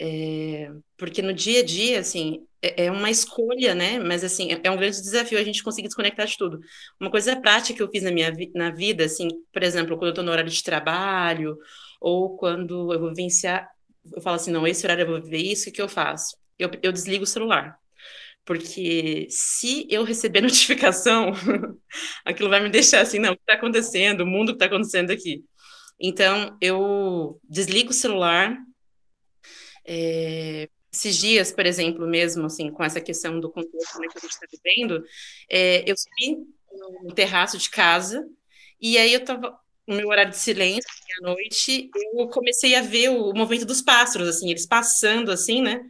é, 0.00 0.70
porque 0.96 1.22
no 1.22 1.32
dia 1.32 1.60
a 1.60 1.64
dia, 1.64 2.00
assim, 2.00 2.46
é, 2.62 2.86
é, 2.86 2.90
uma 2.90 3.10
escolha, 3.10 3.74
né, 3.74 3.98
mas, 3.98 4.24
assim, 4.24 4.52
é, 4.52 4.60
é 4.64 4.70
um 4.70 4.76
grande 4.76 5.00
desafio 5.00 5.38
a 5.38 5.44
gente 5.44 5.62
conseguir 5.62 5.88
desconectar 5.88 6.26
de 6.26 6.36
tudo. 6.36 6.60
Uma 7.00 7.10
coisa 7.10 7.36
prática 7.40 7.76
que 7.76 7.82
eu 7.82 7.90
fiz 7.90 8.02
na 8.02 8.10
minha 8.10 8.32
vi 8.32 8.50
na 8.54 8.70
vida, 8.70 9.04
assim, 9.04 9.28
por 9.52 9.62
exemplo, 9.62 9.96
quando 9.96 10.08
eu 10.08 10.14
tô 10.14 10.22
no 10.22 10.30
horário 10.32 10.50
de 10.50 10.62
trabalho, 10.62 11.56
ou 12.00 12.36
quando 12.36 12.92
eu 12.92 13.00
vou 13.00 13.08
vivenciar, 13.10 13.68
eu 14.14 14.22
falo 14.22 14.36
assim, 14.36 14.50
não, 14.52 14.66
esse 14.66 14.84
horário 14.86 15.02
eu 15.02 15.06
vou 15.08 15.22
viver 15.22 15.38
isso, 15.38 15.70
o 15.70 15.72
que 15.72 15.82
eu 15.82 15.88
faço? 15.88 16.36
Eu, 16.58 16.70
eu 16.82 16.92
desligo 16.92 17.24
o 17.24 17.26
celular. 17.26 17.78
Porque 18.44 19.26
se 19.30 19.86
eu 19.90 20.04
receber 20.04 20.40
notificação, 20.42 21.32
aquilo 22.24 22.48
vai 22.48 22.60
me 22.62 22.70
deixar 22.70 23.00
assim, 23.00 23.18
não, 23.18 23.32
o 23.32 23.36
que 23.36 23.42
está 23.42 23.54
acontecendo? 23.54 24.22
O 24.22 24.26
mundo 24.26 24.48
que 24.48 24.56
está 24.56 24.66
acontecendo 24.66 25.10
aqui. 25.10 25.44
Então, 26.00 26.56
eu 26.60 27.40
desligo 27.48 27.90
o 27.90 27.94
celular. 27.94 28.56
É, 29.86 30.68
esses 30.92 31.16
dias, 31.16 31.52
por 31.52 31.66
exemplo, 31.66 32.06
mesmo 32.06 32.46
assim, 32.46 32.70
com 32.70 32.82
essa 32.82 33.00
questão 33.00 33.38
do 33.38 33.50
contexto 33.50 34.00
né, 34.00 34.08
que 34.08 34.18
a 34.18 34.20
gente 34.20 34.30
está 34.30 34.46
vivendo, 34.50 35.04
é, 35.50 35.88
eu 35.90 35.94
subi 35.96 36.38
no 37.04 37.14
terraço 37.14 37.58
de 37.58 37.70
casa 37.70 38.26
e 38.80 38.98
aí 38.98 39.12
eu 39.12 39.20
estava 39.20 39.58
no 39.86 39.96
meu 39.96 40.08
horário 40.08 40.32
de 40.32 40.38
silêncio, 40.38 40.90
à 41.22 41.26
noite, 41.28 41.90
eu 41.94 42.28
comecei 42.28 42.74
a 42.74 42.82
ver 42.82 43.10
o 43.10 43.32
movimento 43.32 43.64
dos 43.64 43.80
pássaros, 43.80 44.28
assim, 44.28 44.50
eles 44.50 44.66
passando, 44.66 45.30
assim, 45.30 45.62
né? 45.62 45.80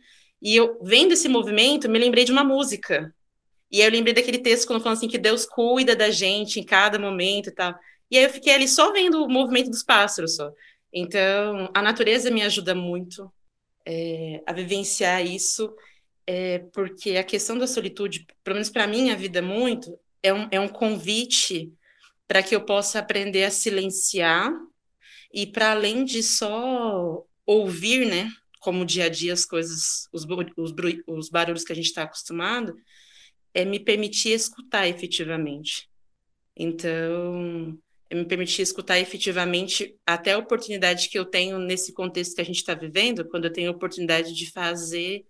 E 0.42 0.54
eu, 0.54 0.78
vendo 0.82 1.12
esse 1.12 1.28
movimento, 1.28 1.88
me 1.88 1.98
lembrei 1.98 2.24
de 2.24 2.32
uma 2.32 2.44
música. 2.44 3.14
E 3.70 3.80
aí 3.80 3.88
eu 3.88 3.92
lembrei 3.92 4.14
daquele 4.14 4.38
texto 4.38 4.66
quando 4.66 4.82
fala 4.82 4.94
assim 4.94 5.09
que 5.09 5.18
Deus 5.18 5.46
cuida 5.46 5.96
da 5.96 6.11
gente 6.11 6.61
em 6.61 6.64
cada 6.64 6.98
momento 6.98 7.48
e 7.48 7.52
tal. 7.52 7.74
E 8.11 8.18
aí 8.18 8.24
eu 8.24 8.30
fiquei 8.30 8.54
ali 8.54 8.68
só 8.68 8.92
vendo 8.92 9.24
o 9.24 9.28
movimento 9.28 9.70
dos 9.70 9.82
pássaros 9.82 10.37
só. 10.37 10.52
Então, 10.92 11.70
a 11.74 11.82
natureza 11.82 12.30
me 12.30 12.42
ajuda 12.42 12.74
muito 12.74 13.32
é, 13.87 14.42
a 14.44 14.53
vivenciar 14.53 15.25
isso, 15.25 15.72
é, 16.27 16.59
porque 16.72 17.16
a 17.16 17.25
questão 17.25 17.57
da 17.57 17.66
solitude, 17.66 18.27
pelo 18.42 18.57
menos 18.57 18.68
para 18.68 18.87
mim, 18.87 19.11
a 19.11 19.14
vida 19.14 19.40
muito, 19.40 19.96
é 20.22 20.35
um, 20.35 20.49
é 20.51 20.59
um 20.59 20.68
convite 20.68 21.72
para 22.27 22.42
que 22.42 22.55
eu 22.55 22.64
possa 22.64 22.99
aprender 22.99 23.44
a 23.44 23.51
silenciar 23.51 24.53
e 25.33 25.46
para 25.46 25.70
além 25.70 26.05
de 26.05 26.22
só 26.22 27.25
ouvir, 27.46 28.07
né, 28.07 28.29
como 28.59 28.85
dia 28.85 29.05
a 29.05 29.09
dia, 29.09 29.33
as 29.33 29.46
coisas, 29.46 30.09
os, 30.12 30.25
os, 30.57 30.75
os 31.07 31.31
barulhos 31.31 31.62
que 31.62 31.72
a 31.72 31.77
gente 31.77 31.87
está 31.87 32.03
acostumado, 32.03 32.75
é 33.55 33.64
me 33.64 33.79
permitir 33.79 34.31
escutar 34.31 34.88
efetivamente. 34.88 35.88
Então, 36.57 37.79
é 37.79 37.86
me 38.12 38.24
permitir 38.24 38.62
escutar 38.62 38.98
efetivamente 38.98 39.96
até 40.06 40.32
a 40.32 40.38
oportunidade 40.38 41.08
que 41.08 41.18
eu 41.18 41.24
tenho 41.24 41.58
nesse 41.58 41.92
contexto 41.92 42.34
que 42.34 42.40
a 42.40 42.44
gente 42.44 42.56
está 42.56 42.74
vivendo, 42.74 43.28
quando 43.28 43.46
eu 43.46 43.52
tenho 43.52 43.70
a 43.70 43.74
oportunidade 43.74 44.34
de 44.34 44.50
fazer 44.50 45.24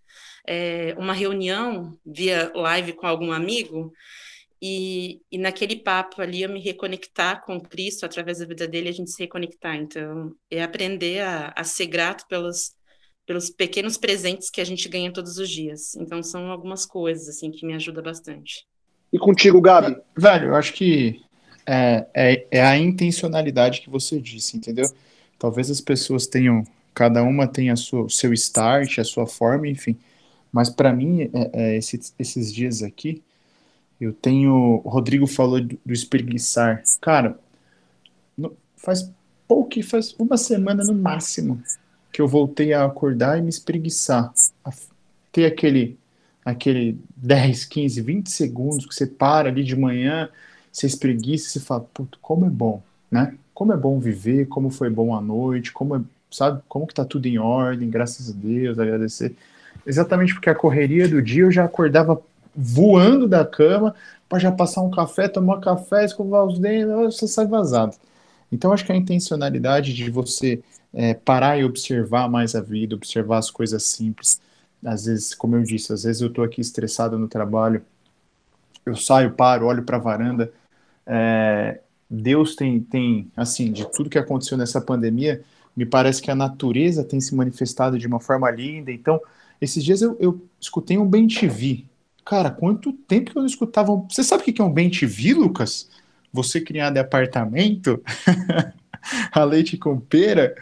é, 0.47 0.95
uma 0.99 1.13
reunião 1.13 1.99
via 2.05 2.53
live 2.55 2.93
com 2.93 3.07
algum 3.07 3.33
amigo, 3.33 3.93
e, 4.61 5.21
e, 5.31 5.37
naquele 5.37 5.77
papo 5.77 6.23
ali 6.23 6.43
eu 6.43 6.49
me 6.49 6.61
reconectar 6.61 7.45
com 7.45 7.61
Cristo 7.61 8.07
através 8.07 8.39
da 8.39 8.47
vida 8.47 8.67
dele, 8.67 8.89
a 8.89 8.93
gente 8.93 9.11
se 9.11 9.23
reconectar. 9.23 9.77
Então, 9.77 10.35
é 10.51 10.63
aprender 10.63 11.21
a, 11.21 11.53
a 11.55 11.63
ser 11.63 11.87
grato 11.87 12.27
pelas 12.27 12.75
pelos 13.27 13.51
pequenos 13.51 13.99
presentes 13.99 14.49
que 14.49 14.61
a 14.61 14.65
gente 14.65 14.89
ganha 14.89 15.13
todos 15.13 15.37
os 15.37 15.51
dias. 15.51 15.97
Então 15.97 16.23
são 16.23 16.51
algumas 16.51 16.87
coisas 16.87 17.29
assim 17.29 17.51
que 17.51 17.67
me 17.67 17.75
ajuda 17.75 18.01
bastante. 18.01 18.65
E 19.13 19.19
contigo, 19.19 19.61
Gabi? 19.61 19.97
Velho, 20.17 20.49
eu 20.49 20.55
acho 20.55 20.73
que 20.73 21.21
é, 21.67 22.07
é, 22.15 22.47
é 22.51 22.63
a 22.65 22.79
intencionalidade 22.79 23.81
que 23.81 23.91
você 23.91 24.21
disse, 24.21 24.57
entendeu? 24.57 24.89
Talvez 25.39 25.71
as 25.71 25.81
pessoas 25.81 26.27
tenham, 26.27 26.65
cada 26.95 27.23
uma 27.23 27.47
tenha 27.47 27.75
o 27.75 28.09
seu 28.09 28.33
start, 28.33 28.99
a 28.99 29.05
sua 29.05 29.27
forma, 29.27 29.69
enfim. 29.69 29.97
Mas 30.53 30.71
para 30.71 30.93
mim, 30.93 31.23
é, 31.23 31.51
é, 31.53 31.77
esse, 31.77 32.01
esses 32.19 32.53
dias 32.53 32.83
aqui, 32.83 33.23
eu 34.01 34.13
tenho. 34.13 34.81
O 34.85 34.89
Rodrigo 34.89 35.27
falou 35.27 35.61
do, 35.61 35.79
do 35.85 35.93
espreguiçar. 35.93 36.83
Cara, 37.01 37.39
no, 38.37 38.57
faz 38.77 39.11
pouco, 39.47 39.83
faz 39.83 40.15
uma 40.19 40.37
semana 40.37 40.85
no 40.85 40.95
máximo 40.95 41.63
que 42.13 42.23
eu 42.23 42.29
voltei 42.29 42.73
a 42.73 42.85
acordar 42.85 43.39
e 43.39 43.43
me 43.43 43.51
espreguiçar, 43.51 44.33
a 44.65 44.71
ter 45.31 45.45
aquele 45.45 45.99
aquele 46.43 46.97
10, 47.17 47.65
15, 47.65 48.01
20 48.01 48.31
segundos 48.31 48.87
que 48.87 48.95
você 48.95 49.05
para 49.05 49.49
ali 49.49 49.65
de 49.65 49.75
manhã, 49.75 50.31
você 50.77 50.87
espreguiça 50.87 51.57
e 51.57 51.61
fala, 51.61 51.81
puto, 51.81 52.19
como 52.21 52.45
é 52.45 52.51
bom, 52.51 52.83
né? 53.11 53.35
Como 53.55 53.73
é 53.73 53.77
bom 53.77 53.99
viver, 53.99 54.47
como 54.47 54.69
foi 54.69 54.91
bom 54.91 55.15
a 55.15 55.23
noite, 55.23 55.73
como 55.73 55.97
é, 55.97 56.01
sabe, 56.31 56.61
como 56.69 56.87
que 56.87 56.93
tá 56.93 57.03
tudo 57.03 57.25
em 57.25 57.39
ordem, 57.39 57.89
graças 57.89 58.29
a 58.29 58.35
Deus, 58.35 58.79
agradecer. 58.79 59.35
Exatamente 59.87 60.35
porque 60.35 60.51
a 60.51 60.55
correria 60.55 61.09
do 61.09 61.23
dia 61.23 61.45
eu 61.45 61.51
já 61.51 61.65
acordava 61.65 62.21
voando 62.55 63.27
da 63.27 63.43
cama 63.43 63.95
para 64.29 64.39
já 64.39 64.53
passar 64.53 64.83
um 64.83 64.91
café, 64.91 65.29
tomar 65.29 65.61
café, 65.61 66.05
escovar 66.05 66.45
os 66.45 66.59
dentes, 66.59 66.89
você 66.89 67.27
sai 67.27 67.47
vazado. 67.47 67.97
Então 68.53 68.71
acho 68.71 68.85
que 68.85 68.93
a 68.93 68.97
intencionalidade 68.97 69.95
de 69.95 70.11
você 70.11 70.63
é, 70.93 71.15
parar 71.15 71.59
e 71.59 71.65
observar 71.65 72.29
mais 72.29 72.55
a 72.55 72.61
vida, 72.61 72.95
observar 72.95 73.39
as 73.39 73.51
coisas 73.51 73.83
simples, 73.83 74.43
às 74.85 75.07
vezes, 75.07 75.35
como 75.35 75.57
eu 75.57 75.63
disse, 75.63 75.91
às 75.91 76.03
vezes 76.03 76.21
eu 76.21 76.29
estou 76.29 76.45
aqui 76.45 76.61
estressado 76.61 77.19
no 77.19 77.29
trabalho, 77.29 77.83
eu 78.85 78.95
saio, 78.95 79.33
paro, 79.33 79.67
olho 79.67 79.83
para 79.83 79.97
a 79.97 80.01
varanda. 80.01 80.53
É, 81.07 81.81
Deus 82.09 82.55
tem, 82.57 82.81
tem, 82.81 83.31
assim, 83.37 83.73
de 83.73 83.91
tudo 83.93 84.11
que 84.11 84.19
aconteceu 84.19 84.57
nessa 84.57 84.81
pandemia, 84.81 85.43
me 85.77 85.85
parece 85.85 86.23
que 86.23 86.31
a 86.31 86.35
natureza 86.35 87.05
tem 87.05 87.21
se 87.21 87.35
manifestado 87.35 87.99
de 87.99 88.07
uma 88.07 88.21
forma 88.21 88.51
linda. 88.51 88.91
Então, 88.91 89.21
esses 89.61 89.85
dias 89.85 90.03
eu, 90.03 90.17
eu 90.19 90.43
escutei 90.61 90.97
um 90.97 91.07
bem 91.07 91.27
TV. 91.27 91.85
Cara, 92.25 92.51
quanto 92.51 92.93
tempo 92.93 93.31
que 93.31 93.39
eu 93.39 93.43
não 93.43 93.47
escutava. 93.47 93.95
Você 94.11 94.25
sabe 94.25 94.43
o 94.43 94.45
que 94.53 94.61
é 94.61 94.65
um 94.65 94.73
bem 94.73 94.91
TV, 94.91 95.35
Lucas? 95.35 95.89
Você 96.33 96.61
criado 96.61 96.97
em 96.97 97.01
apartamento? 97.01 98.03
a 99.31 99.45
leite 99.45 99.77
com 99.77 99.99
pera? 100.01 100.55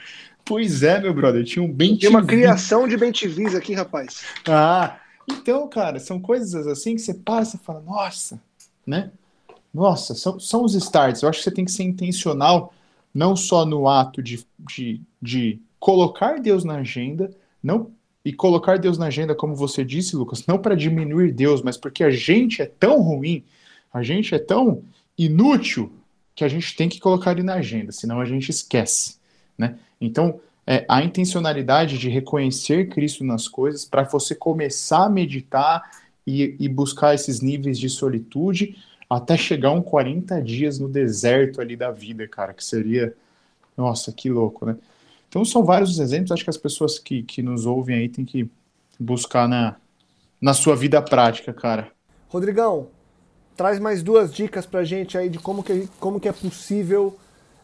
Pois 0.44 0.82
é, 0.82 1.00
meu 1.00 1.14
brother, 1.14 1.42
tinha 1.44 1.62
um 1.62 1.72
bem 1.72 1.96
Tem 1.96 2.10
uma 2.10 2.24
criação 2.24 2.86
de 2.86 2.96
bem 2.96 3.10
TVs 3.10 3.54
aqui, 3.54 3.72
rapaz. 3.72 4.24
Ah, 4.46 4.98
então, 5.30 5.66
cara, 5.68 5.98
são 5.98 6.20
coisas 6.20 6.66
assim 6.66 6.94
que 6.94 7.00
você 7.00 7.14
passa 7.14 7.56
e 7.56 7.64
fala, 7.64 7.80
nossa, 7.80 8.38
né? 8.86 9.10
Nossa, 9.74 10.14
são, 10.14 10.38
são 10.38 10.64
os 10.64 10.74
starts. 10.74 11.22
Eu 11.22 11.28
acho 11.28 11.38
que 11.38 11.44
você 11.44 11.50
tem 11.50 11.64
que 11.64 11.72
ser 11.72 11.82
intencional, 11.82 12.72
não 13.12 13.34
só 13.34 13.66
no 13.66 13.88
ato 13.88 14.22
de, 14.22 14.46
de, 14.58 15.00
de 15.20 15.60
colocar 15.80 16.40
Deus 16.40 16.62
na 16.62 16.76
agenda, 16.76 17.30
não 17.60 17.90
e 18.24 18.32
colocar 18.32 18.78
Deus 18.78 18.96
na 18.96 19.06
agenda, 19.06 19.34
como 19.34 19.54
você 19.54 19.84
disse, 19.84 20.16
Lucas, 20.16 20.46
não 20.46 20.58
para 20.58 20.74
diminuir 20.74 21.30
Deus, 21.32 21.60
mas 21.60 21.76
porque 21.76 22.02
a 22.02 22.10
gente 22.10 22.62
é 22.62 22.66
tão 22.66 23.02
ruim, 23.02 23.44
a 23.92 24.02
gente 24.02 24.34
é 24.34 24.38
tão 24.38 24.82
inútil 25.18 25.92
que 26.34 26.42
a 26.42 26.48
gente 26.48 26.74
tem 26.74 26.88
que 26.88 26.98
colocar 26.98 27.32
ele 27.32 27.42
na 27.42 27.54
agenda, 27.54 27.92
senão 27.92 28.20
a 28.20 28.24
gente 28.24 28.48
esquece, 28.48 29.16
né? 29.58 29.78
Então, 30.00 30.40
é, 30.66 30.86
a 30.88 31.02
intencionalidade 31.02 31.98
de 31.98 32.08
reconhecer 32.08 32.88
Cristo 32.88 33.22
nas 33.22 33.46
coisas 33.46 33.84
para 33.84 34.04
você 34.04 34.34
começar 34.34 35.04
a 35.04 35.10
meditar 35.10 35.82
e, 36.26 36.56
e, 36.58 36.66
buscar 36.66 37.14
esses 37.14 37.42
níveis 37.42 37.78
de 37.78 37.90
solitude 37.90 38.76
até 39.08 39.36
chegar 39.36 39.70
um 39.70 39.82
40 39.82 40.40
dias 40.42 40.78
no 40.78 40.88
deserto 40.88 41.60
ali 41.60 41.76
da 41.76 41.90
vida, 41.90 42.26
cara, 42.26 42.52
que 42.52 42.64
seria, 42.64 43.14
nossa, 43.76 44.12
que 44.12 44.30
louco, 44.30 44.66
né? 44.66 44.76
Então 45.28 45.44
são 45.44 45.64
vários 45.64 45.90
os 45.90 45.98
exemplos, 45.98 46.32
acho 46.32 46.44
que 46.44 46.50
as 46.50 46.56
pessoas 46.56 46.98
que, 46.98 47.22
que 47.22 47.42
nos 47.42 47.66
ouvem 47.66 47.96
aí 47.96 48.08
têm 48.08 48.24
que 48.24 48.48
buscar 48.98 49.48
na, 49.48 49.76
na 50.40 50.54
sua 50.54 50.76
vida 50.76 51.02
prática, 51.02 51.52
cara. 51.52 51.90
Rodrigão, 52.28 52.88
traz 53.56 53.78
mais 53.78 54.02
duas 54.02 54.32
dicas 54.32 54.66
pra 54.66 54.84
gente 54.84 55.18
aí 55.18 55.28
de 55.28 55.38
como 55.38 55.62
que, 55.62 55.88
como 55.98 56.20
que 56.20 56.28
é 56.28 56.32
possível 56.32 57.18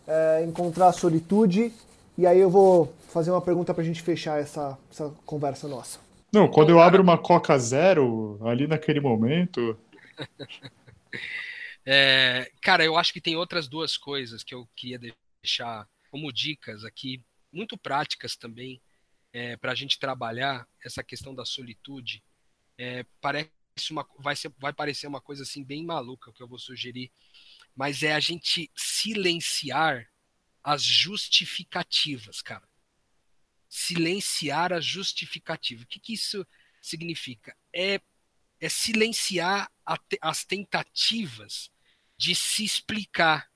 é, 0.06 0.44
encontrar 0.44 0.88
a 0.88 0.92
solitude 0.92 1.72
e 2.18 2.26
aí 2.26 2.38
eu 2.38 2.50
vou 2.50 2.92
fazer 3.08 3.30
uma 3.30 3.40
pergunta 3.40 3.72
para 3.72 3.82
a 3.82 3.86
gente 3.86 4.02
fechar 4.02 4.40
essa, 4.40 4.76
essa 4.90 5.10
conversa 5.24 5.66
nossa. 5.66 5.98
Não, 6.32 6.48
quando 6.48 6.70
eu 6.70 6.80
abro 6.80 7.02
uma 7.02 7.18
Coca 7.18 7.58
Zero, 7.58 8.38
ali 8.42 8.66
naquele 8.66 9.00
momento. 9.00 9.76
é, 11.84 12.50
cara, 12.62 12.84
eu 12.84 12.96
acho 12.96 13.12
que 13.12 13.20
tem 13.20 13.36
outras 13.36 13.68
duas 13.68 13.96
coisas 13.96 14.44
que 14.44 14.54
eu 14.54 14.68
queria 14.76 14.98
deixar 15.42 15.88
como 16.10 16.32
dicas 16.32 16.84
aqui, 16.84 17.22
muito 17.52 17.78
práticas 17.78 18.36
também, 18.36 18.80
é, 19.32 19.56
para 19.56 19.72
a 19.72 19.74
gente 19.74 19.98
trabalhar 19.98 20.66
essa 20.84 21.02
questão 21.02 21.34
da 21.34 21.44
solitude. 21.44 22.22
É, 22.76 23.04
parece 23.20 23.50
uma, 23.90 24.06
vai, 24.18 24.34
ser, 24.34 24.52
vai 24.58 24.72
parecer 24.72 25.06
uma 25.06 25.20
coisa 25.20 25.42
assim 25.42 25.62
bem 25.62 25.84
maluca 25.84 26.32
que 26.32 26.42
eu 26.42 26.48
vou 26.48 26.58
sugerir, 26.58 27.10
mas 27.74 28.02
é 28.02 28.12
a 28.12 28.20
gente 28.20 28.70
silenciar 28.74 30.10
as 30.62 30.82
justificativas, 30.82 32.42
cara. 32.42 32.68
Silenciar 33.68 34.72
as 34.72 34.84
justificativas. 34.84 35.84
O 35.84 35.86
que, 35.86 36.00
que 36.00 36.12
isso 36.12 36.46
significa? 36.82 37.56
É, 37.72 38.00
é 38.60 38.68
silenciar 38.68 39.70
as 40.20 40.44
tentativas 40.44 41.70
de 42.16 42.34
se 42.34 42.64
explicar, 42.64 43.50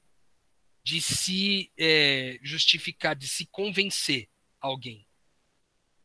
de 0.83 1.01
se 1.01 1.71
é, 1.79 2.39
justificar, 2.43 3.15
de 3.15 3.29
se 3.29 3.47
convencer 3.47 4.29
alguém. 4.61 5.07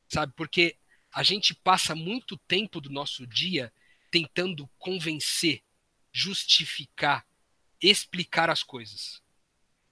Sabe? 0.07 0.33
Porque 0.35 0.77
a 1.11 1.23
gente 1.23 1.53
passa 1.53 1.95
muito 1.95 2.37
tempo 2.37 2.81
do 2.81 2.89
nosso 2.89 3.25
dia 3.25 3.73
tentando 4.11 4.67
convencer, 4.77 5.63
justificar, 6.11 7.25
explicar 7.81 8.49
as 8.49 8.63
coisas 8.63 9.21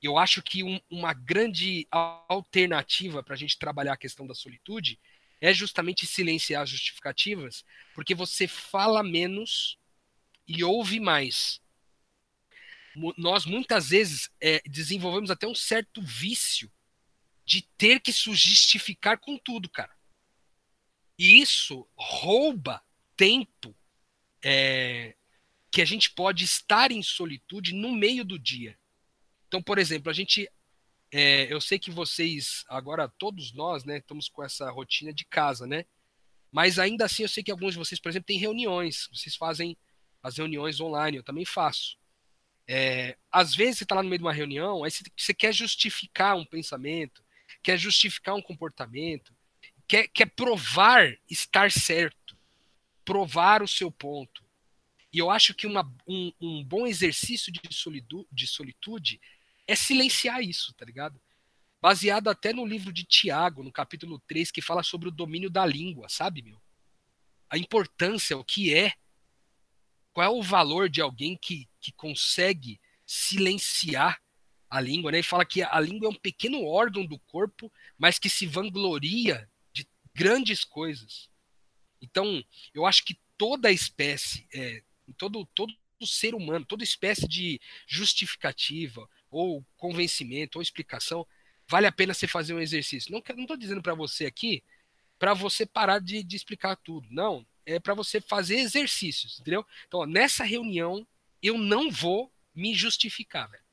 eu 0.01 0.17
acho 0.17 0.41
que 0.41 0.63
um, 0.63 0.79
uma 0.89 1.13
grande 1.13 1.87
alternativa 1.91 3.23
para 3.23 3.33
a 3.33 3.37
gente 3.37 3.57
trabalhar 3.57 3.93
a 3.93 3.97
questão 3.97 4.27
da 4.27 4.35
solitude 4.35 4.99
é 5.39 5.53
justamente 5.53 6.05
silenciar 6.05 6.63
as 6.63 6.69
justificativas, 6.69 7.63
porque 7.93 8.15
você 8.15 8.47
fala 8.47 9.03
menos 9.03 9.77
e 10.47 10.63
ouve 10.63 10.99
mais. 10.99 11.61
Nós 13.17 13.45
muitas 13.45 13.89
vezes 13.89 14.29
é, 14.41 14.61
desenvolvemos 14.65 15.29
até 15.29 15.45
um 15.45 15.53
certo 15.53 16.01
vício 16.01 16.71
de 17.45 17.61
ter 17.77 17.99
que 17.99 18.11
se 18.11 18.33
justificar 18.33 19.19
com 19.19 19.37
tudo, 19.37 19.69
cara. 19.69 19.95
E 21.17 21.39
isso 21.39 21.87
rouba 21.95 22.83
tempo 23.15 23.75
é, 24.43 25.15
que 25.71 25.81
a 25.81 25.85
gente 25.85 26.11
pode 26.11 26.43
estar 26.43 26.91
em 26.91 27.01
solitude 27.01 27.73
no 27.73 27.91
meio 27.91 28.25
do 28.25 28.37
dia. 28.37 28.77
Então, 29.47 29.61
por 29.61 29.77
exemplo, 29.77 30.09
a 30.09 30.13
gente. 30.13 30.49
É, 31.11 31.51
eu 31.51 31.61
sei 31.61 31.79
que 31.79 31.89
vocês, 31.89 32.65
agora 32.67 33.07
todos 33.07 33.53
nós, 33.53 33.85
né, 33.85 33.97
estamos 33.97 34.27
com 34.27 34.43
essa 34.43 34.69
rotina 34.69 35.13
de 35.13 35.25
casa, 35.25 35.65
né? 35.65 35.85
Mas 36.51 36.79
ainda 36.79 37.05
assim, 37.05 37.23
eu 37.23 37.29
sei 37.29 37.43
que 37.43 37.51
alguns 37.51 37.73
de 37.73 37.79
vocês, 37.79 37.99
por 37.99 38.09
exemplo, 38.09 38.27
têm 38.27 38.37
reuniões. 38.37 39.07
Vocês 39.13 39.35
fazem 39.35 39.77
as 40.21 40.37
reuniões 40.37 40.79
online, 40.79 41.17
eu 41.17 41.23
também 41.23 41.45
faço. 41.45 41.97
É, 42.67 43.17
às 43.31 43.55
vezes 43.55 43.77
você 43.77 43.83
está 43.85 43.95
lá 43.95 44.03
no 44.03 44.09
meio 44.09 44.19
de 44.19 44.25
uma 44.25 44.33
reunião, 44.33 44.83
aí 44.83 44.91
você, 44.91 45.03
você, 45.15 45.33
quer 45.33 45.53
justificar 45.53 46.35
um 46.35 46.45
pensamento, 46.45 47.23
quer 47.63 47.77
justificar 47.77 48.35
um 48.35 48.41
comportamento, 48.41 49.33
quer, 49.87 50.07
quer 50.09 50.25
provar 50.25 51.17
estar 51.29 51.71
certo, 51.71 52.37
provar 53.05 53.63
o 53.63 53.67
seu 53.67 53.89
ponto. 53.89 54.43
E 55.13 55.19
eu 55.19 55.31
acho 55.31 55.53
que 55.53 55.65
uma, 55.65 55.89
um, 56.05 56.33
um 56.41 56.63
bom 56.63 56.85
exercício 56.85 57.51
de, 57.51 57.61
solidu, 57.73 58.27
de 58.29 58.45
solitude 58.45 59.21
é 59.67 59.75
silenciar 59.75 60.41
isso, 60.41 60.73
tá 60.73 60.85
ligado? 60.85 61.21
Baseado 61.81 62.29
até 62.29 62.53
no 62.53 62.65
livro 62.65 62.91
de 62.91 63.03
Tiago, 63.03 63.61
no 63.61 63.71
capítulo 63.71 64.19
3, 64.27 64.49
que 64.49 64.61
fala 64.61 64.81
sobre 64.81 65.09
o 65.09 65.11
domínio 65.11 65.49
da 65.49 65.65
língua, 65.65 66.09
sabe, 66.09 66.41
meu? 66.41 66.59
A 67.49 67.57
importância, 67.57 68.37
o 68.37 68.43
que 68.43 68.73
é, 68.73 68.93
qual 70.13 70.25
é 70.25 70.29
o 70.29 70.41
valor 70.41 70.89
de 70.89 71.01
alguém 71.01 71.37
que, 71.37 71.69
que 71.79 71.91
consegue 71.91 72.79
silenciar 73.05 74.21
a 74.69 74.81
língua, 74.81 75.11
né? 75.11 75.19
Ele 75.19 75.27
fala 75.27 75.45
que 75.45 75.61
a 75.61 75.79
língua 75.79 76.07
é 76.07 76.09
um 76.09 76.15
pequeno 76.15 76.65
órgão 76.65 77.05
do 77.05 77.19
corpo, 77.19 77.71
mas 77.97 78.17
que 78.17 78.29
se 78.29 78.47
vangloria 78.47 79.49
de 79.71 79.87
grandes 80.13 80.63
coisas. 80.63 81.29
Então, 82.01 82.43
eu 82.73 82.85
acho 82.85 83.05
que 83.05 83.19
toda 83.37 83.71
espécie, 83.71 84.47
é, 84.53 84.83
todo, 85.17 85.45
todo 85.53 85.73
ser 86.03 86.35
humano, 86.35 86.65
toda 86.65 86.83
espécie 86.83 87.27
de 87.27 87.61
justificativa 87.87 89.07
ou 89.29 89.65
convencimento 89.75 90.57
ou 90.57 90.61
explicação, 90.61 91.25
vale 91.67 91.87
a 91.87 91.91
pena 91.91 92.13
você 92.13 92.27
fazer 92.27 92.53
um 92.53 92.59
exercício. 92.59 93.11
Não 93.11 93.19
estou 93.19 93.57
dizendo 93.57 93.81
para 93.81 93.93
você 93.93 94.25
aqui 94.25 94.63
para 95.19 95.33
você 95.33 95.65
parar 95.65 95.99
de, 95.99 96.23
de, 96.23 96.35
explicar 96.35 96.75
tudo. 96.75 97.07
Não, 97.09 97.45
é 97.65 97.79
para 97.79 97.93
você 97.93 98.21
fazer 98.21 98.57
exercícios, 98.57 99.39
entendeu? 99.39 99.65
Então, 99.87 100.01
ó, 100.01 100.05
nessa 100.05 100.43
reunião, 100.43 101.07
eu 101.41 101.57
não 101.57 101.89
vou 101.89 102.31
me 102.53 102.73
justificar, 102.73 103.49
velho. 103.49 103.63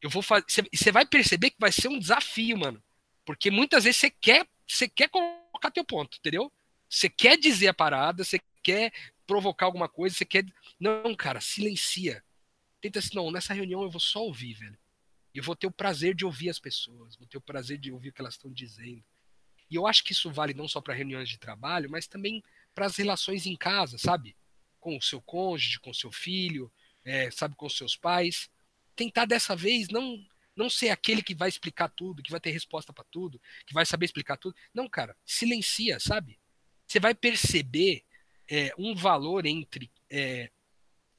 Eu 0.00 0.10
vou 0.10 0.22
fazer. 0.22 0.44
Você 0.72 0.92
vai 0.92 1.04
perceber 1.04 1.50
que 1.50 1.56
vai 1.58 1.72
ser 1.72 1.88
um 1.88 1.98
desafio, 1.98 2.56
mano. 2.56 2.82
Porque 3.24 3.50
muitas 3.50 3.84
vezes 3.84 4.00
você 4.00 4.10
quer, 4.10 4.46
você 4.66 4.88
quer 4.88 5.08
colocar 5.08 5.70
teu 5.70 5.84
ponto, 5.84 6.18
entendeu? 6.18 6.52
Você 6.88 7.08
quer 7.08 7.36
dizer 7.36 7.68
a 7.68 7.74
parada, 7.74 8.24
você 8.24 8.40
quer 8.62 8.92
provocar 9.26 9.66
alguma 9.66 9.88
coisa, 9.88 10.16
você 10.16 10.24
quer. 10.24 10.44
Não, 10.78 11.14
cara, 11.14 11.40
silencia. 11.40 12.22
Tenta 12.80 12.98
assim, 12.98 13.14
não, 13.14 13.30
nessa 13.30 13.54
reunião 13.54 13.82
eu 13.82 13.90
vou 13.90 14.00
só 14.00 14.24
ouvir, 14.24 14.54
velho. 14.54 14.78
Eu 15.34 15.42
vou 15.42 15.54
ter 15.54 15.66
o 15.66 15.72
prazer 15.72 16.14
de 16.14 16.24
ouvir 16.24 16.48
as 16.48 16.58
pessoas, 16.58 17.16
vou 17.16 17.26
ter 17.26 17.38
o 17.38 17.40
prazer 17.40 17.78
de 17.78 17.92
ouvir 17.92 18.08
o 18.08 18.12
que 18.12 18.20
elas 18.20 18.34
estão 18.34 18.52
dizendo. 18.52 19.04
E 19.70 19.74
eu 19.74 19.86
acho 19.86 20.02
que 20.02 20.12
isso 20.12 20.30
vale 20.30 20.54
não 20.54 20.66
só 20.66 20.80
para 20.80 20.94
reuniões 20.94 21.28
de 21.28 21.38
trabalho, 21.38 21.90
mas 21.90 22.06
também 22.06 22.42
as 22.74 22.96
relações 22.96 23.44
em 23.44 23.56
casa, 23.56 23.98
sabe? 23.98 24.36
Com 24.78 24.96
o 24.96 25.02
seu 25.02 25.20
cônjuge, 25.20 25.80
com 25.80 25.90
o 25.90 25.94
seu 25.94 26.12
filho, 26.12 26.72
é, 27.04 27.30
sabe, 27.30 27.56
com 27.56 27.66
os 27.66 27.76
seus 27.76 27.96
pais. 27.96 28.48
Tentar 28.94 29.24
dessa 29.24 29.56
vez 29.56 29.88
não 29.88 30.24
não 30.58 30.68
ser 30.68 30.90
aquele 30.90 31.22
que 31.22 31.36
vai 31.36 31.48
explicar 31.48 31.88
tudo, 31.88 32.20
que 32.20 32.32
vai 32.32 32.40
ter 32.40 32.50
resposta 32.50 32.92
para 32.92 33.04
tudo, 33.04 33.40
que 33.64 33.72
vai 33.72 33.86
saber 33.86 34.06
explicar 34.06 34.36
tudo. 34.36 34.56
Não, 34.74 34.88
cara, 34.88 35.16
silencia, 35.24 36.00
sabe? 36.00 36.36
Você 36.84 36.98
vai 36.98 37.14
perceber 37.14 38.04
é, 38.50 38.72
um 38.76 38.92
valor 38.92 39.46
entre 39.46 39.88
é, 40.10 40.50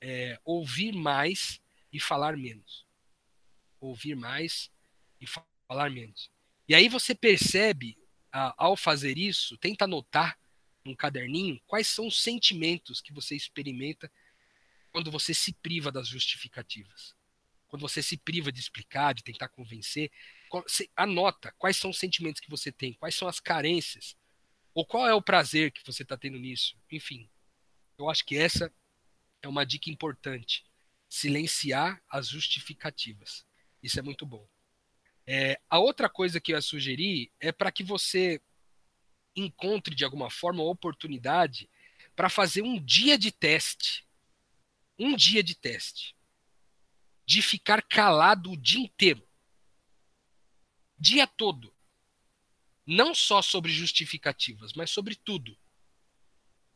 é, 0.02 0.40
ouvir 0.44 0.94
mais 0.94 1.62
e 1.92 2.00
falar 2.00 2.38
menos. 2.38 2.86
Ouvir 3.80 4.16
mais 4.16 4.72
e 5.20 5.26
falar 5.28 5.90
menos. 5.90 6.30
E 6.68 6.76
aí 6.76 6.88
você 6.88 7.16
percebe, 7.16 7.98
ao 8.32 8.78
fazer 8.78 9.18
isso, 9.18 9.58
tenta 9.58 9.86
anotar 9.86 10.40
num 10.86 10.96
caderninho 10.96 11.60
quais 11.66 11.88
são 11.88 12.08
os 12.08 12.22
sentimentos 12.22 13.02
que 13.02 13.12
você 13.12 13.36
experimenta 13.36 14.12
quando 14.92 15.12
você 15.12 15.34
se 15.34 15.54
priva 15.54 15.92
das 15.92 16.08
justificativas. 16.08 17.16
Quando 17.68 17.82
você 17.82 18.02
se 18.02 18.18
priva 18.18 18.52
de 18.52 18.60
explicar, 18.60 19.14
de 19.14 19.24
tentar 19.24 19.48
convencer, 19.50 20.12
anota 20.96 21.54
quais 21.58 21.78
são 21.78 21.92
os 21.92 22.00
sentimentos 22.00 22.42
que 22.42 22.50
você 22.50 22.72
tem, 22.72 22.94
quais 22.94 23.16
são 23.16 23.28
as 23.28 23.40
carências, 23.40 24.16
ou 24.74 24.86
qual 24.86 25.08
é 25.08 25.14
o 25.14 25.22
prazer 25.22 25.72
que 25.72 25.86
você 25.86 26.04
está 26.04 26.18
tendo 26.18 26.40
nisso. 26.40 26.76
Enfim, 26.92 27.30
eu 27.98 28.10
acho 28.10 28.26
que 28.26 28.38
essa 28.38 28.74
é 29.42 29.48
uma 29.48 29.66
dica 29.66 29.90
importante. 29.90 30.66
Silenciar 31.08 32.02
as 32.10 32.28
justificativas. 32.28 33.46
Isso 33.82 34.00
é 34.00 34.02
muito 34.02 34.26
bom. 34.26 34.48
É, 35.26 35.60
a 35.70 35.80
outra 35.80 36.10
coisa 36.10 36.40
que 36.40 36.52
eu 36.52 36.56
ia 36.56 36.62
sugerir 36.62 37.32
é 37.40 37.52
para 37.52 37.72
que 37.72 37.84
você 37.84 38.42
encontre 39.36 39.96
de 39.96 40.04
alguma 40.04 40.30
forma 40.30 40.64
uma 40.64 40.72
oportunidade 40.72 41.70
para 42.16 42.30
fazer 42.30 42.62
um 42.62 42.84
dia 42.84 43.18
de 43.18 43.32
teste. 43.32 44.08
Um 44.98 45.16
dia 45.16 45.42
de 45.42 45.56
teste. 45.56 46.16
De 47.26 47.42
ficar 47.42 47.82
calado 47.82 48.52
o 48.52 48.58
dia 48.58 48.82
inteiro. 48.82 49.28
Dia 50.98 51.26
todo. 51.26 51.74
Não 52.86 53.14
só 53.14 53.42
sobre 53.42 53.72
justificativas, 53.72 54.74
mas 54.74 54.90
sobre 54.90 55.16
tudo. 55.16 55.58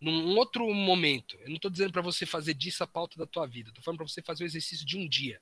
Num 0.03 0.35
outro 0.35 0.71
momento. 0.73 1.37
Eu 1.39 1.47
não 1.47 1.55
estou 1.55 1.71
dizendo 1.71 1.93
para 1.93 2.01
você 2.01 2.25
fazer 2.25 2.53
disso 2.53 2.83
a 2.83 2.87
pauta 2.87 3.17
da 3.17 3.25
tua 3.25 3.47
vida. 3.47 3.69
Estou 3.69 3.81
falando 3.81 3.99
para 3.99 4.07
você 4.07 4.21
fazer 4.21 4.43
o 4.43 4.45
exercício 4.45 4.85
de 4.85 4.97
um 4.97 5.07
dia. 5.07 5.41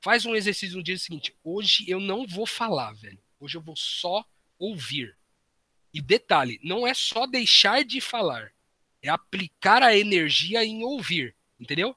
Faz 0.00 0.24
um 0.24 0.34
exercício 0.34 0.78
no 0.78 0.82
dia 0.82 0.96
seguinte. 0.96 1.36
Hoje 1.44 1.84
eu 1.86 2.00
não 2.00 2.26
vou 2.26 2.46
falar, 2.46 2.92
velho. 2.94 3.18
Hoje 3.38 3.58
eu 3.58 3.60
vou 3.60 3.76
só 3.76 4.24
ouvir. 4.58 5.14
E 5.92 6.00
detalhe, 6.00 6.58
não 6.62 6.86
é 6.86 6.94
só 6.94 7.26
deixar 7.26 7.84
de 7.84 8.00
falar, 8.00 8.50
é 9.02 9.08
aplicar 9.08 9.82
a 9.82 9.96
energia 9.96 10.64
em 10.64 10.82
ouvir, 10.82 11.34
entendeu? 11.60 11.94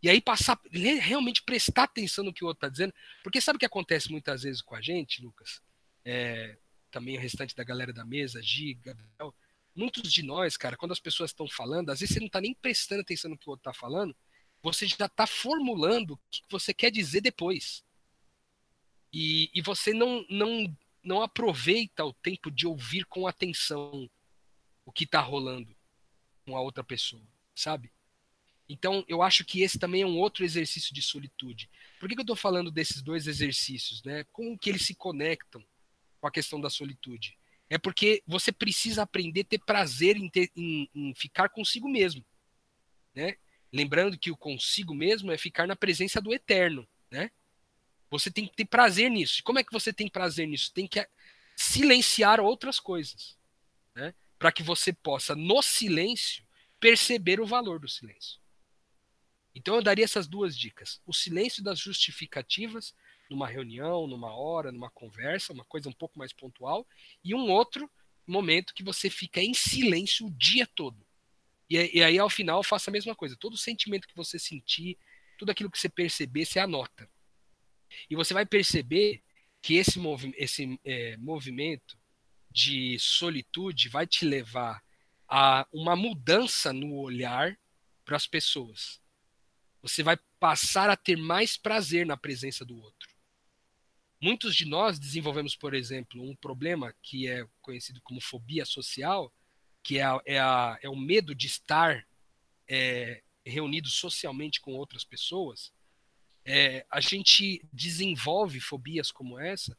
E 0.00 0.08
aí 0.08 0.20
passar, 0.20 0.60
realmente 0.72 1.42
prestar 1.42 1.84
atenção 1.84 2.24
no 2.24 2.32
que 2.32 2.44
o 2.44 2.46
outro 2.46 2.66
está 2.66 2.68
dizendo, 2.68 2.94
porque 3.22 3.40
sabe 3.40 3.56
o 3.56 3.58
que 3.58 3.66
acontece 3.66 4.10
muitas 4.10 4.42
vezes 4.42 4.62
com 4.62 4.76
a 4.76 4.80
gente, 4.80 5.22
Lucas? 5.22 5.60
É, 6.04 6.56
também 6.90 7.16
o 7.16 7.20
restante 7.20 7.54
da 7.54 7.64
galera 7.64 7.92
da 7.92 8.04
mesa, 8.04 8.40
Giga, 8.42 8.94
Gabriel, 8.94 9.34
muitos 9.78 10.12
de 10.12 10.22
nós, 10.22 10.56
cara, 10.56 10.76
quando 10.76 10.92
as 10.92 10.98
pessoas 10.98 11.30
estão 11.30 11.48
falando, 11.48 11.90
às 11.90 12.00
vezes 12.00 12.14
você 12.14 12.20
não 12.20 12.26
está 12.26 12.40
nem 12.40 12.52
prestando 12.52 13.02
atenção 13.02 13.30
no 13.30 13.38
que 13.38 13.48
o 13.48 13.50
outro 13.50 13.70
está 13.70 13.72
falando, 13.72 14.14
você 14.60 14.86
já 14.86 15.06
está 15.06 15.26
formulando 15.26 16.14
o 16.14 16.20
que 16.30 16.42
você 16.50 16.74
quer 16.74 16.90
dizer 16.90 17.20
depois. 17.20 17.84
E, 19.12 19.50
e 19.54 19.62
você 19.62 19.94
não, 19.94 20.26
não, 20.28 20.76
não 21.02 21.22
aproveita 21.22 22.04
o 22.04 22.12
tempo 22.12 22.50
de 22.50 22.66
ouvir 22.66 23.04
com 23.04 23.26
atenção 23.26 24.10
o 24.84 24.92
que 24.92 25.04
está 25.04 25.20
rolando 25.20 25.74
com 26.44 26.56
a 26.56 26.60
outra 26.60 26.82
pessoa, 26.82 27.22
sabe? 27.54 27.92
Então, 28.68 29.04
eu 29.08 29.22
acho 29.22 29.44
que 29.44 29.62
esse 29.62 29.78
também 29.78 30.02
é 30.02 30.06
um 30.06 30.18
outro 30.18 30.44
exercício 30.44 30.92
de 30.92 31.00
solitude. 31.00 31.70
Por 31.98 32.08
que, 32.08 32.14
que 32.14 32.20
eu 32.20 32.24
estou 32.24 32.36
falando 32.36 32.70
desses 32.70 33.00
dois 33.00 33.26
exercícios? 33.26 34.02
Né? 34.02 34.24
Como 34.24 34.58
que 34.58 34.68
eles 34.68 34.84
se 34.84 34.94
conectam 34.94 35.64
com 36.20 36.26
a 36.26 36.30
questão 36.30 36.60
da 36.60 36.68
solitude? 36.68 37.37
É 37.70 37.76
porque 37.76 38.22
você 38.26 38.50
precisa 38.50 39.02
aprender 39.02 39.42
a 39.42 39.44
ter 39.44 39.58
prazer 39.58 40.16
em, 40.16 40.28
ter, 40.28 40.50
em, 40.56 40.88
em 40.94 41.14
ficar 41.14 41.48
consigo 41.48 41.88
mesmo. 41.88 42.24
Né? 43.14 43.36
Lembrando 43.72 44.18
que 44.18 44.30
o 44.30 44.36
consigo 44.36 44.94
mesmo 44.94 45.30
é 45.30 45.36
ficar 45.36 45.66
na 45.66 45.76
presença 45.76 46.20
do 46.20 46.32
eterno, 46.32 46.88
né? 47.10 47.30
Você 48.10 48.30
tem 48.30 48.46
que 48.46 48.56
ter 48.56 48.64
prazer 48.64 49.10
nisso. 49.10 49.40
E 49.40 49.42
como 49.42 49.58
é 49.58 49.64
que 49.64 49.72
você 49.72 49.92
tem 49.92 50.08
prazer 50.08 50.46
nisso? 50.46 50.72
Tem 50.72 50.86
que 50.86 51.06
silenciar 51.54 52.40
outras 52.40 52.80
coisas, 52.80 53.36
né? 53.94 54.14
Para 54.38 54.50
que 54.50 54.62
você 54.62 54.92
possa 54.92 55.36
no 55.36 55.60
silêncio 55.60 56.42
perceber 56.80 57.40
o 57.40 57.46
valor 57.46 57.78
do 57.78 57.88
silêncio. 57.88 58.40
Então 59.54 59.74
eu 59.74 59.82
daria 59.82 60.04
essas 60.04 60.26
duas 60.26 60.56
dicas: 60.56 61.02
o 61.04 61.12
silêncio 61.12 61.62
das 61.62 61.78
justificativas 61.78 62.94
numa 63.28 63.46
reunião, 63.46 64.06
numa 64.06 64.34
hora, 64.34 64.72
numa 64.72 64.90
conversa, 64.90 65.52
uma 65.52 65.64
coisa 65.64 65.88
um 65.88 65.92
pouco 65.92 66.18
mais 66.18 66.32
pontual, 66.32 66.86
e 67.22 67.34
um 67.34 67.50
outro 67.50 67.90
momento 68.26 68.74
que 68.74 68.82
você 68.82 69.08
fica 69.08 69.40
em 69.40 69.54
silêncio 69.54 70.26
o 70.26 70.30
dia 70.30 70.66
todo. 70.66 71.06
E, 71.68 71.98
e, 71.98 72.02
aí, 72.02 72.18
ao 72.18 72.30
final, 72.30 72.62
faça 72.62 72.90
a 72.90 72.92
mesma 72.92 73.14
coisa. 73.14 73.36
Todo 73.36 73.56
sentimento 73.56 74.08
que 74.08 74.16
você 74.16 74.38
sentir, 74.38 74.98
tudo 75.38 75.50
aquilo 75.50 75.70
que 75.70 75.78
você 75.78 75.88
perceber, 75.88 76.44
você 76.44 76.58
anota. 76.58 77.08
E 78.08 78.16
você 78.16 78.32
vai 78.32 78.46
perceber 78.46 79.22
que 79.60 79.74
esse, 79.74 79.98
movi 79.98 80.32
esse 80.36 80.78
é, 80.84 81.16
movimento 81.16 81.98
de 82.50 82.98
solitude 82.98 83.88
vai 83.88 84.06
te 84.06 84.24
levar 84.24 84.82
a 85.28 85.66
uma 85.72 85.94
mudança 85.94 86.72
no 86.72 86.94
olhar 86.94 87.58
para 88.04 88.16
as 88.16 88.26
pessoas. 88.26 89.00
Você 89.82 90.02
vai 90.02 90.18
passar 90.40 90.88
a 90.88 90.96
ter 90.96 91.16
mais 91.16 91.56
prazer 91.56 92.06
na 92.06 92.16
presença 92.16 92.64
do 92.64 92.76
outro. 92.78 93.17
Muitos 94.20 94.56
de 94.56 94.64
nós 94.64 94.98
desenvolvemos, 94.98 95.54
por 95.54 95.74
exemplo, 95.74 96.22
um 96.22 96.34
problema 96.34 96.94
que 97.02 97.28
é 97.28 97.46
conhecido 97.60 98.00
como 98.02 98.20
fobia 98.20 98.64
social, 98.64 99.32
que 99.82 99.98
é, 99.98 100.02
a, 100.02 100.20
é, 100.26 100.38
a, 100.38 100.78
é 100.82 100.88
o 100.88 100.96
medo 100.96 101.34
de 101.34 101.46
estar 101.46 102.06
é, 102.68 103.22
reunido 103.44 103.88
socialmente 103.88 104.60
com 104.60 104.74
outras 104.74 105.04
pessoas, 105.04 105.72
é, 106.44 106.84
a 106.90 107.00
gente 107.00 107.64
desenvolve 107.72 108.60
fobias 108.60 109.12
como 109.12 109.38
essa 109.38 109.76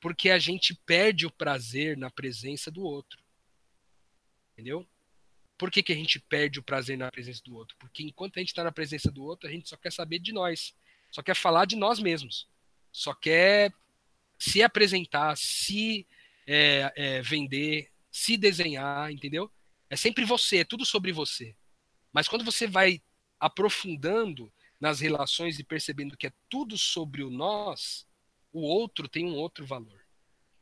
porque 0.00 0.30
a 0.30 0.38
gente 0.38 0.74
perde 0.74 1.26
o 1.26 1.30
prazer 1.30 1.96
na 1.96 2.10
presença 2.10 2.70
do 2.70 2.82
outro. 2.82 3.22
Entendeu? 4.52 4.86
Por 5.56 5.70
que, 5.70 5.82
que 5.82 5.92
a 5.92 5.96
gente 5.96 6.20
perde 6.20 6.58
o 6.58 6.62
prazer 6.62 6.96
na 6.96 7.10
presença 7.10 7.40
do 7.44 7.54
outro? 7.56 7.76
Porque 7.78 8.02
enquanto 8.02 8.36
a 8.36 8.40
gente 8.40 8.50
está 8.50 8.62
na 8.62 8.72
presença 8.72 9.10
do 9.10 9.24
outro, 9.24 9.48
a 9.48 9.52
gente 9.52 9.68
só 9.68 9.76
quer 9.76 9.92
saber 9.92 10.20
de 10.20 10.32
nós, 10.32 10.74
só 11.10 11.22
quer 11.22 11.34
falar 11.34 11.64
de 11.64 11.74
nós 11.74 11.98
mesmos, 11.98 12.48
só 12.92 13.14
quer 13.14 13.72
se 14.38 14.62
apresentar, 14.62 15.36
se 15.36 16.06
é, 16.46 16.92
é, 16.96 17.22
vender, 17.22 17.90
se 18.10 18.36
desenhar, 18.36 19.10
entendeu? 19.10 19.50
É 19.90 19.96
sempre 19.96 20.24
você, 20.24 20.58
é 20.58 20.64
tudo 20.64 20.84
sobre 20.84 21.12
você. 21.12 21.54
Mas 22.12 22.28
quando 22.28 22.44
você 22.44 22.66
vai 22.66 23.02
aprofundando 23.38 24.52
nas 24.80 25.00
relações 25.00 25.58
e 25.58 25.64
percebendo 25.64 26.16
que 26.16 26.26
é 26.26 26.32
tudo 26.48 26.78
sobre 26.78 27.22
o 27.22 27.30
nós, 27.30 28.06
o 28.52 28.60
outro 28.60 29.08
tem 29.08 29.26
um 29.26 29.34
outro 29.34 29.66
valor. 29.66 30.00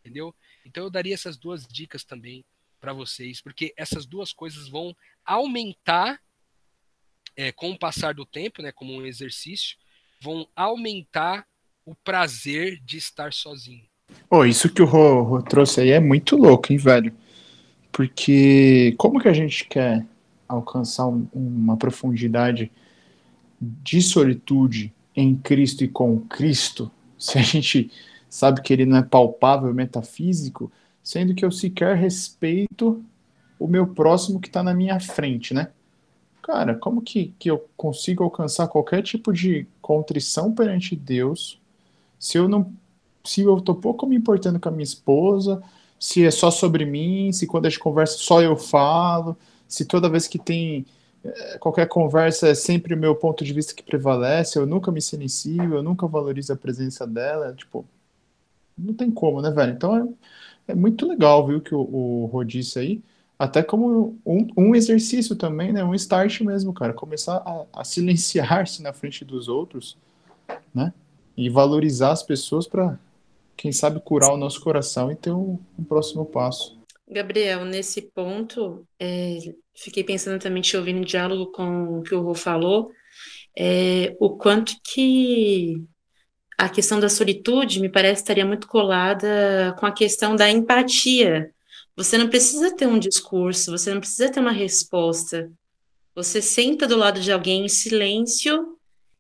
Entendeu? 0.01 0.35
Então 0.65 0.85
eu 0.85 0.91
daria 0.91 1.15
essas 1.15 1.37
duas 1.37 1.67
dicas 1.67 2.05
também 2.05 2.45
para 2.81 2.93
vocês, 2.93 3.41
porque 3.41 3.75
essas 3.77 4.07
duas 4.07 4.33
coisas 4.33 4.69
vão 4.69 4.97
aumentar 5.25 6.23
é, 7.35 7.53
com 7.53 7.73
o 7.73 7.79
passar 7.79 8.15
do 8.15 8.25
tempo, 8.25 8.63
né, 8.63 8.73
como 8.73 8.93
um 8.93 9.05
exercício, 9.05 9.77
vão 10.21 10.49
aumentar 10.55 11.47
o 11.87 11.95
prazer 11.95 12.81
de 12.85 12.99
estar 12.99 13.33
sozinho. 13.33 13.85
Oh, 14.29 14.45
isso 14.45 14.69
que 14.69 14.83
o 14.83 14.87
Rô, 14.87 15.23
Rô 15.23 15.43
trouxe 15.43 15.81
aí 15.81 15.91
é 15.91 16.01
muito 16.01 16.37
louco, 16.37 16.73
hein, 16.73 16.79
velho? 16.79 17.15
Porque 17.93 18.95
como 18.99 19.21
que 19.21 19.29
a 19.29 19.33
gente 19.33 19.67
quer 19.67 20.05
alcançar 20.49 21.07
um, 21.07 21.29
uma 21.33 21.77
profundidade 21.77 22.71
de 23.61 24.03
solitude 24.03 24.93
em 25.15 25.37
Cristo 25.37 25.85
e 25.85 25.89
com 25.89 26.21
Cristo, 26.21 26.91
se 27.17 27.39
a 27.39 27.43
gente 27.43 27.91
sabe 28.29 28.61
que 28.61 28.73
ele 28.73 28.85
não 28.85 28.99
é 28.99 29.03
palpável, 29.03 29.73
metafísico, 29.73 30.71
sendo 31.03 31.35
que 31.35 31.45
eu 31.45 31.53
sequer 31.53 31.97
respeito 31.97 33.03
o 33.59 33.69
meu 33.69 33.87
próximo 33.87 34.41
que 34.41 34.49
está 34.49 34.63
na 34.63 34.75
minha 34.75 34.99
frente, 34.99 35.55
né? 35.55 35.69
Cara, 36.43 36.75
como 36.75 37.01
que, 37.01 37.33
que 37.39 37.51
eu 37.51 37.69
consigo 37.77 38.23
alcançar 38.23 38.69
qualquer 38.69 39.03
tipo 39.03 39.33
de 39.33 39.67
contrição 39.81 40.53
perante 40.53 40.95
Deus 40.95 41.61
se 42.19 42.39
eu 42.39 42.49
não. 42.49 42.73
Se 43.25 43.43
eu 43.43 43.61
tô 43.61 43.75
pouco 43.75 44.07
me 44.07 44.17
importando 44.17 44.61
com 44.61 44.69
a 44.69 44.73
minha 44.73 44.85
esposa, 44.85 45.63
se 45.99 46.25
é 46.25 46.31
só 46.31 46.51
sobre 46.51 46.85
mim, 46.85 47.33
se 47.33 47.47
quando 47.47 47.67
a 47.67 47.69
gente 47.69 47.81
conversa 47.81 48.19
só 48.19 48.41
eu 48.43 48.57
falo, 48.57 49.37
se 49.67 49.85
toda 49.85 50.09
vez 50.09 50.29
que 50.29 50.39
tem 50.39 50.87
é, 51.25 51.59
qualquer 51.59 51.89
conversa 51.89 52.49
é 52.49 52.55
sempre 52.55 52.95
o 52.95 52.99
meu 52.99 53.17
ponto 53.17 53.45
de 53.45 53.53
vista 53.53 53.75
que 53.75 53.83
prevalece, 53.83 54.59
eu 54.59 54.67
nunca 54.67 54.93
me 54.93 55.01
silencio, 55.03 55.75
eu 55.75 55.83
nunca 55.83 56.07
valorizo 56.07 56.53
a 56.53 56.57
presença 56.57 57.07
dela, 57.07 57.53
tipo, 57.55 57.85
não 58.77 58.95
tem 58.95 59.11
como, 59.11 59.41
né, 59.43 59.51
velho? 59.51 59.73
Então 59.73 59.97
é, 60.69 60.73
é 60.73 60.75
muito 60.75 61.07
legal, 61.07 61.47
viu, 61.47 61.61
que 61.61 61.75
o, 61.75 61.81
o 61.81 62.27
Rô 62.27 62.45
disse 62.45 62.79
aí. 62.79 63.03
até 63.39 63.63
como 63.63 64.19
um, 64.27 64.49
um 64.57 64.75
exercício 64.75 65.37
também, 65.37 65.73
né? 65.73 65.85
Um 65.85 65.95
start 65.95 66.41
mesmo, 66.43 66.73
cara. 66.73 66.93
Começar 66.95 67.37
a, 67.39 67.81
a 67.81 67.85
silenciar-se 67.85 68.83
na 68.83 68.93
frente 68.93 69.25
dos 69.25 69.49
outros, 69.49 69.99
né? 70.75 70.93
E 71.37 71.51
valorizar 71.51 72.13
as 72.13 72.23
pessoas 72.23 72.67
para, 72.67 72.99
quem 73.57 73.73
sabe, 73.73 74.01
curar 74.01 74.33
o 74.33 74.37
nosso 74.37 74.61
coração 74.61 75.13
e 75.13 75.17
ter 75.17 75.33
um, 75.33 75.59
um 75.79 75.85
próximo 75.85 76.25
passo. 76.25 76.77
Gabriel, 77.09 77.65
nesse 77.65 78.03
ponto, 78.03 78.85
é, 78.99 79.39
fiquei 79.77 80.03
pensando 80.03 80.41
também, 80.41 80.63
te 80.63 80.77
ouvindo 80.77 80.99
em 80.99 81.05
diálogo 81.05 81.53
com 81.53 81.99
o 81.99 82.03
que 82.03 82.15
o 82.15 82.21
Rô 82.21 82.35
falou, 82.35 82.91
é, 83.57 84.17
o 84.19 84.37
quanto 84.37 84.75
que 84.83 85.77
a 86.59 86.69
questão 86.69 86.99
da 86.99 87.09
solitude 87.09 87.81
me 87.81 87.89
parece 87.89 88.23
estaria 88.23 88.45
muito 88.45 88.67
colada 88.67 89.75
com 89.79 89.87
a 89.87 89.93
questão 89.93 90.35
da 90.35 90.51
empatia. 90.51 91.51
Você 91.95 92.19
não 92.19 92.29
precisa 92.29 92.75
ter 92.75 92.87
um 92.87 92.99
discurso, 92.99 93.71
você 93.71 93.93
não 93.93 94.01
precisa 94.01 94.31
ter 94.31 94.41
uma 94.41 94.53
resposta. 94.53 95.51
Você 96.15 96.41
senta 96.43 96.87
do 96.87 96.97
lado 96.97 97.21
de 97.21 97.31
alguém 97.31 97.67
em 97.67 97.69
silêncio 97.69 98.76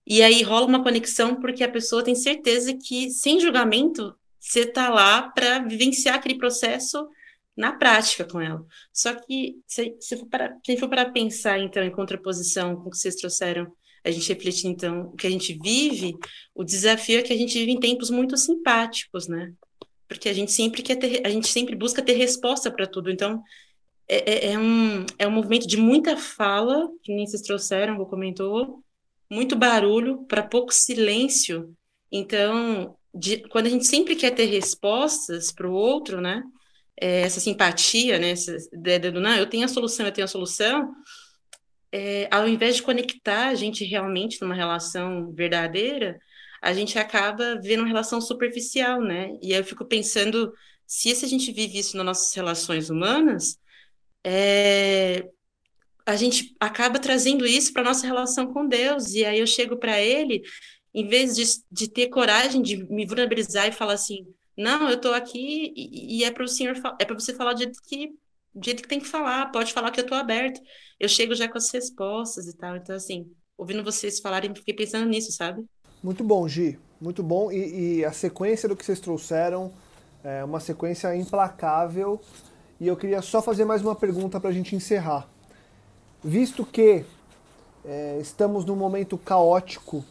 e 0.06 0.22
aí 0.22 0.42
rola 0.42 0.66
uma 0.66 0.82
conexão 0.82 1.40
porque 1.40 1.64
a 1.64 1.70
pessoa 1.70 2.04
tem 2.04 2.14
certeza 2.14 2.72
que, 2.74 3.10
sem 3.10 3.40
julgamento, 3.40 4.14
você 4.38 4.60
está 4.60 4.88
lá 4.88 5.22
para 5.30 5.58
vivenciar 5.60 6.14
aquele 6.14 6.38
processo 6.38 7.08
na 7.56 7.72
prática 7.72 8.24
com 8.24 8.40
ela. 8.40 8.64
Só 8.92 9.14
que, 9.14 9.56
se, 9.66 9.96
se 9.98 10.16
for 10.16 10.26
para, 10.26 10.56
se 10.64 10.76
for 10.76 10.88
para 10.88 11.10
pensar, 11.10 11.58
então, 11.58 11.82
em 11.82 11.90
contraposição 11.90 12.76
com 12.76 12.88
o 12.88 12.90
que 12.90 12.98
vocês 12.98 13.16
trouxeram 13.16 13.66
a 14.04 14.10
gente 14.10 14.28
refletir, 14.32 14.68
então, 14.68 15.06
o 15.06 15.16
que 15.16 15.26
a 15.26 15.30
gente 15.30 15.58
vive, 15.60 16.14
o 16.54 16.62
desafio 16.62 17.18
é 17.18 17.22
que 17.22 17.32
a 17.32 17.36
gente 17.36 17.58
vive 17.58 17.72
em 17.72 17.80
tempos 17.80 18.08
muito 18.08 18.36
simpáticos, 18.36 19.26
né? 19.26 19.52
Porque 20.06 20.28
a 20.28 20.32
gente 20.32 20.52
sempre 20.52 20.82
quer 20.82 20.94
ter, 20.94 21.26
a 21.26 21.30
gente 21.30 21.48
sempre 21.48 21.74
busca 21.74 22.00
ter 22.00 22.12
resposta 22.12 22.70
para 22.70 22.86
tudo. 22.86 23.10
Então, 23.10 23.42
é, 24.06 24.50
é, 24.50 24.52
é, 24.52 24.58
um, 24.58 25.04
é 25.18 25.26
um 25.26 25.32
movimento 25.32 25.66
de 25.66 25.76
muita 25.76 26.16
fala, 26.16 26.88
que 27.02 27.12
nem 27.12 27.26
vocês 27.26 27.42
trouxeram, 27.42 28.00
o 28.00 28.06
comentou, 28.06 28.84
muito 29.30 29.56
barulho 29.56 30.24
para 30.26 30.42
pouco 30.42 30.72
silêncio. 30.72 31.74
Então, 32.10 32.96
de, 33.14 33.38
quando 33.48 33.66
a 33.66 33.70
gente 33.70 33.86
sempre 33.86 34.16
quer 34.16 34.30
ter 34.32 34.46
respostas 34.46 35.52
para 35.52 35.68
o 35.68 35.72
outro, 35.72 36.20
né? 36.20 36.42
É, 37.00 37.22
essa 37.22 37.40
simpatia, 37.40 38.18
né? 38.18 38.30
Essa 38.30 38.56
ideia 38.72 39.12
do, 39.12 39.20
não, 39.20 39.34
eu 39.36 39.46
tenho 39.46 39.64
a 39.64 39.68
solução, 39.68 40.06
eu 40.06 40.12
tenho 40.12 40.24
a 40.24 40.28
solução 40.28 40.94
é, 41.92 42.28
ao 42.30 42.46
invés 42.48 42.76
de 42.76 42.82
conectar 42.82 43.48
a 43.48 43.54
gente 43.54 43.84
realmente 43.84 44.40
numa 44.42 44.54
relação 44.54 45.32
verdadeira, 45.32 46.18
a 46.60 46.72
gente 46.74 46.98
acaba 46.98 47.58
vendo 47.62 47.80
uma 47.80 47.88
relação 47.88 48.20
superficial, 48.20 49.00
né? 49.00 49.30
E 49.42 49.54
aí 49.54 49.60
eu 49.60 49.64
fico 49.64 49.84
pensando, 49.84 50.52
se, 50.86 51.14
se 51.14 51.24
a 51.24 51.28
gente 51.28 51.50
vive 51.52 51.78
isso 51.78 51.96
nas 51.96 52.06
nossas 52.06 52.34
relações 52.34 52.90
humanas, 52.90 53.58
é, 54.24 55.26
a 56.06 56.14
gente 56.14 56.54
acaba 56.60 57.00
trazendo 57.00 57.44
isso 57.44 57.72
para 57.72 57.82
nossa 57.82 58.06
relação 58.06 58.52
com 58.52 58.66
Deus. 58.66 59.12
E 59.12 59.24
aí 59.24 59.40
eu 59.40 59.46
chego 59.46 59.76
para 59.76 60.00
Ele, 60.00 60.42
em 60.94 61.08
vez 61.08 61.34
de, 61.34 61.44
de 61.70 61.88
ter 61.88 62.08
coragem 62.08 62.62
de 62.62 62.76
me 62.84 63.04
vulnerabilizar 63.04 63.66
e 63.66 63.72
falar 63.72 63.94
assim, 63.94 64.24
não, 64.56 64.88
eu 64.88 64.94
estou 64.94 65.12
aqui 65.12 65.72
e, 65.76 66.18
e 66.18 66.24
é 66.24 66.30
para 66.30 66.44
o 66.44 66.48
Senhor, 66.48 66.76
é 66.98 67.04
para 67.04 67.14
você 67.14 67.34
falar 67.34 67.52
do 67.52 67.58
jeito 67.58 67.78
que 67.86 68.14
do 68.54 68.64
jeito 68.64 68.82
que 68.82 68.88
tem 68.88 68.98
que 68.98 69.06
falar, 69.06 69.52
pode 69.52 69.70
falar 69.70 69.90
que 69.90 70.00
eu 70.00 70.04
estou 70.04 70.16
aberto. 70.16 70.62
Eu 70.98 71.10
chego 71.10 71.34
já 71.34 71.46
com 71.46 71.58
as 71.58 71.70
respostas 71.70 72.46
e 72.46 72.56
tal. 72.56 72.74
Então, 72.74 72.96
assim, 72.96 73.30
ouvindo 73.58 73.84
vocês 73.84 74.18
falarem, 74.18 74.54
fiquei 74.54 74.72
pensando 74.72 75.06
nisso, 75.06 75.30
sabe? 75.30 75.62
Muito 76.02 76.24
bom, 76.24 76.48
Gi. 76.48 76.78
Muito 76.98 77.22
bom. 77.22 77.52
E, 77.52 77.98
e 77.98 78.04
a 78.04 78.12
sequência 78.12 78.66
do 78.66 78.74
que 78.74 78.82
vocês 78.82 78.98
trouxeram 78.98 79.74
é 80.24 80.42
uma 80.42 80.58
sequência 80.58 81.14
implacável. 81.14 82.18
E 82.80 82.86
eu 82.86 82.96
queria 82.96 83.20
só 83.20 83.42
fazer 83.42 83.66
mais 83.66 83.82
uma 83.82 83.94
pergunta 83.94 84.40
para 84.40 84.48
a 84.48 84.52
gente 84.54 84.74
encerrar. 84.74 85.28
Visto 86.22 86.64
que 86.64 87.04
é, 87.84 88.18
estamos 88.20 88.64
num 88.64 88.76
momento 88.76 89.16
caótico 89.16 90.04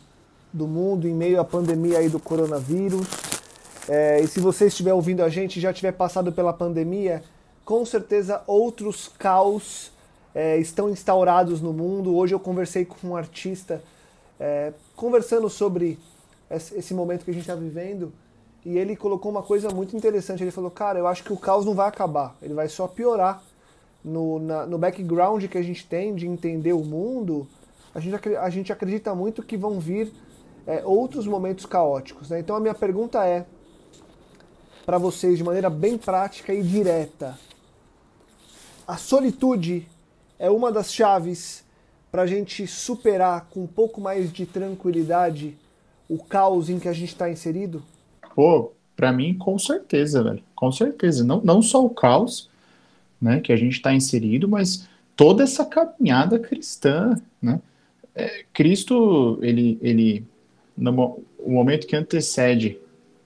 do 0.51 0.68
mundo, 0.68 1.08
em 1.08 1.14
meio 1.14 1.39
à 1.39 1.45
pandemia 1.45 1.99
aí 1.99 2.10
do 2.10 2.20
coronavírus, 2.20 3.08
é, 3.88 4.20
e 4.20 4.28
se 4.28 4.39
você 4.39 4.68
estiver 4.68 4.93
ouvindo 4.93 5.22
a 5.22 5.30
gente 5.30 5.60
já 5.60 5.72
tiver 5.72 5.91
passado 5.91 6.32
pela 6.32 6.53
pandemia, 6.53 7.24
com 7.64 7.86
certeza 7.86 8.41
outros 8.47 9.08
caos 9.18 9.91
é, 10.34 10.58
estão 10.58 10.89
instaurados 10.89 11.62
no 11.62 11.72
mundo. 11.72 12.16
Hoje 12.16 12.34
eu 12.34 12.39
conversei 12.39 12.86
com 12.86 13.08
um 13.08 13.16
artista 13.16 13.82
é, 14.39 14.74
conversando 14.95 15.49
sobre 15.49 15.99
esse 16.49 16.93
momento 16.93 17.26
que 17.26 17.32
a 17.32 17.34
gente 17.34 17.43
está 17.43 17.56
vivendo 17.56 18.14
e 18.66 18.78
ele 18.78 18.95
colocou 18.95 19.32
uma 19.32 19.43
coisa 19.43 19.70
muito 19.70 19.95
interessante. 19.95 20.43
Ele 20.43 20.51
falou: 20.51 20.72
Cara, 20.72 20.99
eu 20.99 21.08
acho 21.08 21.24
que 21.24 21.32
o 21.32 21.38
caos 21.38 21.66
não 21.66 21.74
vai 21.74 21.88
acabar, 21.88 22.36
ele 22.41 22.53
vai 22.53 22.68
só 22.68 22.88
piorar. 22.88 23.41
No, 24.06 24.38
na, 24.38 24.68
no 24.68 24.78
background 24.78 25.43
que 25.45 25.58
a 25.58 25.64
gente 25.64 25.88
tem 25.88 26.14
de 26.14 26.28
entender 26.28 26.74
o 26.74 26.84
mundo, 26.84 27.47
a 27.93 27.99
gente, 27.99 28.16
a 28.38 28.49
gente 28.51 28.72
acredita 28.72 29.16
muito 29.16 29.41
que 29.41 29.58
vão 29.58 29.80
vir 29.80 30.14
é, 30.68 30.86
outros 30.86 31.26
momentos 31.26 31.66
caóticos. 31.66 32.30
Né? 32.30 32.39
Então 32.39 32.56
a 32.56 32.60
minha 32.60 32.76
pergunta 32.76 33.26
é 33.26 33.47
para 34.86 34.99
vocês, 34.99 35.39
de 35.39 35.43
maneira 35.43 35.70
bem 35.70 35.97
prática 35.97 36.53
e 36.53 36.62
direta: 36.62 37.36
a 38.88 38.95
solitude 38.95 39.88
é 40.38 40.49
uma 40.49 40.72
das 40.72 40.93
chaves 40.93 41.66
para 42.12 42.22
a 42.22 42.28
gente 42.28 42.68
superar 42.68 43.47
com 43.49 43.64
um 43.64 43.68
pouco 43.68 43.99
mais 43.99 44.32
de 44.32 44.45
tranquilidade 44.45 45.58
o 46.08 46.24
caos 46.24 46.70
em 46.70 46.80
que 46.80 46.88
a 46.88 46.93
gente 46.93 47.10
está 47.10 47.30
inserido? 47.30 47.84
Pô, 48.36 48.72
para 48.95 49.12
mim, 49.12 49.38
com 49.38 49.58
certeza, 49.58 50.24
velho. 50.24 50.43
Com 50.56 50.72
certeza. 50.72 51.24
Não, 51.24 51.41
não 51.41 51.62
só 51.62 51.84
o 51.84 51.89
caos 51.89 52.49
né, 53.26 53.39
que 53.39 53.51
a 53.51 53.55
gente 53.55 53.73
está 53.73 53.91
inserido, 53.91 54.47
mas 54.47 54.88
toda 55.15 55.43
essa 55.43 55.65
caminhada 55.65 56.38
cristã, 56.38 57.19
né? 57.41 57.59
É, 58.13 58.45
Cristo, 58.53 59.39
ele, 59.41 59.80
ele 59.82 60.23
no 60.78 61.19
o 61.39 61.51
momento 61.51 61.88
que 61.88 61.95
antecede 61.95 62.78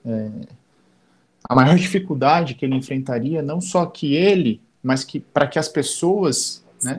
é, 0.04 0.30
a 1.44 1.54
maior 1.54 1.76
dificuldade 1.76 2.54
que 2.54 2.64
ele 2.64 2.74
enfrentaria, 2.74 3.42
não 3.42 3.60
só 3.60 3.84
que 3.84 4.14
ele 4.14 4.60
mas 4.82 5.04
que 5.04 5.20
para 5.20 5.46
que 5.46 5.58
as 5.58 5.68
pessoas, 5.68 6.64
né, 6.82 6.98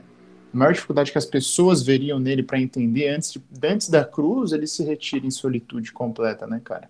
a 0.54 0.58
maior 0.58 0.72
dificuldade 0.74 1.12
que 1.12 1.18
as 1.18 1.26
pessoas 1.26 1.82
veriam 1.82 2.20
nele 2.20 2.44
para 2.44 2.62
entender 2.62 3.10
antes, 3.10 3.34
de, 3.34 3.42
antes 3.64 3.90
da 3.90 4.06
cruz, 4.06 4.52
ele 4.52 4.68
se 4.68 4.84
retira 4.84 5.26
em 5.26 5.32
solitude 5.32 5.92
completa, 5.92 6.46
né, 6.46 6.62
cara? 6.64 6.88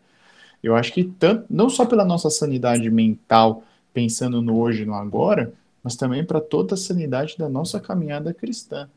Eu 0.61 0.75
acho 0.75 0.91
que 0.91 1.05
tanto, 1.05 1.45
não 1.49 1.69
só 1.69 1.85
pela 1.85 2.03
nossa 2.03 2.29
sanidade 2.29 2.89
mental, 2.91 3.63
pensando 3.93 4.41
no 4.41 4.59
hoje 4.59 4.83
e 4.83 4.85
no 4.85 4.93
agora, 4.93 5.53
mas 5.83 5.95
também 5.95 6.23
para 6.23 6.39
toda 6.39 6.75
a 6.75 6.77
sanidade 6.77 7.37
da 7.37 7.49
nossa 7.49 7.79
caminhada 7.79 8.33
cristã. 8.33 8.89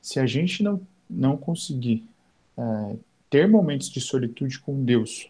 Se 0.00 0.18
a 0.20 0.26
gente 0.26 0.62
não, 0.62 0.80
não 1.08 1.36
conseguir 1.36 2.08
é, 2.56 2.96
ter 3.30 3.48
momentos 3.48 3.90
de 3.90 4.00
solitude 4.00 4.58
com 4.58 4.84
Deus, 4.84 5.28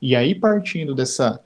e 0.00 0.14
aí 0.14 0.34
partindo 0.34 0.94
dessa, 0.94 1.40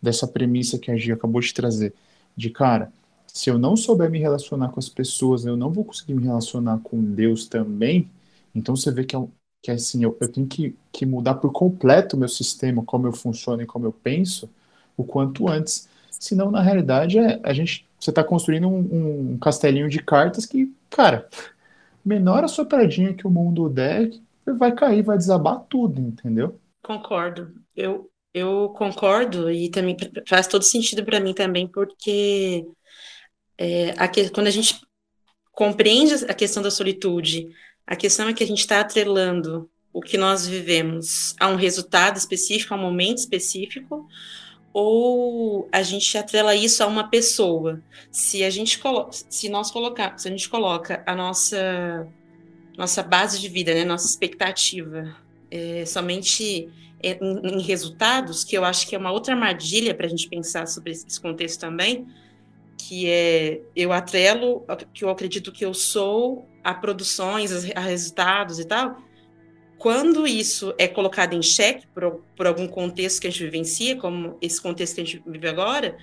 dessa 0.00 0.26
premissa 0.26 0.78
que 0.78 0.90
a 0.90 0.96
Gia 0.96 1.14
acabou 1.14 1.40
de 1.40 1.52
trazer, 1.52 1.94
de 2.36 2.50
cara, 2.50 2.92
se 3.34 3.50
eu 3.50 3.58
não 3.58 3.76
souber 3.76 4.08
me 4.08 4.20
relacionar 4.20 4.68
com 4.68 4.78
as 4.78 4.88
pessoas, 4.88 5.44
eu 5.44 5.56
não 5.56 5.72
vou 5.72 5.84
conseguir 5.84 6.14
me 6.14 6.22
relacionar 6.22 6.78
com 6.78 7.02
Deus 7.02 7.48
também. 7.48 8.08
Então 8.54 8.76
você 8.76 8.92
vê 8.92 9.02
que, 9.02 9.16
é, 9.16 9.26
que 9.60 9.70
é 9.72 9.74
assim, 9.74 10.04
eu, 10.04 10.16
eu 10.20 10.30
tenho 10.30 10.46
que, 10.46 10.76
que 10.92 11.04
mudar 11.04 11.34
por 11.34 11.50
completo 11.50 12.14
o 12.14 12.18
meu 12.18 12.28
sistema, 12.28 12.84
como 12.84 13.08
eu 13.08 13.12
funciono 13.12 13.60
e 13.62 13.66
como 13.66 13.86
eu 13.86 13.92
penso, 13.92 14.48
o 14.96 15.02
quanto 15.02 15.48
antes. 15.48 15.88
Senão, 16.12 16.48
na 16.50 16.62
realidade, 16.62 17.18
é, 17.18 17.40
a 17.42 17.52
gente, 17.52 17.84
você 18.04 18.10
está 18.10 18.22
construindo 18.22 18.68
um, 18.68 19.32
um, 19.32 19.38
castelinho 19.38 19.88
de 19.88 19.98
cartas 19.98 20.44
que, 20.44 20.70
cara, 20.90 21.26
menor 22.04 22.44
a 22.44 22.48
sua 22.48 22.66
paradinha 22.66 23.14
que 23.14 23.26
o 23.26 23.30
mundo 23.30 23.68
der, 23.68 24.10
vai 24.58 24.72
cair, 24.72 25.02
vai 25.02 25.16
desabar 25.16 25.64
tudo, 25.70 26.00
entendeu? 26.00 26.60
Concordo. 26.82 27.54
Eu, 27.74 28.10
eu 28.34 28.68
concordo 28.76 29.50
e 29.50 29.70
também 29.70 29.96
faz 30.28 30.46
todo 30.46 30.62
sentido 30.62 31.02
para 31.02 31.18
mim 31.18 31.32
também, 31.32 31.66
porque 31.66 32.66
é, 33.56 33.94
a 33.96 34.06
que, 34.06 34.28
quando 34.28 34.48
a 34.48 34.50
gente 34.50 34.82
compreende 35.52 36.12
a 36.28 36.34
questão 36.34 36.62
da 36.62 36.70
solitude, 36.70 37.48
a 37.86 37.96
questão 37.96 38.28
é 38.28 38.34
que 38.34 38.44
a 38.44 38.46
gente 38.46 38.58
está 38.58 38.80
atrelando 38.80 39.70
o 39.94 40.02
que 40.02 40.18
nós 40.18 40.46
vivemos 40.46 41.34
a 41.40 41.48
um 41.48 41.56
resultado 41.56 42.18
específico, 42.18 42.74
a 42.74 42.76
um 42.76 42.80
momento 42.80 43.18
específico, 43.18 44.06
ou 44.74 45.68
a 45.70 45.82
gente 45.84 46.18
atrela 46.18 46.52
isso 46.56 46.82
a 46.82 46.86
uma 46.88 47.08
pessoa. 47.08 47.80
Se 48.10 48.42
a 48.42 48.50
gente 48.50 48.80
se 49.30 49.48
nós 49.48 49.70
colocar, 49.70 50.18
se 50.18 50.26
a 50.26 50.30
gente 50.32 50.48
coloca 50.48 51.02
a 51.06 51.14
nossa 51.14 52.06
nossa 52.76 53.04
base 53.04 53.40
de 53.40 53.48
vida, 53.48 53.72
né, 53.72 53.84
nossa 53.84 54.08
expectativa 54.08 55.16
é, 55.48 55.86
somente 55.86 56.68
em, 57.00 57.16
em, 57.20 57.62
resultados, 57.62 58.42
que 58.42 58.58
eu 58.58 58.64
acho 58.64 58.88
que 58.88 58.96
é 58.96 58.98
uma 58.98 59.12
outra 59.12 59.32
armadilha 59.34 59.94
para 59.94 60.06
a 60.06 60.08
gente 60.08 60.28
pensar 60.28 60.66
sobre 60.66 60.90
esse 60.90 61.20
contexto 61.20 61.60
também, 61.60 62.04
que 62.76 63.08
é 63.08 63.60
eu 63.76 63.92
atrelo 63.92 64.66
que 64.92 65.04
eu 65.04 65.08
acredito 65.08 65.52
que 65.52 65.64
eu 65.64 65.72
sou 65.72 66.48
a 66.64 66.74
produções, 66.74 67.52
a 67.76 67.80
resultados 67.80 68.58
e 68.58 68.64
tal. 68.64 68.98
Quando 69.84 70.26
isso 70.26 70.74
é 70.78 70.88
colocado 70.88 71.34
em 71.34 71.42
xeque 71.42 71.86
por, 71.88 72.24
por 72.34 72.46
algum 72.46 72.66
contexto 72.66 73.20
que 73.20 73.26
a 73.26 73.30
gente 73.30 73.44
vivencia, 73.44 73.94
como 73.96 74.38
esse 74.40 74.58
contexto 74.58 74.94
que 74.94 75.00
a 75.02 75.04
gente 75.04 75.22
vive 75.26 75.46
agora, 75.46 75.98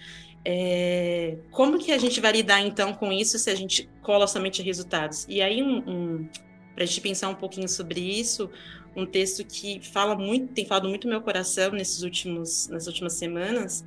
É, 0.45 1.37
como 1.51 1.79
que 1.79 1.91
a 1.91 1.97
gente 1.97 2.19
vai 2.21 2.31
lidar 2.31 2.61
então 2.61 2.93
com 2.93 3.11
isso 3.11 3.37
se 3.39 3.49
a 3.49 3.55
gente 3.55 3.89
cola 4.03 4.27
somente 4.27 4.61
resultados? 4.61 5.25
E 5.27 5.41
aí, 5.41 5.63
um, 5.63 5.77
um 5.87 6.29
para 6.75 6.83
a 6.83 6.87
gente 6.87 7.01
pensar 7.01 7.29
um 7.29 7.35
pouquinho 7.35 7.67
sobre 7.67 7.99
isso, 7.99 8.49
um 8.95 9.05
texto 9.05 9.43
que 9.45 9.79
fala 9.81 10.15
muito, 10.15 10.53
tem 10.53 10.65
falado 10.65 10.87
muito 10.89 11.07
no 11.07 11.13
meu 11.13 11.21
coração 11.21 11.71
nesses 11.71 12.03
últimos, 12.03 12.67
nas 12.69 12.85
últimas 12.87 13.13
semanas, 13.13 13.83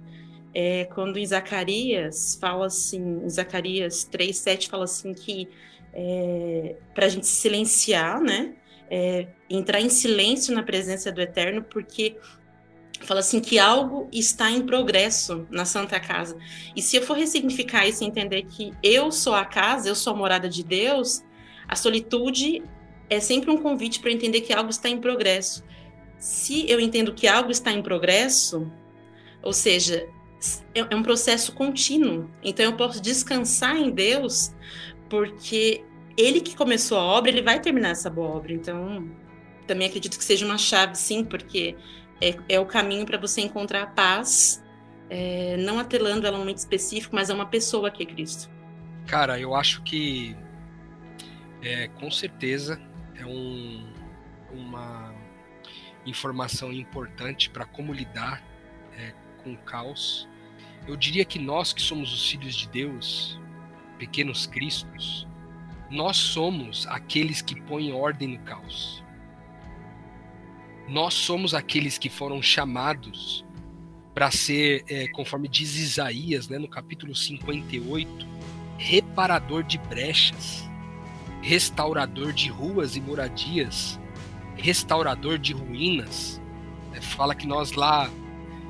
é 0.55 0.87
quando 0.95 1.19
em 1.19 1.27
Zacarias 1.27 2.37
fala 2.41 2.67
assim, 2.67 3.03
em 3.25 3.31
Zacarias 3.31 4.05
3, 4.05 4.37
7 4.37 4.69
fala 4.69 4.85
assim 4.85 5.15
que 5.15 5.49
é, 5.93 6.77
para 6.95 7.07
a 7.07 7.09
gente 7.09 7.27
silenciar, 7.27 8.21
né? 8.21 8.55
É, 8.91 9.29
entrar 9.49 9.81
em 9.81 9.89
silêncio 9.89 10.55
na 10.55 10.63
presença 10.63 11.11
do 11.11 11.21
Eterno, 11.21 11.63
porque 11.63 12.17
fala 13.01 13.21
assim 13.21 13.41
que 13.41 13.59
algo 13.59 14.09
está 14.13 14.51
em 14.51 14.65
progresso 14.65 15.47
na 15.51 15.65
Santa 15.65 15.99
Casa. 15.99 16.37
E 16.77 16.83
se 16.83 16.97
eu 16.97 17.03
for 17.03 17.17
ressignificar 17.17 17.87
isso 17.87 18.05
e 18.05 18.07
entender 18.07 18.43
que 18.43 18.73
eu 18.83 19.11
sou 19.11 19.35
a 19.35 19.45
casa, 19.45 19.89
eu 19.89 19.95
sou 19.95 20.13
a 20.13 20.17
morada 20.17 20.49
de 20.49 20.63
Deus, 20.63 21.23
a 21.67 21.77
solitude 21.77 22.63
é 23.09 23.21
sempre 23.21 23.51
um 23.51 23.57
convite 23.57 24.01
para 24.01 24.13
entender 24.13 24.41
que 24.41 24.53
algo 24.53 24.71
está 24.71 24.89
em 24.89 25.01
progresso. 25.01 25.65
Se 26.19 26.69
eu 26.71 26.81
entendo 26.81 27.13
que 27.13 27.27
algo 27.27 27.51
está 27.51 27.73
em 27.73 27.83
progresso, 27.83 28.71
ou 29.43 29.53
seja, 29.53 30.09
é, 30.75 30.81
é 30.81 30.97
um 30.97 31.03
processo 31.03 31.53
contínuo. 31.53 32.31
Então 32.43 32.65
eu 32.65 32.77
posso 32.77 33.01
descansar 33.01 33.77
em 33.77 33.91
Deus, 33.91 34.53
porque 35.09 35.85
ele 36.17 36.41
que 36.41 36.57
começou 36.57 36.99
a 36.99 37.03
obra, 37.03 37.31
ele 37.31 37.43
vai 37.43 37.61
terminar 37.61 37.91
essa 37.91 38.09
boa 38.09 38.29
obra. 38.29 38.53
Então, 38.53 39.09
também 39.67 39.89
acredito 39.89 40.19
que 40.19 40.25
seja 40.25 40.45
uma 40.45 40.59
chave, 40.59 40.97
sim, 40.97 41.25
porque 41.25 41.77
é, 42.21 42.37
é 42.49 42.61
o 42.61 42.67
caminho 42.67 43.05
para 43.05 43.19
você 43.19 43.41
encontrar 43.41 43.83
a 43.83 43.87
paz, 43.87 44.63
é, 45.11 45.57
não 45.59 45.79
atrelando 45.79 46.27
ela 46.27 46.37
a 46.37 46.39
um 46.39 46.43
momento 46.43 46.59
específico, 46.59 47.15
mas 47.15 47.31
a 47.31 47.35
uma 47.35 47.47
pessoa 47.47 47.91
que 47.91 48.03
é 48.03 48.07
Cristo. 48.07 48.51
Cara, 49.07 49.39
eu 49.39 49.55
acho 49.55 49.83
que 49.83 50.37
é, 51.63 51.89
com 51.89 52.11
certeza 52.11 52.81
é 53.17 53.25
um, 53.25 53.93
uma 54.53 55.15
informação 56.07 56.73
importante 56.73 57.51
para 57.51 57.65
como 57.65 57.93
lidar 57.93 58.43
é, 58.97 59.13
com 59.43 59.53
o 59.53 59.59
caos. 59.59 60.29
Eu 60.87 60.97
diria 60.97 61.25
que 61.25 61.39
nós 61.39 61.73
que 61.73 61.81
somos 61.81 62.13
os 62.13 62.29
filhos 62.31 62.55
de 62.55 62.69
Deus, 62.69 63.41
pequenos 63.99 64.47
cristos, 64.47 65.27
nós 65.95 66.17
somos 66.17 66.87
aqueles 66.89 67.41
que 67.41 67.59
põem 67.63 67.93
ordem 67.93 68.37
no 68.37 68.39
caos. 68.41 69.03
Nós 70.89 71.15
somos 71.15 71.55
aqueles 71.55 71.97
que 71.97 72.11
foram 72.11 72.43
chamados 72.43 73.45
para 74.13 74.31
ser, 74.31 74.85
é, 74.89 75.09
conforme 75.09 75.49
diz 75.49 75.77
Isaías, 75.77 76.49
né, 76.49 76.59
no 76.59 76.69
capítulo 76.69 77.15
58, 77.15 78.27
reparador 78.77 79.63
de 79.63 79.79
brechas 79.79 80.69
restaurador 81.45 82.33
de 82.33 82.49
ruas 82.49 82.97
e 82.97 83.03
moradias, 83.03 84.01
restaurador 84.57 85.39
de 85.39 85.53
ruínas. 85.53 86.41
É, 86.95 87.01
fala 87.03 87.35
que 87.35 87.47
nós 87.47 87.73
lá 87.73 88.11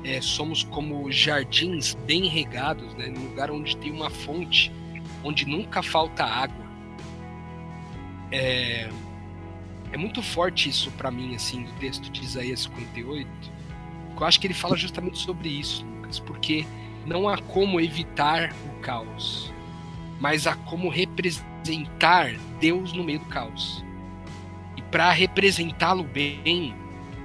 é, 0.03 0.19
somos 0.19 0.61
como 0.63 1.09
jardins 1.09 1.95
bem 2.05 2.27
regados, 2.27 2.93
né, 2.95 3.07
num 3.07 3.29
lugar 3.29 3.49
onde 3.49 3.77
tem 3.77 3.93
uma 3.93 4.09
fonte, 4.09 4.73
onde 5.23 5.45
nunca 5.45 5.81
falta 5.81 6.25
água. 6.25 6.64
É, 8.35 8.89
é 9.93 9.97
muito 9.97 10.21
forte 10.21 10.67
isso 10.67 10.91
para 10.91 11.09
mim, 11.09 11.35
assim, 11.35 11.63
do 11.63 11.71
texto 11.73 12.11
de 12.11 12.21
Isaías 12.21 12.63
58. 12.63 13.29
Eu 14.17 14.25
acho 14.25 14.39
que 14.39 14.47
ele 14.47 14.53
fala 14.53 14.75
justamente 14.75 15.17
sobre 15.17 15.47
isso, 15.47 15.85
Lucas, 15.85 16.19
porque 16.19 16.65
não 17.05 17.29
há 17.29 17.37
como 17.37 17.79
evitar 17.79 18.53
o 18.65 18.79
caos, 18.81 19.53
mas 20.19 20.47
há 20.47 20.55
como 20.55 20.89
representar 20.89 22.33
Deus 22.59 22.91
no 22.91 23.03
meio 23.05 23.19
do 23.19 23.25
caos. 23.25 23.83
E 24.75 24.81
para 24.81 25.09
representá-lo 25.11 26.03
bem, 26.03 26.75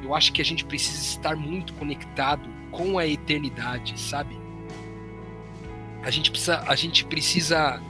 eu 0.03 0.15
acho 0.15 0.33
que 0.33 0.41
a 0.41 0.45
gente 0.45 0.65
precisa 0.65 1.03
estar 1.03 1.35
muito 1.35 1.75
conectado 1.75 2.49
com 2.71 2.99
a 2.99 3.07
eternidade, 3.07 3.99
sabe? 3.99 4.39
A 6.05 6.11
gente 6.11 6.31
precisa, 6.31 6.63
a 6.67 6.77
gente 6.77 7.05
precisa 7.05 7.83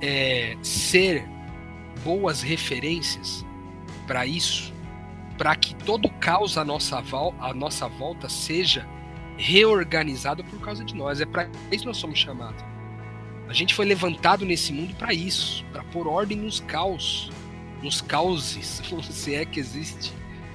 é, 0.00 0.56
ser 0.62 1.28
boas 2.04 2.42
referências 2.42 3.44
para 4.06 4.26
isso, 4.26 4.72
para 5.38 5.54
que 5.56 5.74
todo 5.74 6.08
caos 6.10 6.58
à 6.58 6.64
nossa, 6.64 7.02
à 7.40 7.54
nossa 7.54 7.88
volta 7.88 8.28
seja 8.28 8.86
reorganizado 9.36 10.44
por 10.44 10.60
causa 10.60 10.84
de 10.84 10.94
nós. 10.94 11.20
É 11.20 11.26
para 11.26 11.48
isso 11.70 11.80
que 11.80 11.86
nós 11.86 11.96
somos 11.96 12.18
chamados. 12.18 12.62
A 13.48 13.52
gente 13.52 13.74
foi 13.74 13.84
levantado 13.84 14.44
nesse 14.44 14.72
mundo 14.72 14.94
para 14.94 15.12
isso, 15.12 15.64
para 15.72 15.82
pôr 15.84 16.06
ordem 16.06 16.38
nos 16.38 16.60
caos, 16.60 17.30
nos 17.82 18.00
causes, 18.00 18.80
se 19.10 19.34
é 19.34 19.44
que 19.44 19.60
existe 19.60 20.12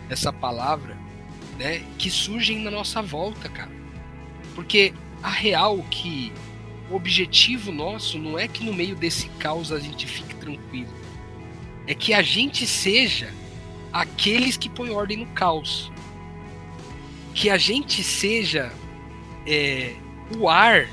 essa 0.10 0.32
palavra, 0.32 0.98
né, 1.58 1.84
que 1.98 2.10
surgem 2.10 2.60
na 2.64 2.72
nossa 2.72 3.02
volta, 3.02 3.50
cara. 3.50 3.72
Porque 4.56 4.94
a 5.22 5.30
real 5.30 5.78
que 5.90 6.32
o 6.90 6.96
objetivo 6.96 7.72
nosso 7.72 8.18
não 8.18 8.40
é 8.40 8.48
que 8.48 8.64
no 8.64 8.74
meio 8.74 8.96
desse 8.96 9.28
caos 9.32 9.72
a 9.72 9.80
gente 9.80 10.08
fique 10.08 10.36
tranquilo. 10.36 10.92
É 11.88 11.96
que 11.96 12.14
a 12.14 12.22
gente 12.22 12.68
seja 12.68 13.34
aqueles 13.92 14.58
que 14.58 14.70
põem 14.70 14.92
ordem 14.92 15.18
no 15.18 15.26
caos. 15.28 15.92
Que 17.34 17.50
a 17.50 17.58
gente 17.58 18.04
seja 18.04 18.72
é, 19.46 19.96
o 20.38 20.50
ar 20.50 20.90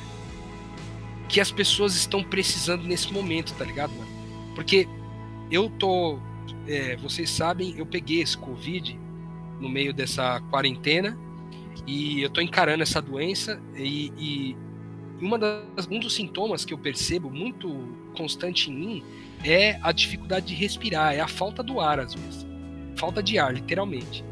que 1.28 1.40
as 1.40 1.50
pessoas 1.50 1.96
estão 1.96 2.22
precisando 2.22 2.84
nesse 2.84 3.12
momento, 3.12 3.52
tá 3.54 3.64
ligado, 3.64 3.92
mano? 3.92 4.10
Porque 4.54 4.88
eu 5.50 5.68
tô. 5.68 6.18
É, 6.66 6.96
vocês 6.96 7.28
sabem, 7.28 7.74
eu 7.76 7.84
peguei 7.84 8.22
esse 8.22 8.38
Covid 8.38 8.98
no 9.60 9.68
meio 9.68 9.92
dessa 9.92 10.40
quarentena 10.50 11.18
e 11.86 12.22
eu 12.22 12.30
tô 12.30 12.40
encarando 12.40 12.82
essa 12.82 13.02
doença 13.02 13.60
e, 13.76 14.12
e 14.18 14.56
uma 15.20 15.38
das, 15.38 15.86
um 15.90 15.98
dos 15.98 16.14
sintomas 16.14 16.64
que 16.64 16.72
eu 16.72 16.78
percebo 16.78 17.30
muito 17.30 17.68
constante 18.16 18.70
em 18.70 18.74
mim 18.74 19.04
é 19.44 19.78
a 19.82 19.92
dificuldade 19.92 20.46
de 20.46 20.54
respirar, 20.54 21.14
é 21.14 21.20
a 21.20 21.28
falta 21.28 21.62
do 21.62 21.80
ar 21.80 22.00
às 22.00 22.14
vezes. 22.14 22.46
Falta 22.96 23.22
de 23.22 23.38
ar, 23.38 23.52
literalmente. 23.52 24.24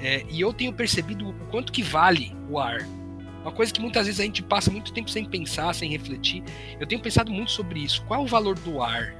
É, 0.00 0.24
e 0.30 0.40
eu 0.40 0.52
tenho 0.52 0.72
percebido 0.72 1.28
o 1.28 1.34
quanto 1.46 1.72
que 1.72 1.82
vale 1.82 2.36
o 2.48 2.58
ar 2.58 2.86
uma 3.44 3.52
coisa 3.52 3.70
que 3.70 3.80
muitas 3.80 4.06
vezes 4.06 4.18
a 4.20 4.24
gente 4.24 4.42
passa 4.42 4.70
muito 4.70 4.90
tempo 4.90 5.10
sem 5.10 5.26
pensar, 5.26 5.74
sem 5.74 5.90
refletir. 5.90 6.42
Eu 6.80 6.86
tenho 6.86 7.00
pensado 7.00 7.30
muito 7.30 7.50
sobre 7.50 7.80
isso. 7.80 8.02
Qual 8.06 8.18
é 8.18 8.24
o 8.24 8.26
valor 8.26 8.58
do 8.58 8.82
ar, 8.82 9.14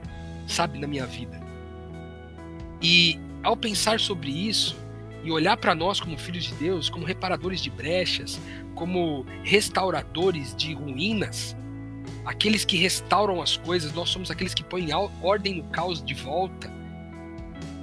sabe, 0.47 0.79
na 0.79 0.87
minha 0.87 1.05
vida? 1.05 1.39
E 2.81 3.21
ao 3.43 3.55
pensar 3.55 4.01
sobre 4.01 4.31
isso 4.31 4.79
e 5.23 5.31
olhar 5.31 5.59
para 5.59 5.75
nós 5.75 6.01
como 6.01 6.17
filhos 6.17 6.45
de 6.45 6.55
Deus, 6.55 6.89
como 6.89 7.05
reparadores 7.05 7.61
de 7.61 7.69
brechas, 7.69 8.41
como 8.75 9.27
restauradores 9.43 10.57
de 10.57 10.73
ruínas, 10.73 11.55
aqueles 12.25 12.65
que 12.65 12.77
restauram 12.77 13.43
as 13.43 13.57
coisas, 13.57 13.93
nós 13.93 14.09
somos 14.09 14.31
aqueles 14.31 14.55
que 14.55 14.65
põem 14.65 14.89
ordem 15.23 15.57
no 15.57 15.65
caos 15.65 16.03
de 16.03 16.15
volta. 16.15 16.73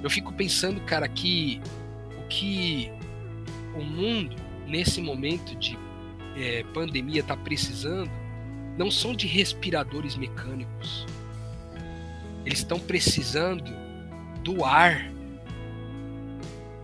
Eu 0.02 0.10
fico 0.10 0.32
pensando, 0.32 0.80
cara, 0.82 1.08
que 1.08 1.60
o 2.18 2.28
que 2.28 2.90
o 3.74 3.82
mundo 3.82 4.36
nesse 4.66 5.00
momento 5.00 5.54
de 5.56 5.78
é, 6.36 6.64
pandemia 6.74 7.20
está 7.20 7.36
precisando 7.36 8.10
não 8.76 8.90
são 8.90 9.14
de 9.14 9.26
respiradores 9.26 10.16
mecânicos. 10.16 11.06
Eles 12.44 12.58
estão 12.58 12.80
precisando 12.80 13.70
do 14.42 14.64
ar 14.64 15.10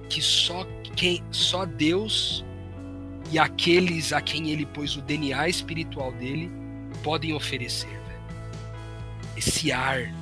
que 0.08 0.22
só 0.22 0.66
quem 0.94 1.22
só 1.30 1.64
Deus 1.64 2.44
e 3.30 3.38
aqueles 3.38 4.12
a 4.12 4.20
quem 4.20 4.50
ele 4.50 4.64
pôs 4.66 4.96
o 4.96 5.02
DNA 5.02 5.48
espiritual 5.48 6.12
dele 6.12 6.50
podem 7.02 7.32
oferecer. 7.32 7.88
Véio. 7.88 8.20
Esse 9.36 9.72
ar, 9.72 10.12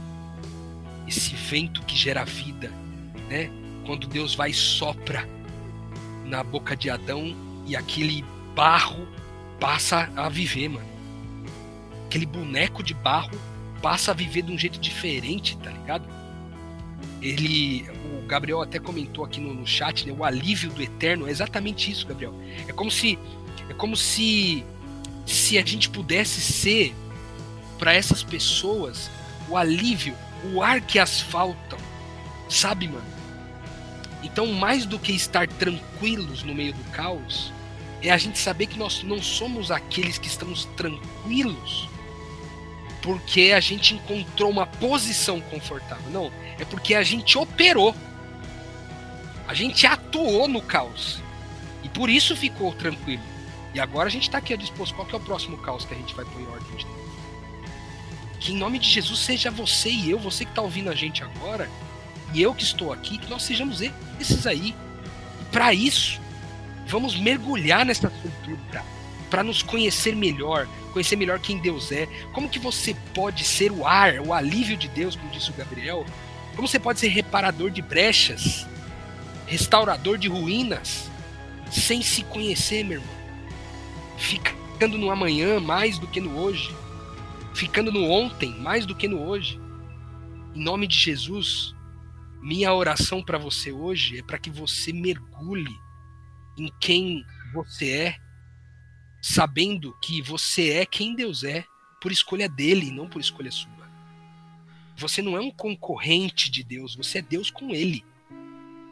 esse 1.06 1.34
vento 1.34 1.82
que 1.82 1.96
gera 1.96 2.24
vida, 2.24 2.70
né? 3.28 3.50
Quando 3.84 4.06
Deus 4.06 4.34
vai 4.34 4.50
e 4.50 4.54
sopra 4.54 5.28
na 6.24 6.42
boca 6.42 6.76
de 6.76 6.90
Adão 6.90 7.34
e 7.66 7.76
aquele 7.76 8.24
barro 8.54 9.06
passa 9.60 10.10
a 10.16 10.28
viver, 10.28 10.68
mano. 10.68 10.86
Aquele 12.06 12.26
boneco 12.26 12.82
de 12.82 12.94
barro 12.94 13.38
passa 13.82 14.10
a 14.10 14.14
viver 14.14 14.42
de 14.42 14.52
um 14.52 14.58
jeito 14.58 14.78
diferente, 14.78 15.56
tá 15.58 15.70
ligado? 15.70 16.08
Ele, 17.20 17.84
o 18.04 18.26
Gabriel 18.26 18.62
até 18.62 18.78
comentou 18.78 19.24
aqui 19.24 19.40
no, 19.40 19.52
no 19.54 19.66
chat, 19.66 20.06
né, 20.06 20.14
o 20.16 20.24
alívio 20.24 20.70
do 20.70 20.82
eterno 20.82 21.26
é 21.26 21.30
exatamente 21.30 21.90
isso, 21.90 22.06
Gabriel. 22.06 22.34
É 22.66 22.72
como 22.72 22.90
se, 22.90 23.18
é 23.68 23.74
como 23.74 23.96
se, 23.96 24.64
se 25.26 25.58
a 25.58 25.64
gente 25.64 25.90
pudesse 25.90 26.40
ser 26.40 26.94
para 27.78 27.92
essas 27.92 28.22
pessoas 28.22 29.10
o 29.48 29.56
alívio, 29.56 30.16
o 30.52 30.62
ar 30.62 30.80
que 30.80 30.98
as 30.98 31.20
faltam, 31.20 31.78
sabe, 32.48 32.88
mano? 32.88 33.04
Então, 34.22 34.46
mais 34.46 34.86
do 34.86 34.98
que 34.98 35.12
estar 35.12 35.46
tranquilos 35.46 36.42
no 36.42 36.54
meio 36.54 36.72
do 36.72 36.84
caos, 36.90 37.52
é 38.02 38.10
a 38.10 38.16
gente 38.16 38.38
saber 38.38 38.66
que 38.66 38.78
nós 38.78 39.02
não 39.02 39.22
somos 39.22 39.70
aqueles 39.70 40.18
que 40.18 40.26
estamos 40.26 40.64
tranquilos 40.76 41.88
porque 43.06 43.52
a 43.54 43.60
gente 43.60 43.94
encontrou 43.94 44.50
uma 44.50 44.66
posição 44.66 45.40
confortável. 45.40 46.10
Não, 46.10 46.32
é 46.58 46.64
porque 46.64 46.92
a 46.92 47.04
gente 47.04 47.38
operou. 47.38 47.94
A 49.46 49.54
gente 49.54 49.86
atuou 49.86 50.48
no 50.48 50.60
caos. 50.60 51.22
E 51.84 51.88
por 51.88 52.10
isso 52.10 52.34
ficou 52.34 52.72
tranquilo. 52.72 53.22
E 53.76 53.80
agora 53.80 54.08
a 54.08 54.10
gente 54.10 54.22
está 54.22 54.38
aqui 54.38 54.54
a 54.54 54.56
dispor. 54.56 54.90
Qual 54.94 55.06
que 55.06 55.14
é 55.14 55.18
o 55.18 55.20
próximo 55.20 55.58
caos 55.58 55.84
que 55.84 55.92
a 55.92 55.96
gente 55.98 56.14
vai 56.14 56.24
pôr 56.24 56.40
em 56.40 56.46
ordem? 56.46 56.86
Que 58.40 58.54
em 58.54 58.56
nome 58.56 58.78
de 58.78 58.88
Jesus 58.88 59.18
seja 59.18 59.50
você 59.50 59.90
e 59.90 60.10
eu, 60.10 60.18
você 60.18 60.46
que 60.46 60.50
está 60.50 60.62
ouvindo 60.62 60.88
a 60.88 60.94
gente 60.94 61.22
agora, 61.22 61.68
e 62.32 62.40
eu 62.40 62.54
que 62.54 62.62
estou 62.62 62.90
aqui, 62.90 63.18
que 63.18 63.28
nós 63.28 63.42
sejamos 63.42 63.82
esses 64.18 64.46
aí. 64.46 64.74
Para 65.52 65.74
isso, 65.74 66.18
vamos 66.86 67.20
mergulhar 67.20 67.84
nessa 67.84 68.10
solitude, 68.10 68.80
para 69.28 69.42
nos 69.42 69.62
conhecer 69.62 70.16
melhor, 70.16 70.66
conhecer 70.94 71.16
melhor 71.16 71.38
quem 71.38 71.58
Deus 71.58 71.92
é. 71.92 72.08
Como 72.32 72.48
que 72.48 72.58
você 72.58 72.96
pode 73.12 73.44
ser 73.44 73.70
o 73.70 73.86
ar, 73.86 74.20
o 74.20 74.32
alívio 74.32 74.78
de 74.78 74.88
Deus, 74.88 75.16
como 75.16 75.30
disse 75.30 75.50
o 75.50 75.54
Gabriel? 75.54 76.06
Como 76.54 76.66
você 76.66 76.78
pode 76.78 76.98
ser 76.98 77.08
reparador 77.08 77.70
de 77.70 77.82
brechas, 77.82 78.66
restaurador 79.46 80.16
de 80.16 80.28
ruínas, 80.28 81.10
sem 81.70 82.00
se 82.00 82.22
conhecer, 82.22 82.82
meu 82.82 83.00
irmão? 83.02 83.15
Ficando 84.16 84.98
no 84.98 85.10
amanhã 85.10 85.60
mais 85.60 85.98
do 85.98 86.06
que 86.06 86.20
no 86.20 86.38
hoje 86.38 86.74
ficando 87.56 87.90
no 87.90 88.04
ontem 88.04 88.54
mais 88.60 88.84
do 88.84 88.94
que 88.94 89.08
no 89.08 89.22
hoje. 89.22 89.58
Em 90.54 90.62
nome 90.62 90.86
de 90.86 90.96
Jesus, 90.96 91.74
minha 92.42 92.72
oração 92.72 93.22
para 93.22 93.38
você 93.38 93.72
hoje 93.72 94.18
é 94.18 94.22
para 94.22 94.38
que 94.38 94.50
você 94.50 94.92
mergulhe 94.92 95.74
em 96.58 96.70
quem 96.78 97.24
você 97.54 97.90
é, 97.90 98.16
sabendo 99.22 99.96
que 100.02 100.20
você 100.20 100.70
é 100.70 100.86
quem 100.86 101.14
Deus 101.14 101.44
é, 101.44 101.64
por 102.00 102.12
escolha 102.12 102.46
dele, 102.48 102.90
não 102.90 103.08
por 103.08 103.20
escolha 103.20 103.50
sua. 103.50 103.70
Você 104.98 105.22
não 105.22 105.36
é 105.36 105.40
um 105.40 105.50
concorrente 105.50 106.50
de 106.50 106.62
Deus, 106.62 106.94
você 106.94 107.18
é 107.18 107.22
Deus 107.22 107.50
com 107.50 107.70
ele. 107.70 108.04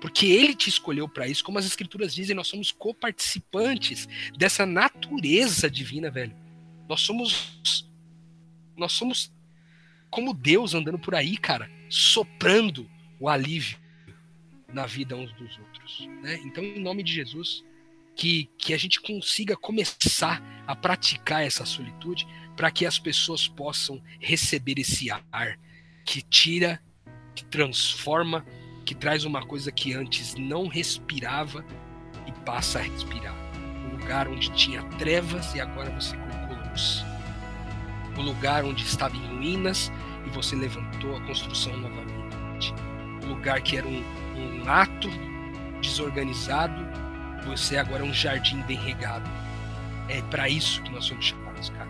Porque 0.05 0.27
ele 0.27 0.55
te 0.55 0.69
escolheu 0.69 1.09
para 1.09 1.27
isso, 1.27 1.43
como 1.43 1.59
as 1.59 1.65
escrituras 1.65 2.15
dizem, 2.15 2.37
nós 2.37 2.47
somos 2.47 2.71
coparticipantes 2.71 4.07
dessa 4.37 4.67
natureza 4.67 5.71
divina, 5.71 6.11
velho. 6.11 6.37
Nós 6.87 7.01
somos 7.01 7.89
nós 8.77 8.93
somos 8.93 9.33
como 10.11 10.35
Deus 10.35 10.75
andando 10.75 10.99
por 10.99 11.15
aí, 11.15 11.39
cara, 11.39 11.71
soprando 11.89 12.87
o 13.19 13.31
alívio 13.31 13.79
na 14.71 14.85
vida 14.85 15.17
uns 15.17 15.33
dos 15.33 15.59
outros. 15.59 16.07
Né? 16.23 16.39
Então, 16.45 16.63
em 16.63 16.83
nome 16.83 17.03
de 17.03 17.11
Jesus, 17.11 17.65
que, 18.15 18.51
que 18.59 18.75
a 18.75 18.77
gente 18.77 19.01
consiga 19.01 19.57
começar 19.57 20.43
a 20.67 20.77
praticar 20.77 21.43
essa 21.43 21.65
solitude 21.65 22.27
para 22.55 22.71
que 22.71 22.85
as 22.85 22.99
pessoas 22.99 23.49
possam 23.49 24.03
receber 24.21 24.79
esse 24.79 25.11
ar 25.11 25.59
que 26.05 26.21
tira, 26.21 26.79
que 27.35 27.43
transforma, 27.47 28.45
que 28.85 28.95
traz 28.95 29.25
uma 29.25 29.45
coisa 29.45 29.73
que 29.73 29.95
antes 29.95 30.35
não 30.35 30.69
respirava 30.69 31.65
e 32.27 32.33
passa 32.45 32.79
a 32.79 32.83
respirar. 32.83 33.35
Um 33.87 33.97
lugar 33.97 34.29
onde 34.29 34.51
tinha 34.53 34.83
trevas 34.99 35.55
e 35.55 35.61
agora 35.61 35.91
você 35.91 36.17
colocou 36.17 36.69
luz 36.69 37.05
o 38.17 38.23
lugar 38.23 38.65
onde 38.65 38.85
estava 38.85 39.17
em 39.17 39.27
ruínas 39.27 39.93
e 40.27 40.31
você 40.31 40.55
levantou 40.55 41.17
a 41.17 41.21
construção 41.23 41.77
novamente. 41.77 42.73
O 43.23 43.27
lugar 43.27 43.61
que 43.61 43.77
era 43.77 43.87
um, 43.87 44.03
um 44.37 44.69
ato 44.69 45.09
desorganizado, 45.81 46.87
você 47.45 47.77
agora 47.77 48.05
é 48.05 48.07
um 48.07 48.15
jardim 48.15 48.61
bem 48.63 48.79
regado. 48.79 49.29
É 50.09 50.23
para 50.23 50.49
isso 50.49 50.83
que 50.83 50.91
nós 50.91 51.05
somos 51.07 51.27
chamados, 51.27 51.71
cara. 51.71 51.89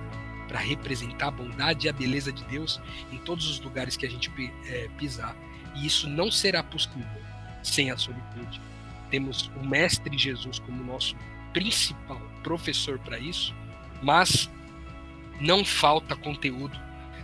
Para 0.49 0.61
representar 0.61 1.29
a 1.29 1.31
bondade 1.31 1.87
e 1.87 1.91
a 1.91 1.93
beleza 1.93 2.33
de 2.33 2.45
Deus 2.45 2.81
em 3.11 3.19
todos 3.19 3.49
os 3.49 3.61
lugares 3.61 3.97
que 3.97 4.07
a 4.07 4.11
gente 4.11 4.31
é, 4.67 4.89
pisar. 4.97 5.37
E 5.75 5.87
isso 5.87 6.09
não 6.09 6.31
será 6.31 6.63
possível 6.63 7.05
sem 7.63 7.91
a 7.91 7.97
solitude. 7.97 8.61
Temos 9.11 9.51
o 9.57 9.67
Mestre 9.67 10.17
Jesus 10.17 10.59
como 10.59 10.83
nosso 10.85 11.17
principal 11.53 12.21
professor 12.43 12.99
para 12.99 13.19
isso, 13.19 13.55
mas 14.03 14.51
não 15.41 15.65
falta 15.65 16.17
conteúdo 16.17 16.79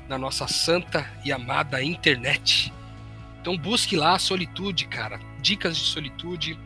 na 0.09 0.19
nossa 0.19 0.49
santa 0.49 1.09
e 1.25 1.33
amada 1.33 1.83
internet. 1.83 2.73
Então 3.41 3.57
busque 3.57 3.97
lá 3.97 4.15
a 4.15 4.19
solitude, 4.19 4.87
cara. 4.87 5.21
Dicas 5.41 5.77
de 5.77 5.85
solitude. 5.85 6.59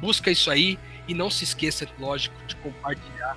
Busca 0.00 0.30
isso 0.30 0.50
aí 0.50 0.78
e 1.06 1.14
não 1.14 1.30
se 1.30 1.44
esqueça, 1.44 1.88
lógico, 1.98 2.36
de 2.46 2.56
compartilhar 2.56 3.36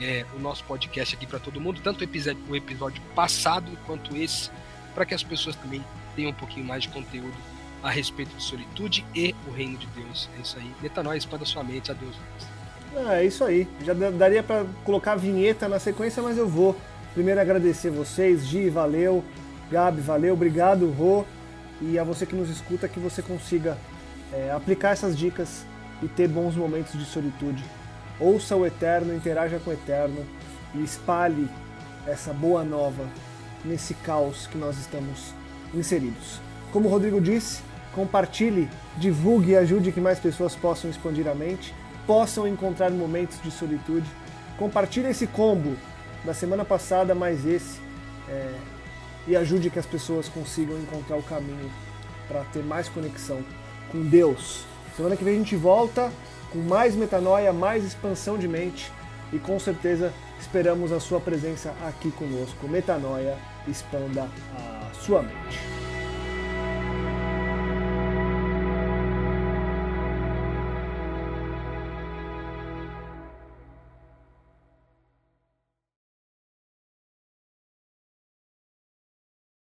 é, 0.00 0.24
o 0.34 0.38
nosso 0.38 0.64
podcast 0.64 1.14
aqui 1.14 1.26
para 1.26 1.38
todo 1.38 1.60
mundo, 1.60 1.80
tanto 1.82 2.00
o 2.00 2.04
episódio, 2.04 2.42
o 2.48 2.56
episódio 2.56 3.02
passado 3.14 3.70
quanto 3.86 4.16
esse, 4.16 4.50
para 4.94 5.06
que 5.06 5.14
as 5.14 5.22
pessoas 5.22 5.56
também 5.56 5.84
tenham 6.14 6.30
um 6.30 6.34
pouquinho 6.34 6.66
mais 6.66 6.82
de 6.82 6.88
conteúdo 6.88 7.34
a 7.82 7.90
respeito 7.90 8.34
de 8.34 8.42
solitude 8.42 9.04
e 9.14 9.34
o 9.46 9.50
reino 9.50 9.76
de 9.76 9.86
Deus. 9.88 10.28
É 10.38 10.40
isso 10.40 10.56
aí. 10.58 10.70
Metanoia, 10.80 11.18
expanda 11.18 11.44
sua 11.44 11.62
mente. 11.62 11.90
Adeus. 11.90 12.16
Ah, 12.96 13.16
é 13.16 13.26
isso 13.26 13.44
aí. 13.44 13.68
Já 13.84 13.92
daria 13.92 14.42
para 14.42 14.64
colocar 14.84 15.12
a 15.12 15.16
vinheta 15.16 15.68
na 15.68 15.78
sequência, 15.78 16.22
mas 16.22 16.38
eu 16.38 16.48
vou. 16.48 16.76
Primeiro 17.12 17.40
agradecer 17.40 17.90
vocês, 17.90 18.46
Gi, 18.46 18.70
valeu. 18.70 19.22
Gabi, 19.70 20.00
valeu. 20.00 20.32
Obrigado, 20.34 20.90
Rô. 20.90 21.24
E 21.80 21.98
a 21.98 22.04
você 22.04 22.24
que 22.24 22.34
nos 22.34 22.48
escuta, 22.48 22.88
que 22.88 22.98
você 22.98 23.20
consiga 23.20 23.76
é, 24.32 24.50
aplicar 24.50 24.90
essas 24.90 25.16
dicas 25.16 25.66
e 26.02 26.08
ter 26.08 26.28
bons 26.28 26.56
momentos 26.56 26.98
de 26.98 27.04
solitude. 27.04 27.62
Ouça 28.18 28.56
o 28.56 28.64
Eterno, 28.64 29.14
interaja 29.14 29.58
com 29.58 29.70
o 29.70 29.72
Eterno 29.72 30.24
e 30.74 30.82
espalhe 30.82 31.48
essa 32.06 32.32
boa 32.32 32.64
nova 32.64 33.04
nesse 33.64 33.94
caos 33.94 34.46
que 34.46 34.56
nós 34.56 34.78
estamos 34.78 35.34
inseridos. 35.74 36.40
Como 36.72 36.88
o 36.88 36.90
Rodrigo 36.90 37.20
disse, 37.20 37.62
compartilhe, 37.94 38.68
divulgue 38.96 39.52
e 39.52 39.56
ajude 39.56 39.92
que 39.92 40.00
mais 40.00 40.18
pessoas 40.18 40.54
possam 40.56 40.90
expandir 40.90 41.28
a 41.28 41.34
mente 41.34 41.74
possam 42.06 42.46
encontrar 42.46 42.90
momentos 42.90 43.40
de 43.42 43.50
solitude. 43.50 44.06
Compartilhe 44.58 45.08
esse 45.08 45.26
combo 45.26 45.76
da 46.24 46.32
semana 46.32 46.64
passada 46.64 47.14
mais 47.14 47.44
esse 47.44 47.80
é, 48.28 48.54
e 49.26 49.36
ajude 49.36 49.70
que 49.70 49.78
as 49.78 49.86
pessoas 49.86 50.28
consigam 50.28 50.78
encontrar 50.78 51.16
o 51.16 51.22
caminho 51.22 51.70
para 52.28 52.44
ter 52.44 52.62
mais 52.62 52.88
conexão 52.88 53.42
com 53.90 54.02
Deus. 54.02 54.64
Semana 54.96 55.16
que 55.16 55.24
vem 55.24 55.34
a 55.34 55.38
gente 55.38 55.56
volta 55.56 56.10
com 56.50 56.58
mais 56.58 56.94
metanoia, 56.94 57.52
mais 57.52 57.84
expansão 57.84 58.38
de 58.38 58.46
mente 58.46 58.92
e 59.32 59.38
com 59.38 59.58
certeza 59.58 60.12
esperamos 60.40 60.92
a 60.92 61.00
sua 61.00 61.20
presença 61.20 61.74
aqui 61.86 62.10
conosco. 62.12 62.68
Metanoia, 62.68 63.36
expanda 63.66 64.28
a 64.56 64.83
sua 64.94 65.22
mente. 65.22 65.83